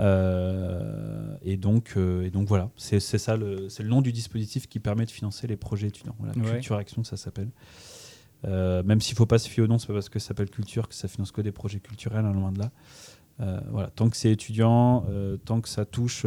Euh, 0.00 1.36
et, 1.42 1.56
donc, 1.56 1.94
et 1.96 2.30
donc 2.30 2.48
voilà, 2.48 2.70
c'est 2.76 3.00
ça, 3.00 3.36
le- 3.36 3.68
le 3.78 3.88
nom 3.88 4.02
du 4.02 4.12
dispositif 4.12 4.68
qui 4.68 4.80
permet 4.80 5.06
de 5.06 5.10
financer 5.10 5.46
les 5.46 5.56
projets 5.56 5.88
étudiants. 5.88 6.14
Voilà, 6.18 6.34
Ouais. 6.38 6.52
Culture 6.54 6.76
Action, 6.76 7.04
ça 7.04 7.16
s'appelle. 7.16 7.48
Même 8.44 9.00
s'il 9.00 9.14
ne 9.14 9.16
faut 9.16 9.26
pas 9.26 9.38
se 9.38 9.48
fier 9.48 9.62
au 9.64 9.66
nom, 9.66 9.78
c'est 9.78 9.88
pas 9.88 9.94
parce 9.94 10.08
que 10.08 10.18
ça 10.18 10.28
s'appelle 10.28 10.50
culture 10.50 10.88
que 10.88 10.94
ça 10.94 11.08
finance 11.08 11.32
que 11.32 11.40
des 11.40 11.50
projets 11.52 11.80
culturels, 11.80 12.24
hein, 12.24 12.32
loin 12.32 12.52
de 12.52 12.58
là. 12.60 12.70
Voilà, 13.70 13.88
tant 13.90 14.08
que 14.10 14.16
c'est 14.16 14.30
étudiant, 14.30 15.04
tant 15.44 15.60
que 15.60 15.68
ça 15.68 15.84
touche 15.84 16.24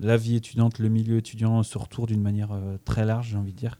la 0.00 0.16
vie 0.16 0.36
étudiante, 0.36 0.78
le 0.78 0.88
milieu 0.88 1.16
étudiant, 1.18 1.62
se 1.62 1.76
retourne 1.78 2.06
d'une 2.08 2.22
manière 2.22 2.52
euh, 2.52 2.76
très 2.84 3.04
large, 3.04 3.28
j'ai 3.30 3.36
envie 3.36 3.52
de 3.52 3.58
dire. 3.58 3.78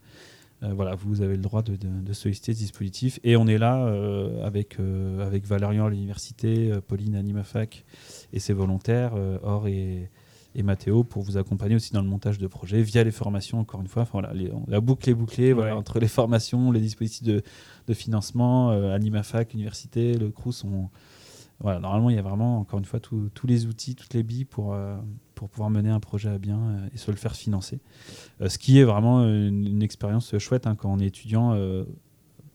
Euh, 0.64 0.72
voilà, 0.74 0.96
vous 0.96 1.22
avez 1.22 1.36
le 1.36 1.42
droit 1.42 1.62
de, 1.62 1.76
de- 1.76 2.00
de 2.02 2.12
solliciter 2.12 2.52
ce 2.52 2.58
dispositif. 2.58 3.20
Et 3.22 3.36
on 3.36 3.46
est 3.46 3.58
là 3.58 3.84
euh, 3.86 4.44
avec, 4.44 4.80
euh, 4.80 5.24
avec 5.24 5.46
Valérian 5.46 5.86
à 5.86 5.90
l'université, 5.90 6.72
Pauline 6.88 7.14
à 7.14 7.22
Nimafac 7.22 7.84
et 8.32 8.40
ses 8.40 8.52
volontaires, 8.54 9.12
Or 9.44 9.68
et, 9.68 10.10
et 10.56 10.62
Mathéo, 10.64 11.04
pour 11.04 11.22
vous 11.22 11.36
accompagner 11.36 11.76
aussi 11.76 11.92
dans 11.92 12.02
le 12.02 12.08
montage 12.08 12.38
de 12.38 12.46
projets 12.48 12.82
via 12.82 13.04
les 13.04 13.12
formations, 13.12 13.60
encore 13.60 13.80
une 13.80 13.86
fois. 13.86 14.02
Enfin, 14.02 14.18
voilà, 14.20 14.34
les- 14.34 14.50
on- 14.50 14.64
la 14.66 14.80
boucle 14.80 15.08
est 15.08 15.14
bouclée 15.14 15.52
voilà, 15.52 15.76
entre 15.76 16.00
les 16.00 16.08
formations, 16.08 16.72
les 16.72 16.80
dispositifs 16.80 17.22
de, 17.22 17.42
de 17.86 17.94
financement, 17.94 18.72
euh, 18.72 18.92
Animafac, 18.92 19.52
l'université, 19.52 20.14
le 20.18 20.30
CRUS. 20.30 20.64
On, 20.64 20.88
voilà, 21.60 21.78
normalement, 21.78 22.10
il 22.10 22.16
y 22.16 22.18
a 22.18 22.22
vraiment, 22.22 22.58
encore 22.58 22.78
une 22.80 22.84
fois, 22.84 22.98
tous 23.00 23.30
tous 23.34 23.46
les 23.46 23.66
outils, 23.66 23.94
toutes 23.94 24.14
les 24.14 24.22
billes 24.24 24.44
pour, 24.44 24.74
pour 25.38 25.48
pouvoir 25.48 25.70
mener 25.70 25.88
un 25.90 26.00
projet 26.00 26.28
à 26.30 26.38
bien 26.38 26.58
euh, 26.58 26.88
et 26.92 26.98
se 26.98 27.10
le 27.12 27.16
faire 27.16 27.36
financer. 27.36 27.78
Euh, 28.40 28.48
ce 28.48 28.58
qui 28.58 28.78
est 28.80 28.84
vraiment 28.84 29.22
une, 29.24 29.64
une 29.66 29.82
expérience 29.82 30.36
chouette 30.38 30.66
hein, 30.66 30.74
quand 30.74 30.92
on 30.92 30.98
est 30.98 31.06
étudiant. 31.06 31.52
euh, 31.54 31.84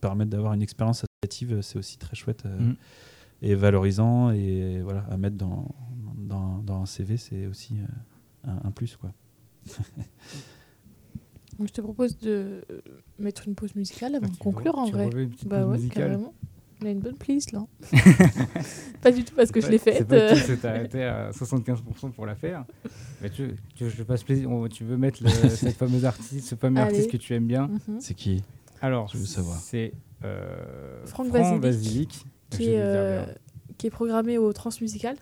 permettre 0.02 0.32
d'avoir 0.32 0.52
une 0.54 0.62
expérience 0.62 1.06
associative, 1.06 1.62
c'est 1.62 1.80
aussi 1.80 1.98
très 1.98 2.14
chouette 2.14 2.44
euh, 2.46 2.60
Mm. 2.60 2.76
et 3.42 3.56
valorisant. 3.56 4.32
Et 4.32 4.82
voilà, 4.82 5.06
à 5.10 5.16
mettre 5.16 5.38
dans, 5.38 5.74
dans, 6.18 6.58
dans 6.58 6.82
un 6.82 6.86
CV, 6.86 7.16
c'est 7.16 7.48
aussi 7.48 7.76
euh, 7.80 8.50
un, 8.52 8.68
un 8.68 8.72
plus. 8.72 8.98
Quoi. 8.98 9.14
Donc, 11.58 11.68
je 11.68 11.74
te 11.74 11.80
propose 11.82 12.18
de 12.18 12.66
euh, 12.70 12.82
mettre 13.20 13.48
une 13.48 13.56
pause 13.56 13.76
musicale 13.76 14.16
avant 14.16 14.26
Ah, 14.28 14.30
de 14.32 14.36
tu 14.36 14.40
conclure 14.44 14.74
re- 14.74 14.80
en 14.80 14.86
tu 14.86 14.96
vrai. 14.96 15.06
une 15.10 15.30
Bah 15.46 15.60
pause 15.62 15.68
ouais, 15.70 15.78
musicale? 15.78 16.04
carrément. 16.04 16.34
On 16.84 16.86
a 16.86 16.90
une 16.90 17.00
bonne 17.00 17.16
playlist 17.16 17.54
là. 17.54 17.62
pas 19.02 19.12
du 19.12 19.24
tout 19.24 19.34
parce 19.36 19.52
que 19.52 19.62
je 19.62 19.70
l'ai 19.70 19.78
C'est 19.78 19.94
faite. 19.94 20.08
pas 20.08 20.36
c'est 20.36 20.66
arrêté 20.66 21.04
à 21.04 21.32
75% 21.32 22.12
pour 22.12 22.26
la 22.26 22.36
faire. 22.36 22.66
Mais 23.22 23.30
tu, 23.30 23.52
tu, 23.76 23.90
je 23.90 23.96
te 23.98 24.02
passe 24.04 24.24
plaisir. 24.24 24.50
on- 24.52 24.68
Tu 24.68 24.84
veux 24.84 24.98
mettre 24.98 25.24
le- 25.24 25.30
cette 25.50 25.78
fameuse 25.78 26.06
artiste, 26.06 26.48
ce 26.48 26.56
fameux 26.56 26.80
Allez. 26.82 26.90
artiste 26.96 27.12
que 27.12 27.18
tu 27.18 27.34
aimes 27.34 27.48
bien 27.48 27.68
Mhm. 27.88 28.00
C'est 28.00 28.14
qui? 28.14 28.44
Alors, 28.82 29.08
Je 29.14 29.18
veux 29.18 29.26
savoir. 29.26 29.58
c'est 29.58 29.94
euh, 30.26 31.06
Franck 31.06 31.28
Franck 31.30 31.62
Basilic, 31.62 32.26
qui 32.50 32.72
est, 32.72 32.80
euh, 32.82 33.26
qui 33.78 33.88
est 33.88 33.92
programmé 33.92 34.38
au 34.38 34.52
Transmusical 34.52 35.16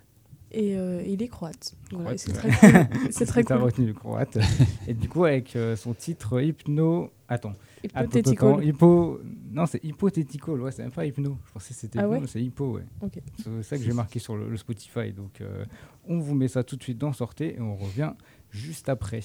et 0.51 0.75
euh, 0.77 1.03
il 1.05 1.21
est 1.21 1.27
croate. 1.27 1.75
Voilà, 1.91 2.17
c'est 2.17 2.33
très 2.33 2.49
cool. 2.49 2.87
C'est 3.11 3.25
très 3.27 3.43
cool. 3.43 3.57
retenu 3.57 3.85
le 3.87 3.93
croate. 3.93 4.37
Et 4.87 4.93
du 4.93 5.07
coup, 5.07 5.25
avec 5.25 5.55
euh, 5.55 5.75
son 5.75 5.93
titre 5.93 6.41
Hypno. 6.41 7.11
Attends. 7.29 7.53
Hypothétical. 7.83 8.47
Attends, 8.49 8.57
attends, 8.57 8.61
Hypo. 8.67 9.21
Non, 9.51 9.65
c'est 9.65 9.83
Hypothétical. 9.83 10.61
Ouais, 10.61 10.71
c'est 10.71 10.83
même 10.83 10.91
pas 10.91 11.05
Hypno. 11.05 11.37
Je 11.45 11.51
pensais 11.51 11.73
que 11.73 11.79
c'était 11.79 11.99
Ah 11.99 12.03
Hypno, 12.03 12.19
ouais 12.19 12.27
c'est 12.27 12.41
Hypo, 12.41 12.71
ouais. 12.77 12.83
C'est 13.43 13.63
ça 13.63 13.77
que 13.77 13.83
j'ai 13.83 13.93
marqué 13.93 14.19
sur 14.19 14.35
le, 14.37 14.49
le 14.49 14.57
Spotify. 14.57 15.11
Donc, 15.11 15.41
euh, 15.41 15.65
on 16.07 16.19
vous 16.19 16.35
met 16.35 16.47
ça 16.47 16.63
tout 16.63 16.75
de 16.75 16.83
suite 16.83 16.97
dans 16.97 17.13
Sortez 17.13 17.55
et 17.55 17.61
on 17.61 17.75
revient 17.75 18.13
juste 18.49 18.89
après. 18.89 19.21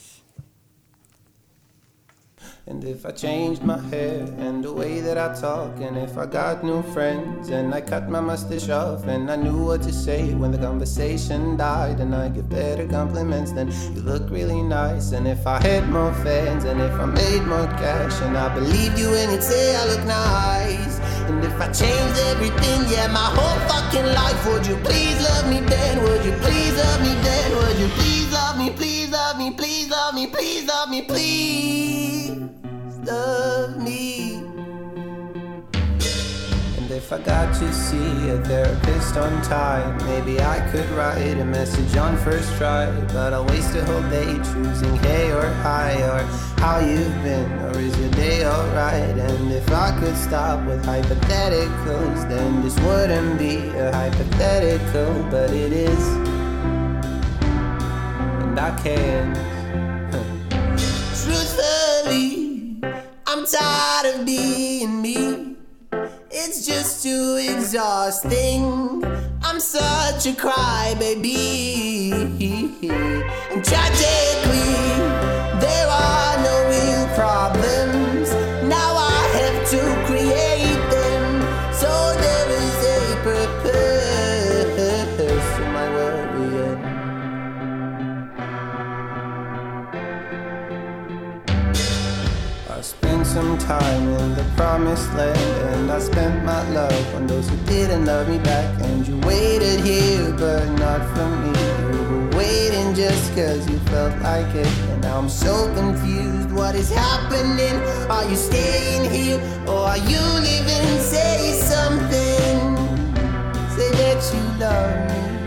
And 2.69 2.83
if 2.83 3.07
I 3.07 3.13
changed 3.13 3.63
my 3.63 3.79
hair 3.91 4.27
and 4.39 4.65
the 4.65 4.73
way 4.73 5.01
that 5.01 5.17
I 5.17 5.41
talk, 5.41 5.81
and 5.81 5.97
if 5.97 6.19
I 6.19 6.27
got 6.27 6.65
new 6.65 6.83
friends 6.95 7.49
and 7.51 7.73
I 7.73 7.81
cut 7.81 8.09
my 8.09 8.21
mustache 8.21 8.69
off, 8.69 9.07
and 9.07 9.31
I 9.31 9.37
knew 9.37 9.65
what 9.67 9.83
to 9.83 9.93
say 9.93 10.35
when 10.35 10.51
the 10.51 10.59
conversation 10.59 11.57
died, 11.57 12.01
and 12.01 12.13
I 12.15 12.29
give 12.29 12.49
better 12.49 12.87
compliments, 12.89 13.53
then 13.53 13.69
you 13.95 14.03
look 14.03 14.29
really 14.31 14.63
nice. 14.63 15.13
And 15.13 15.29
if 15.29 15.47
I 15.47 15.61
had 15.61 15.89
more 15.91 16.13
fans, 16.25 16.65
and 16.65 16.81
if 16.81 16.93
I 16.93 17.07
made 17.07 17.43
more 17.47 17.67
cash, 17.79 18.21
and 18.23 18.37
I 18.37 18.53
believed 18.53 18.99
you 18.99 19.11
when 19.11 19.31
you'd 19.31 19.43
say 19.43 19.77
I 19.77 19.85
look 19.87 20.05
nice. 20.05 20.99
And 21.29 21.45
if 21.45 21.61
I 21.61 21.67
changed 21.67 22.19
everything, 22.33 22.81
yeah, 22.91 23.07
my 23.07 23.31
whole 23.37 23.59
fucking 23.71 24.07
life, 24.07 24.47
would 24.47 24.67
you 24.67 24.77
please 24.83 25.21
love 25.23 25.49
me 25.49 25.61
then? 25.61 26.03
Would 26.03 26.25
you 26.25 26.33
please 26.43 26.77
love 26.77 27.01
me 27.01 27.15
then? 27.23 27.57
Would 27.59 27.79
you 27.79 27.89
please 27.95 28.33
love 28.33 28.59
me, 28.59 28.71
please 28.71 29.11
love 29.11 29.39
me, 29.39 29.51
please 29.53 29.89
love 29.89 30.15
me, 30.15 30.27
please 30.27 30.67
love 30.67 30.91
me, 30.91 31.03
please 31.03 31.86
me? 33.79 34.35
And 36.77 36.91
if 36.91 37.13
I 37.13 37.19
got 37.19 37.55
to 37.57 37.73
see 37.73 38.29
a 38.29 38.39
therapist 38.45 39.17
on 39.17 39.43
time, 39.43 39.97
maybe 40.07 40.41
I 40.41 40.61
could 40.71 40.89
write 40.91 41.39
a 41.39 41.45
message 41.45 41.97
on 41.97 42.17
first 42.17 42.53
try. 42.57 42.91
But 43.13 43.33
I'll 43.33 43.47
waste 43.47 43.75
a 43.75 43.85
whole 43.85 44.03
day 44.11 44.35
choosing 44.53 44.97
hey 44.97 45.33
or 45.33 45.47
hi. 45.63 46.03
or 46.03 46.23
how 46.59 46.79
you've 46.81 47.23
been, 47.23 47.53
or 47.65 47.79
is 47.79 47.97
your 47.99 48.11
day 48.11 48.45
alright? 48.45 49.17
And 49.17 49.53
if 49.53 49.71
I 49.71 49.97
could 50.01 50.17
stop 50.17 50.67
with 50.67 50.85
hypotheticals, 50.85 52.29
then 52.29 52.63
this 52.63 52.77
wouldn't 52.81 53.39
be 53.39 53.69
a 53.79 53.93
hypothetical, 53.93 55.23
but 55.31 55.51
it 55.51 55.73
is. 55.73 56.07
And 58.43 58.59
I 58.59 58.77
can't. 58.83 59.56
Tired 63.51 64.15
of 64.15 64.27
being 64.27 65.01
me. 65.01 65.57
It's 66.31 66.67
just 66.67 67.03
too 67.03 67.39
exhausting. 67.41 69.05
I'm 69.43 69.61
such 69.61 70.27
a 70.27 70.33
crybaby. 70.33 72.13
And 73.53 73.65
tragically, 73.65 74.75
there 75.61 75.89
are 75.89 76.37
no 76.43 76.55
real 76.69 77.07
problems. 77.15 77.96
Some 93.37 93.59
time 93.59 94.09
in 94.21 94.35
the 94.35 94.47
promised 94.57 95.13
land. 95.13 95.39
And 95.75 95.93
I 95.93 95.99
spent 95.99 96.43
my 96.43 96.63
love 96.71 97.15
on 97.15 97.27
those 97.27 97.47
who 97.51 97.57
didn't 97.67 98.07
love 98.07 98.27
me 98.31 98.39
back. 98.39 98.67
And 98.81 99.07
you 99.07 99.19
waited 99.29 99.81
here 99.81 100.33
but 100.39 100.65
not 100.85 101.03
for 101.13 101.29
me. 101.43 101.53
You 101.93 102.03
were 102.11 102.39
waiting 102.39 102.95
just 102.95 103.35
cause 103.35 103.69
you 103.69 103.79
felt 103.93 104.19
like 104.23 104.55
it. 104.55 104.67
And 104.91 105.03
now 105.03 105.19
I'm 105.19 105.29
so 105.29 105.55
confused. 105.75 106.51
What 106.51 106.75
is 106.75 106.91
happening? 106.91 107.77
Are 108.09 108.25
you 108.25 108.37
staying 108.37 109.05
here? 109.11 109.39
Or 109.69 109.81
are 109.93 109.99
you 109.99 110.23
leaving? 110.47 110.89
Say 111.15 111.61
something. 111.73 112.57
Say 113.77 113.91
that 114.01 114.19
you 114.33 114.43
love 114.65 115.11
me 115.11 115.46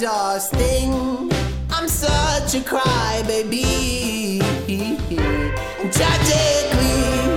exhausting. 0.00 1.30
I'm 1.70 1.86
such 1.86 2.54
a 2.54 2.60
crybaby. 2.60 4.40
Tragically, 5.92 7.28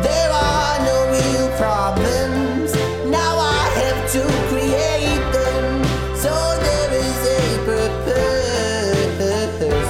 there 0.00 0.30
are 0.30 0.78
no 0.90 0.96
real 1.10 1.48
problems. 1.58 2.72
Now 3.10 3.36
I 3.36 3.68
have 3.80 4.00
to 4.12 4.22
create 4.48 5.26
them. 5.32 5.84
So 6.14 6.32
there 6.66 6.92
is 7.02 7.18
a 7.26 7.42
purpose 7.66 9.18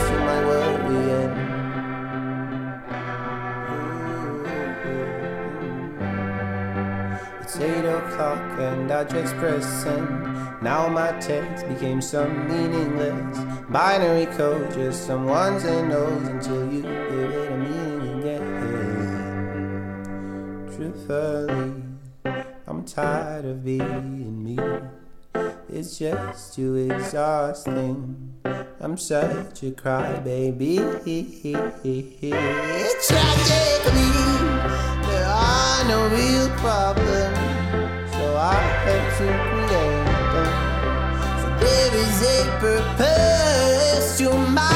to 0.09 0.15
my 0.29 0.41
worrying. 0.47 1.33
It's 7.43 7.57
eight 7.59 7.85
o'clock 7.85 8.59
and 8.61 8.91
I 8.91 9.05
just 9.05 9.35
press 9.35 9.67
send. 9.83 10.24
Now 10.65 10.89
my 10.89 11.13
text 11.21 11.69
became 11.69 12.01
some 12.01 12.49
meaningless 12.49 13.39
binary 13.69 14.25
code, 14.35 14.73
just 14.73 15.07
some 15.07 15.27
ones 15.27 15.63
and 15.65 15.91
nos 15.91 16.27
until 16.27 16.73
you 16.73 16.81
give 16.81 17.31
it 17.33 17.53
a 17.53 17.57
meaning 17.59 18.21
again. 18.21 18.45
Truthfully, 20.75 21.83
I'm 22.67 22.83
tired 22.87 23.45
of 23.45 23.63
being 23.63 24.43
me. 24.43 24.59
It's 25.69 25.99
just 25.99 26.55
too 26.55 26.77
exhausting. 26.77 28.33
I'm 28.81 28.97
such 28.97 29.63
a 29.65 29.71
crybaby. 29.71 30.79
Tragically, 33.07 34.13
there 35.09 35.29
are 35.29 35.85
no 35.85 36.09
real 36.09 36.49
problems, 36.57 37.37
so 38.15 38.35
I 38.39 38.55
have 38.55 39.19
to 39.19 39.64
there 41.65 41.95
is 42.07 42.23
a 42.23 42.39
purpose 42.61 44.19
to 44.19 44.29
my 44.57 44.74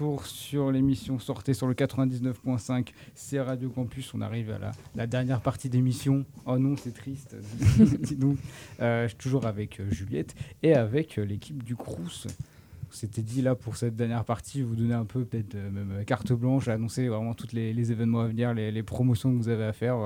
retour 0.00 0.26
sur 0.26 0.72
l'émission 0.72 1.18
Sortez 1.18 1.52
sur 1.52 1.66
le 1.66 1.74
99.5, 1.74 2.88
c'est 3.14 3.38
Radio 3.38 3.68
Campus. 3.68 4.14
On 4.14 4.22
arrive 4.22 4.50
à 4.50 4.72
la, 4.94 5.06
dernière 5.06 5.42
partie 5.42 5.68
d'émission. 5.68 6.24
Oh 6.46 6.56
non, 6.58 6.74
c'est 6.76 6.94
triste. 6.94 7.36
Dis 8.00 8.16
donc. 8.16 8.38
Euh, 8.80 9.08
toujours 9.18 9.44
avec 9.46 9.78
euh, 9.78 9.90
Juliette 9.90 10.34
et 10.62 10.74
avec 10.74 11.18
euh, 11.18 11.22
l'équipe 11.22 11.62
du 11.62 11.76
Crous. 11.76 12.28
C'était 12.90 13.20
dit 13.20 13.42
là 13.42 13.54
pour 13.54 13.76
cette 13.76 13.94
dernière 13.94 14.24
partie, 14.24 14.62
vous 14.62 14.74
donner 14.74 14.94
un 14.94 15.04
peu 15.04 15.24
peut-être 15.24 15.54
même 15.54 16.02
carte 16.06 16.32
blanche, 16.32 16.68
annoncer 16.68 17.06
vraiment 17.06 17.34
tous 17.34 17.52
les, 17.52 17.92
événements 17.92 18.22
à 18.22 18.26
venir, 18.26 18.54
les, 18.54 18.82
promotions 18.82 19.30
que 19.30 19.36
vous 19.36 19.48
avez 19.48 19.64
à 19.64 19.72
faire. 19.72 19.96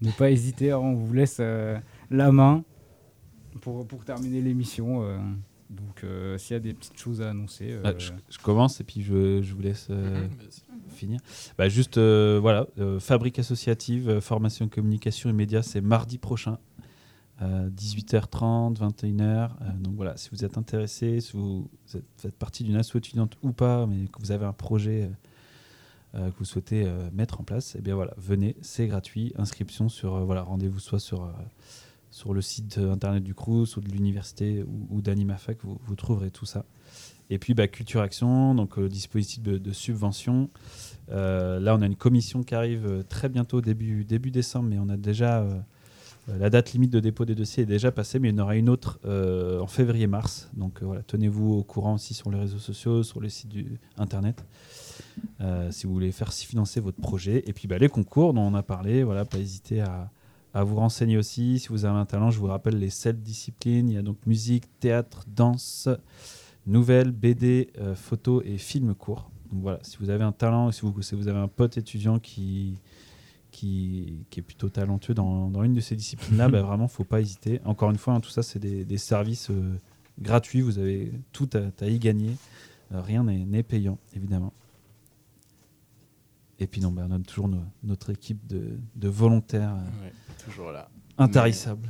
ne 0.00 0.10
pas 0.12 0.30
hésiter, 0.30 0.72
on 0.72 0.94
vous 0.94 1.12
laisse 1.12 1.38
la 2.10 2.32
main 2.32 2.64
pour 3.60 3.86
terminer 4.06 4.40
l'émission. 4.40 5.02
Euh. 5.70 5.74
donc 5.74 6.04
euh, 6.04 6.38
s'il 6.38 6.54
y 6.54 6.56
a 6.56 6.60
des 6.60 6.74
petites 6.74 6.98
choses 6.98 7.20
à 7.22 7.30
annoncer. 7.30 7.70
euh, 7.72 7.82
Ah, 7.84 7.92
je, 7.98 8.12
je 8.30 8.38
commence 8.38 8.80
et 8.80 8.84
puis 8.84 9.02
je, 9.02 9.42
je 9.42 9.54
vous 9.54 9.60
laisse 9.62 9.88
euh, 9.90 10.26
finir. 10.90 11.20
Bah, 11.56 11.68
juste, 11.68 11.98
euh, 11.98 12.38
voilà, 12.40 12.66
euh, 12.78 12.98
Fabrique 13.00 13.38
associative, 13.38 14.08
euh, 14.08 14.20
formation 14.20 14.68
communication 14.68 15.30
et 15.30 15.32
médias, 15.32 15.62
c'est 15.62 15.80
mardi 15.80 16.18
prochain, 16.18 16.58
euh, 17.42 17.68
18h30, 17.70 18.76
21h. 18.78 19.20
euh, 19.22 19.48
donc 19.80 19.94
voilà, 19.94 20.16
si 20.16 20.28
vous 20.30 20.44
êtes 20.44 20.58
intéressé, 20.58 21.20
si 21.20 21.32
vous 21.36 21.68
êtes- 21.94 22.02
faites 22.16 22.34
partie 22.34 22.64
d'une 22.64 22.76
asso 22.76 22.96
étudiante 22.96 23.36
ou 23.42 23.52
pas, 23.52 23.86
mais 23.86 24.06
que 24.06 24.18
vous 24.20 24.32
avez 24.32 24.44
un 24.46 24.52
projet 24.52 25.04
euh, 25.04 25.08
euh, 26.14 26.30
que 26.30 26.38
vous 26.38 26.44
souhaitez 26.46 26.84
euh, 26.86 27.10
mettre 27.12 27.40
en 27.40 27.44
place, 27.44 27.76
eh 27.78 27.82
bien 27.82 27.94
voilà, 27.94 28.14
venez, 28.16 28.56
c'est 28.62 28.86
gratuit. 28.86 29.32
Inscription 29.36 29.88
sur, 29.90 30.14
euh, 30.14 30.24
voilà, 30.24 30.42
rendez-vous 30.42 30.78
soit 30.80 30.98
sur, 30.98 31.24
euh, 31.24 31.30
sur 32.18 32.34
le 32.34 32.40
site 32.40 32.78
internet 32.78 33.22
du 33.22 33.32
Crous 33.32 33.76
ou 33.76 33.80
de 33.80 33.88
l'université 33.88 34.64
ou, 34.90 35.00
d'Animafac, 35.00 35.58
vous, 35.62 35.94
trouverez 35.94 36.32
tout 36.32 36.46
ça. 36.46 36.64
Et 37.30 37.38
puis 37.38 37.54
bah, 37.54 37.68
Culture 37.68 38.00
Action, 38.00 38.56
donc 38.56 38.76
euh, 38.78 38.88
dispositif 38.88 39.40
de, 39.42 39.56
de 39.56 39.72
subvention. 39.72 40.50
Euh, 41.12 41.60
là, 41.60 41.76
on 41.76 41.82
a 41.82 41.86
une 41.86 41.94
commission 41.94 42.42
qui 42.42 42.56
arrive 42.56 42.86
euh, 42.86 43.02
très 43.08 43.28
bientôt, 43.28 43.60
début, 43.60 44.04
décembre, 44.04 44.68
mais 44.68 44.78
on 44.80 44.88
a 44.88 44.96
déjà 44.96 45.42
euh, 45.42 45.60
la 46.40 46.50
date 46.50 46.72
limite 46.72 46.90
de 46.90 46.98
dépôt 46.98 47.24
des 47.24 47.36
dossiers 47.36 47.62
est 47.62 47.66
déjà 47.66 47.92
passée, 47.92 48.18
mais 48.18 48.30
il 48.30 48.36
y 48.36 48.40
en 48.40 48.42
aura 48.42 48.56
une 48.56 48.68
autre 48.68 48.98
en 49.06 49.66
février-mars. 49.68 50.50
Donc 50.54 50.82
voilà, 50.82 51.02
tenez-vous 51.02 51.54
au 51.54 51.62
courant 51.62 51.94
aussi 51.94 52.14
sur 52.14 52.30
les 52.30 52.38
réseaux 52.38 52.58
sociaux, 52.58 53.02
sur 53.04 53.20
les 53.20 53.30
sites 53.30 53.48
du 53.48 53.78
internet, 53.96 54.44
si 55.70 55.86
vous 55.86 55.92
voulez 55.94 56.12
faire 56.12 56.30
financer 56.30 56.80
votre 56.80 57.00
projet. 57.00 57.44
Et 57.46 57.54
puis 57.54 57.66
bah, 57.66 57.78
les 57.78 57.88
concours 57.88 58.34
dont 58.34 58.42
on 58.42 58.52
a 58.52 58.62
parlé, 58.62 59.04
voilà, 59.04 59.24
pas 59.24 59.38
hésiter 59.38 59.80
à, 59.80 60.10
à 60.58 60.64
vous 60.64 60.74
renseigner 60.74 61.16
aussi. 61.16 61.60
Si 61.60 61.68
vous 61.68 61.84
avez 61.84 61.96
un 61.96 62.04
talent, 62.04 62.30
je 62.32 62.38
vous 62.40 62.48
rappelle 62.48 62.80
les 62.80 62.90
sept 62.90 63.22
disciplines. 63.22 63.88
Il 63.88 63.94
y 63.94 63.96
a 63.96 64.02
donc 64.02 64.16
musique, 64.26 64.64
théâtre, 64.80 65.24
danse, 65.28 65.88
nouvelles, 66.66 67.12
BD, 67.12 67.70
euh, 67.78 67.94
photos 67.94 68.42
et 68.44 68.58
films 68.58 68.96
courts. 68.96 69.30
Donc 69.52 69.62
voilà, 69.62 69.78
si 69.82 69.98
vous 70.00 70.10
avez 70.10 70.24
un 70.24 70.32
talent, 70.32 70.72
si 70.72 70.80
vous, 70.82 71.00
si 71.00 71.14
vous 71.14 71.28
avez 71.28 71.38
un 71.38 71.46
pote 71.46 71.78
étudiant 71.78 72.18
qui, 72.18 72.74
qui, 73.52 74.24
qui 74.30 74.40
est 74.40 74.42
plutôt 74.42 74.68
talentueux 74.68 75.14
dans, 75.14 75.48
dans 75.48 75.62
une 75.62 75.74
de 75.74 75.80
ces 75.80 75.94
disciplines-là, 75.94 76.48
bah, 76.50 76.62
vraiment, 76.62 76.88
faut 76.88 77.04
pas 77.04 77.20
hésiter. 77.20 77.60
Encore 77.64 77.90
une 77.90 77.96
fois, 77.96 78.14
hein, 78.14 78.20
tout 78.20 78.30
ça, 78.30 78.42
c'est 78.42 78.58
des, 78.58 78.84
des 78.84 78.98
services 78.98 79.50
euh, 79.50 79.76
gratuits. 80.20 80.60
Vous 80.60 80.80
avez 80.80 81.12
tout 81.32 81.48
à, 81.54 81.84
à 81.84 81.86
y 81.86 82.00
gagner. 82.00 82.32
Euh, 82.92 83.00
rien 83.00 83.22
n'est 83.22 83.62
payant, 83.62 83.98
évidemment. 84.16 84.52
Et 86.58 86.66
puis, 86.66 86.80
non, 86.80 86.90
bah, 86.90 87.06
on 87.08 87.12
a 87.12 87.18
toujours 87.20 87.48
no- 87.48 87.62
notre 87.84 88.10
équipe 88.10 88.46
de, 88.46 88.78
de 88.96 89.08
volontaires 89.08 89.74
euh, 89.74 90.04
Ouais, 90.04 90.12
toujours 90.44 90.72
là. 90.72 90.88
intarissables. 91.18 91.88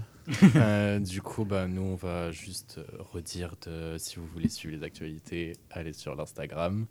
Euh, 0.57 0.99
du 0.99 1.23
coup, 1.23 1.47
bah, 1.47 1.67
nous, 1.67 1.81
on 1.81 1.95
va 1.95 2.31
juste 2.31 2.77
euh, 2.79 2.85
redire 3.13 3.55
de, 3.67 3.97
si 3.99 4.17
vous 4.17 4.27
voulez 4.27 4.51
suivre 4.51 4.77
les 4.77 4.83
actualités, 4.83 5.55
allez 5.71 5.95
sur 5.95 6.15
l'Instagram. 6.15 6.87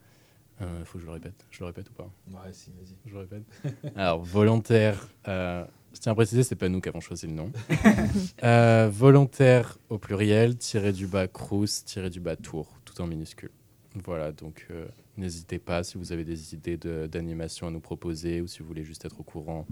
Euh, 0.59 0.84
faut 0.86 0.97
que 0.97 1.01
je 1.03 1.05
le 1.05 1.13
répète. 1.13 1.45
Je 1.51 1.59
le 1.59 1.67
répète 1.67 1.88
ou 1.91 1.93
pas? 1.93 2.09
Ouais, 2.32 2.51
si, 2.51 2.71
vas-y. 2.71 2.95
Je 3.05 3.13
le 3.13 3.19
répète. 3.19 3.43
Alors, 3.95 4.23
volontaire. 4.23 5.07
euh, 5.28 5.63
je 5.93 5.99
tiens 5.99 6.13
à 6.13 6.15
préciser, 6.15 6.41
c'est 6.41 6.55
pas 6.55 6.67
nous 6.67 6.82
qui 6.82 6.89
avons 6.89 6.99
choisi 6.99 7.28
le 7.28 7.34
nom. 7.34 7.51
Euh, 8.43 8.89
volontaire 8.91 9.78
au 9.89 9.97
pluriel, 9.99 10.57
tiré 10.57 10.91
du 10.93 11.05
bas 11.07 11.28
Crous, 11.28 11.84
tiré 11.86 12.09
du 12.09 12.19
bas 12.19 12.36
Tour, 12.36 12.67
tout 12.86 12.99
en 13.01 13.07
minuscule. 13.07 13.51
Voilà, 14.03 14.32
donc 14.32 14.65
euh, 14.71 14.88
n'hésitez 15.18 15.59
pas 15.59 15.84
si 15.84 15.97
vous 15.97 16.11
avez 16.11 16.24
des 16.24 16.53
idées 16.53 16.78
de- 16.78 17.07
d'animation 17.07 17.68
à 17.68 17.72
nous 17.72 17.80
proposer 17.80 18.41
ou 18.41 18.47
si 18.47 18.59
vous 18.59 18.65
voulez 18.68 18.84
juste 18.84 19.03
être 19.05 19.20
au 19.20 19.24
courant 19.24 19.65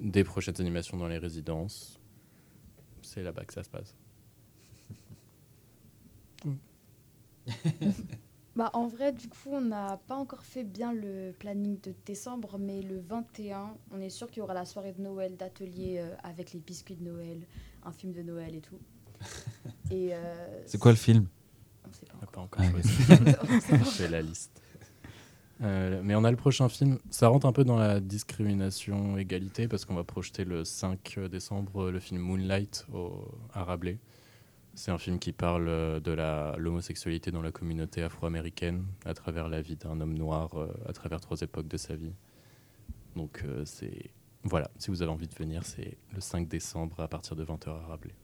des 0.00 0.24
prochaines 0.24 0.60
animations 0.60 0.96
dans 0.96 1.08
les 1.08 1.18
résidences. 1.18 2.00
C'est 3.02 3.22
là-bas 3.22 3.44
que 3.44 3.52
ça 3.54 3.62
se 3.62 3.70
passe. 3.70 3.94
Bah, 8.56 8.70
en 8.72 8.86
vrai, 8.86 9.12
du 9.12 9.28
coup, 9.28 9.50
on 9.52 9.60
n'a 9.60 9.98
pas 10.06 10.14
encore 10.16 10.42
fait 10.42 10.64
bien 10.64 10.94
le 10.94 11.34
planning 11.38 11.78
de 11.82 11.92
décembre, 12.06 12.56
mais 12.58 12.80
le 12.80 13.00
21, 13.00 13.74
on 13.90 14.00
est 14.00 14.08
sûr 14.08 14.30
qu'il 14.30 14.38
y 14.38 14.42
aura 14.42 14.54
la 14.54 14.64
soirée 14.64 14.94
de 14.94 15.02
Noël 15.02 15.36
d'atelier 15.36 15.98
euh, 15.98 16.14
avec 16.22 16.54
les 16.54 16.60
biscuits 16.60 16.96
de 16.96 17.04
Noël, 17.04 17.46
un 17.84 17.92
film 17.92 18.14
de 18.14 18.22
Noël 18.22 18.54
et 18.54 18.62
tout. 18.62 18.78
Et 19.90 20.14
euh, 20.14 20.62
C'est 20.64 20.78
quoi 20.78 20.90
le 20.90 20.96
film? 20.96 21.26
On 21.86 21.92
sait 21.92 22.06
pas 22.06 22.14
On 22.16 22.20
n'a 22.22 22.26
pas 22.28 22.40
encore. 22.40 22.62
encore 22.64 22.64
Ah, 22.64 22.70
choisi. 22.70 22.88
On 23.50 23.60
sait 23.60 23.78
pas 23.78 23.84
Je 23.84 23.90
fais 23.90 24.08
la 24.08 24.22
liste. 24.22 24.62
Euh, 25.62 26.00
mais 26.04 26.14
on 26.14 26.24
a 26.24 26.30
le 26.30 26.36
prochain 26.36 26.68
film. 26.68 26.98
Ça 27.10 27.28
rentre 27.28 27.46
un 27.46 27.52
peu 27.52 27.64
dans 27.64 27.78
la 27.78 28.00
discrimination 28.00 29.16
égalité 29.16 29.68
parce 29.68 29.84
qu'on 29.84 29.94
va 29.94 30.04
projeter 30.04 30.44
le 30.44 30.64
5 30.64 31.18
décembre 31.30 31.90
le 31.90 31.98
film 31.98 32.20
Moonlight 32.20 32.86
au, 32.92 33.26
à 33.52 33.64
Rabelais. 33.64 33.98
C'est 34.76 34.90
un 34.90 34.98
film 34.98 35.18
qui 35.18 35.32
parle 35.32 35.68
euh, 35.68 36.00
de 36.00 36.12
l'homosexualité 36.58 37.30
dans 37.30 37.40
la 37.40 37.50
communauté 37.50 38.02
afro-américaine 38.02 38.84
à 39.06 39.14
travers 39.14 39.48
la 39.48 39.62
vie 39.62 39.74
d'un 39.76 39.98
homme 40.02 40.12
noir 40.12 40.50
euh, 40.54 40.68
à 40.86 40.92
travers 40.92 41.18
trois 41.18 41.40
époques 41.40 41.66
de 41.66 41.78
sa 41.78 41.96
vie. 41.96 42.12
Donc 43.16 43.42
euh, 43.42 43.64
c'est 43.64 44.10
voilà, 44.44 44.70
si 44.76 44.90
vous 44.90 45.00
avez 45.00 45.10
envie 45.10 45.28
de 45.28 45.34
venir, 45.34 45.64
c'est 45.64 45.96
le 46.14 46.20
5 46.20 46.46
décembre 46.46 47.00
à 47.00 47.08
partir 47.08 47.34
de 47.36 47.44
20h 47.44 47.70
à 47.70 47.86
Rabelais. 47.86 48.14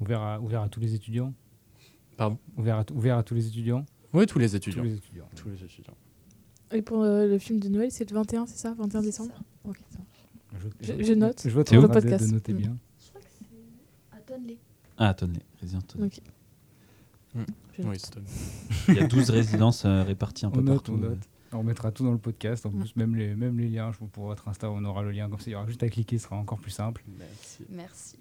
Ouvert 0.00 0.20
à, 0.20 0.38
ouvert 0.38 0.60
à 0.60 0.68
tous 0.68 0.80
les 0.80 0.94
étudiants? 0.94 1.32
Pardon? 2.18 2.38
Ouvert 2.58 2.76
à, 2.76 2.84
ouvert 2.92 3.16
à 3.16 3.22
tous 3.22 3.34
les 3.34 3.46
étudiants? 3.46 3.86
Oui, 4.12 4.26
tous 4.26 4.38
les 4.38 4.54
étudiants. 4.54 4.82
Tous 4.82 4.88
les 4.88 4.96
étudiants. 4.96 5.28
Tous 5.34 5.48
les 5.48 5.64
étudiants. 5.64 5.96
Et 6.72 6.82
pour 6.82 7.02
euh, 7.02 7.26
le 7.26 7.38
film 7.38 7.58
de 7.58 7.68
Noël, 7.68 7.90
c'est 7.90 8.08
le 8.08 8.14
21, 8.14 8.46
c'est 8.46 8.58
ça 8.58 8.74
21 8.78 9.02
décembre 9.02 9.32
ça. 9.34 9.72
Je, 10.80 10.86
Je- 10.98 11.02
je 11.04 11.12
note. 11.14 11.42
Je 11.44 11.50
vois 11.50 11.64
ton 11.64 11.80
podcast. 11.88 12.26
de 12.26 12.32
noter 12.32 12.52
Mm. 12.52 12.56
bien. 12.56 12.76
Attends-les. 14.12 14.58
Ah, 14.98 15.08
attendez, 15.08 15.40
Resident 15.60 15.80
Evil. 15.96 16.04
Ok. 16.04 16.20
Mm. 17.34 17.42
Je 17.76 17.82
Oui, 17.82 17.88
note. 17.88 17.98
c'est 17.98 18.10
Tony. 18.10 18.26
Il 18.88 18.94
y 18.94 18.98
a 19.00 19.06
12 19.06 19.30
résidences 19.30 19.84
euh, 19.84 20.02
réparties 20.02 20.46
un 20.46 20.50
peu 20.50 20.60
On 20.60 20.62
note, 20.62 20.74
partout. 20.76 20.92
on 20.92 20.96
note. 20.98 21.18
On 21.52 21.62
mettra 21.64 21.90
tout 21.90 22.04
dans 22.04 22.12
le 22.12 22.18
podcast. 22.18 22.66
En 22.66 22.70
Mm. 22.70 22.78
plus, 22.80 22.96
même 22.96 23.16
les, 23.16 23.34
même 23.34 23.58
les 23.58 23.68
liens, 23.68 23.90
je 23.92 23.98
vous 23.98 24.06
pour 24.06 24.26
votre 24.26 24.46
Insta, 24.48 24.70
on 24.70 24.84
aura 24.84 25.02
le 25.02 25.10
lien. 25.10 25.28
Comme 25.28 25.38
ça, 25.40 25.46
il 25.48 25.52
y 25.52 25.56
aura 25.56 25.66
juste 25.66 25.82
à 25.82 25.88
cliquer, 25.88 26.18
ce 26.18 26.24
sera 26.24 26.36
encore 26.36 26.58
plus 26.58 26.70
simple. 26.70 27.02
Merci. 27.18 27.64
Merci. 27.70 28.16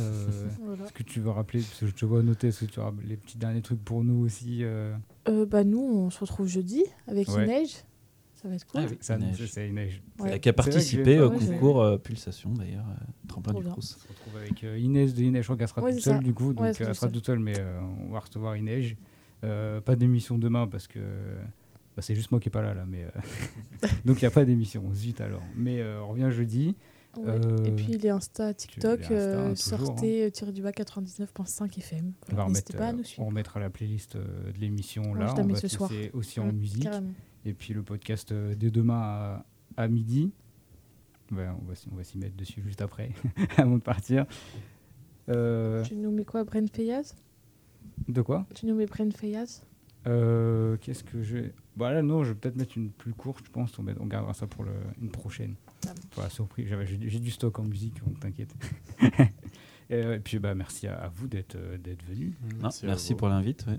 Euh, 0.00 0.48
Voilà. 0.62 0.84
Est-ce 0.84 0.92
que 0.92 1.02
tu 1.02 1.20
veux 1.20 1.30
rappeler, 1.30 1.60
parce 1.60 1.78
que 1.80 1.86
je 1.86 1.94
te 1.94 2.04
vois 2.04 2.22
noter, 2.22 2.48
est-ce 2.48 2.64
que 2.64 2.70
tu 2.70 2.80
as 2.80 2.92
les 3.06 3.16
petits 3.16 3.38
derniers 3.38 3.62
trucs 3.62 3.82
pour 3.84 4.02
nous 4.04 4.24
aussi 4.24 4.58
euh, 4.64 4.94
Euh, 5.28 5.46
bah, 5.46 5.64
nous, 5.64 5.78
on 5.80 6.10
se 6.10 6.18
retrouve 6.20 6.46
jeudi 6.48 6.82
avec 7.06 7.28
Ouais. 7.28 7.46
Ça 8.44 8.48
va 8.50 8.56
être 8.56 8.66
cool. 8.66 8.80
Ah 8.84 8.86
oui, 8.90 8.98
Ça, 9.00 9.16
Neige. 9.16 9.46
c'est 9.46 9.70
neige. 9.70 10.02
Ouais. 10.18 10.38
Qui 10.38 10.50
a 10.50 10.52
participé 10.52 11.18
au 11.18 11.30
concours 11.30 11.80
euh, 11.80 11.96
Pulsation 11.96 12.50
d'ailleurs, 12.52 12.84
euh, 12.90 13.04
tremplin 13.26 13.54
du. 13.54 13.62
Crous. 13.62 13.78
On 13.78 13.80
se 13.80 14.06
retrouve 14.06 14.36
avec 14.36 14.62
euh, 14.64 14.78
Inès 14.78 15.14
de 15.14 15.40
crois 15.40 15.56
qu'elle 15.56 15.66
sera 15.66 15.80
Ouais, 15.82 15.92
toute 15.94 16.02
seule 16.02 16.16
ça. 16.16 16.22
du 16.22 16.34
coup. 16.34 16.52
Donc 16.52 16.60
Ouais, 16.62 16.72
elle 16.78 16.94
sera 16.94 17.08
toute 17.08 17.24
seule, 17.24 17.38
mais 17.38 17.58
euh, 17.58 17.80
on 18.06 18.12
va 18.12 18.18
recevoir 18.20 18.54
Inès. 18.58 18.92
Euh, 19.44 19.80
pas 19.80 19.96
d'émission 19.96 20.36
demain 20.36 20.66
parce 20.66 20.86
que 20.86 20.98
bah, 21.96 22.02
c'est 22.02 22.14
juste 22.14 22.32
moi 22.32 22.38
qui 22.40 22.50
est 22.50 22.52
pas 22.52 22.60
là. 22.60 22.74
là 22.74 22.84
mais, 22.86 23.04
euh, 23.04 23.88
donc 24.04 24.20
il 24.20 24.24
n'y 24.24 24.28
a 24.28 24.30
pas 24.30 24.44
d'émission. 24.44 24.84
Zut 24.92 25.22
alors. 25.22 25.42
Mais 25.56 25.80
euh, 25.80 26.02
on 26.02 26.08
revient 26.08 26.28
jeudi. 26.30 26.76
Ouais. 27.16 27.22
Euh, 27.28 27.64
Et 27.64 27.70
puis 27.70 27.96
les 27.96 28.10
Insta, 28.10 28.52
TikTok, 28.52 28.98
les 28.98 29.04
Insta, 29.04 29.14
euh, 29.14 29.50
hein, 29.50 29.54
toujours, 29.54 29.86
sortez, 29.86 30.24
euh, 30.24 30.30
tiré 30.30 30.52
du 30.52 30.60
bas 30.60 30.72
99.5 30.72 31.78
FM. 31.78 32.12
On, 32.32 32.34
va 32.34 32.44
remettre, 32.44 32.76
pas 32.76 32.88
à 32.88 32.92
nous 32.92 33.00
on 33.00 33.04
suivre. 33.04 33.26
remettra 33.26 33.60
la 33.60 33.70
playlist 33.70 34.16
de 34.16 34.24
l'émission 34.58 35.12
Ouais, 35.12 35.20
là. 35.20 35.34
on 35.38 35.46
va 35.46 35.54
ce 35.54 35.68
soir. 35.68 35.90
laisser 35.92 36.10
aussi 36.12 36.40
Ouais, 36.40 36.46
en 36.48 36.52
musique. 36.52 36.82
carrément. 36.82 37.12
Et 37.44 37.52
puis 37.54 37.74
le 37.74 37.82
podcast 37.82 38.32
euh, 38.32 38.54
dès 38.54 38.70
demain 38.70 39.00
à, 39.00 39.46
à 39.76 39.88
midi. 39.88 40.32
Ouais, 41.32 41.48
on 41.60 41.64
va, 41.66 41.74
s'y- 41.74 41.88
on 41.92 41.96
va 41.96 42.04
s'y 42.04 42.18
mettre 42.18 42.36
dessus 42.36 42.62
juste 42.62 42.80
après, 42.82 43.10
avant 43.56 43.76
de 43.76 43.82
partir. 43.82 44.26
Euh, 45.28 45.82
Tu 45.84 45.96
nous 45.96 46.10
mets 46.10 46.24
quoi, 46.24 46.44
Bren 46.44 46.68
Fayaz? 46.68 47.14
De 48.08 48.22
quoi? 48.22 48.46
Tu 48.54 48.66
nous 48.66 48.74
mets 48.74 48.86
Bren 48.86 49.10
Fayaz? 49.12 49.62
Euh, 50.06 50.76
Qu'est-ce 50.78 51.02
que 51.02 51.22
j'ai 51.22 51.52
Bah 51.76 51.92
là, 51.92 52.02
non, 52.02 52.24
je 52.24 52.30
vais 52.30 52.34
peut-être 52.34 52.56
mettre 52.56 52.76
une 52.76 52.90
plus 52.90 53.14
courte, 53.14 53.46
je 53.46 53.50
pense. 53.50 53.78
On, 53.78 53.82
met- 53.82 53.94
on 54.00 54.06
gardera 54.06 54.34
ça 54.34 54.46
pour 54.46 54.64
le, 54.64 54.72
une 55.00 55.10
prochaine. 55.10 55.54
Ah 55.86 55.94
bon. 55.94 56.02
Pour 56.10 56.22
la 56.22 56.28
surprise. 56.30 56.68
J'ai 56.84 57.20
du 57.20 57.30
stock 57.30 57.58
en 57.58 57.64
musique, 57.64 58.04
donc 58.04 58.20
t'inquiète. 58.20 58.54
et, 59.90 59.98
et 60.00 60.18
puis, 60.20 60.38
bah, 60.38 60.54
merci 60.54 60.86
à, 60.88 60.96
à 60.96 61.08
vous 61.08 61.26
d'être 61.26 61.56
euh, 61.56 61.78
d'être 61.78 62.04
venus. 62.04 62.34
Ah, 62.62 62.68
merci 62.82 63.14
pour 63.14 63.28
l'invite. 63.28 63.64
ouais. 63.66 63.78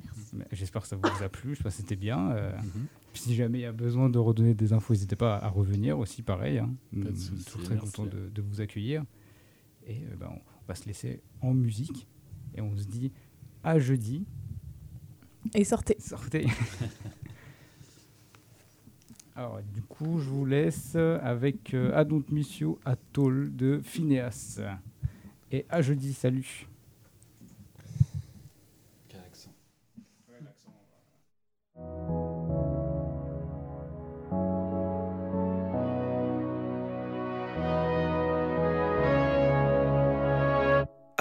J'espère 0.51 0.81
que 0.81 0.87
ça 0.87 0.95
vous 0.95 1.23
a 1.23 1.29
plu. 1.29 1.51
Je 1.53 1.57
sais 1.59 1.63
pas 1.63 1.69
si 1.71 1.81
c'était 1.83 1.95
bien. 1.95 2.31
euh, 2.31 2.51
Mhm. 2.57 2.85
Si 3.15 3.35
jamais 3.35 3.59
il 3.59 3.61
y 3.61 3.65
a 3.65 3.71
besoin 3.71 4.09
de 4.09 4.19
redonner 4.19 4.53
des 4.53 4.73
infos, 4.73 4.93
n'hésitez 4.93 5.15
pas 5.15 5.37
à, 5.37 5.47
revenir 5.49 5.97
aussi, 5.97 6.21
pareil. 6.21 6.59
Hein. 6.59 6.75
Pas 6.91 7.09
de 7.09 7.43
toujours 7.43 7.63
très 7.63 7.75
merci. 7.75 7.91
contents 7.91 8.05
de, 8.05 8.29
de 8.29 8.41
vous 8.41 8.61
accueillir. 8.61 9.03
Et 9.87 9.97
euh, 9.97 10.15
bah, 10.19 10.31
on 10.31 10.41
va 10.67 10.75
se 10.75 10.85
laisser 10.85 11.21
en 11.41 11.53
musique. 11.53 12.07
Et 12.55 12.61
on 12.61 12.75
se 12.75 12.85
dit 12.85 13.11
à 13.63 13.79
jeudi. 13.79 14.25
Et 15.53 15.63
sortez. 15.63 15.95
Sortez. 15.99 16.47
Alors, 19.35 19.59
du 19.73 19.81
coup, 19.81 20.19
je 20.19 20.29
vous 20.29 20.45
laisse 20.45 20.95
avec 20.95 21.73
euh, 21.73 21.91
Adont 21.93 22.23
Missio 22.31 22.79
Atoll 22.85 23.53
de 23.55 23.81
Phineas. 23.83 24.61
Et 25.51 25.65
à 25.69 25.81
jeudi, 25.81 26.13
salut. 26.13 26.67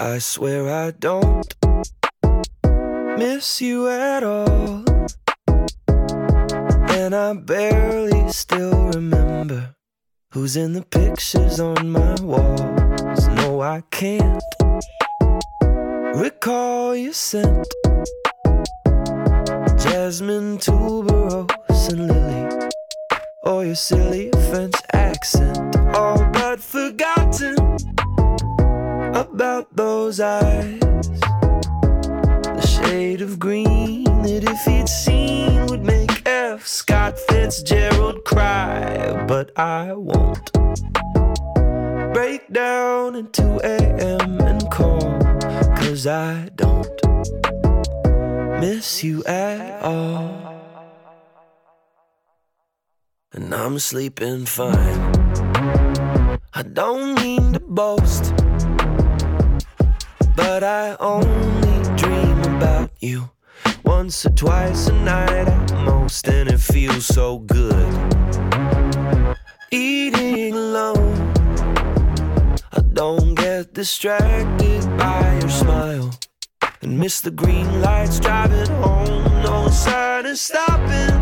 I 0.05 0.19
swear 0.19 0.69
I 0.69 0.91
don't 0.91 1.51
miss 3.17 3.59
you 3.59 3.89
at 3.89 4.23
all. 4.23 4.85
And 5.87 7.15
I 7.15 7.33
barely 7.33 8.31
still 8.31 8.89
remember 8.89 9.75
who's 10.29 10.57
in 10.57 10.73
the 10.73 10.83
pictures 10.83 11.59
on 11.59 11.89
my 11.89 12.13
walls. 12.21 13.27
No, 13.29 13.61
I 13.61 13.81
can't 13.89 14.43
recall 16.15 16.95
your 16.95 17.13
scent. 17.13 17.67
Jasmine, 19.79 20.59
tuberose, 20.59 21.89
and 21.89 22.07
lily. 22.07 22.69
Or 23.43 23.65
your 23.65 23.73
silly 23.73 24.29
French 24.51 24.75
accent. 24.93 25.75
All 25.95 26.23
but 26.31 26.59
forgotten 26.59 26.94
about 29.35 29.67
those 29.75 30.21
eyes. 30.21 30.79
The 32.57 32.65
shade 32.65 33.21
of 33.21 33.37
green 33.37 34.05
that 34.23 34.43
if 34.53 34.61
he'd 34.63 34.87
seen 34.87 35.65
would 35.65 35.83
make 35.83 36.25
F. 36.25 36.65
Scott 36.65 37.19
Fitzgerald 37.27 38.23
cry, 38.23 39.25
but 39.27 39.51
I 39.59 39.91
won't. 39.91 40.53
Break 42.13 42.47
down 42.53 43.17
at 43.17 43.33
2 43.33 43.59
a.m. 43.61 44.39
and 44.39 44.71
call, 44.71 45.19
cause 45.79 46.07
I 46.07 46.47
don't 46.55 46.95
miss 48.61 49.03
you 49.03 49.21
at 49.25 49.83
all. 49.83 50.55
And 53.33 53.53
I'm 53.53 53.79
sleeping 53.79 54.45
fine. 54.45 55.01
I 56.53 56.63
don't 56.63 57.21
mean 57.21 57.51
to 57.51 57.59
boast. 57.59 58.44
But 60.35 60.63
I 60.63 60.95
only 60.99 61.95
dream 61.95 62.39
about 62.55 62.91
you 62.99 63.29
once 63.83 64.25
or 64.25 64.31
twice 64.31 64.87
a 64.87 64.93
night 64.93 65.47
at 65.47 65.73
most, 65.85 66.27
and 66.27 66.49
it 66.49 66.59
feels 66.59 67.05
so 67.05 67.39
good. 67.39 67.93
Eating 69.71 70.53
alone, 70.53 71.33
I 72.73 72.81
don't 72.93 73.35
get 73.35 73.73
distracted 73.73 74.83
by 74.97 75.39
your 75.39 75.49
smile 75.49 76.11
and 76.81 76.99
miss 76.99 77.21
the 77.21 77.31
green 77.31 77.81
lights 77.81 78.19
driving 78.19 78.69
home. 78.83 79.23
No 79.43 79.67
sign 79.69 80.25
of 80.25 80.37
stopping. 80.37 81.15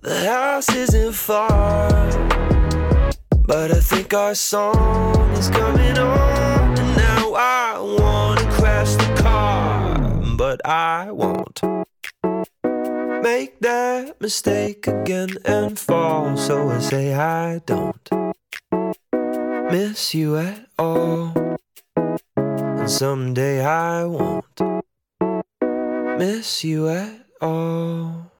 The 0.00 0.26
house 0.26 0.74
isn't 0.74 1.12
far, 1.12 1.88
but 3.46 3.70
I 3.70 3.80
think 3.80 4.12
our 4.14 4.34
song 4.34 5.30
is 5.32 5.48
coming 5.48 5.96
on, 5.96 6.51
I 10.64 11.10
won't 11.10 11.60
make 13.22 13.60
that 13.60 14.20
mistake 14.20 14.86
again 14.86 15.36
and 15.44 15.78
fall. 15.78 16.36
So 16.36 16.70
I 16.70 16.78
say 16.78 17.14
I 17.14 17.60
don't 17.66 18.08
miss 19.70 20.14
you 20.14 20.36
at 20.36 20.66
all. 20.78 21.58
And 22.36 22.90
someday 22.90 23.64
I 23.64 24.04
won't 24.04 24.60
miss 26.18 26.64
you 26.64 26.88
at 26.88 27.26
all. 27.40 28.30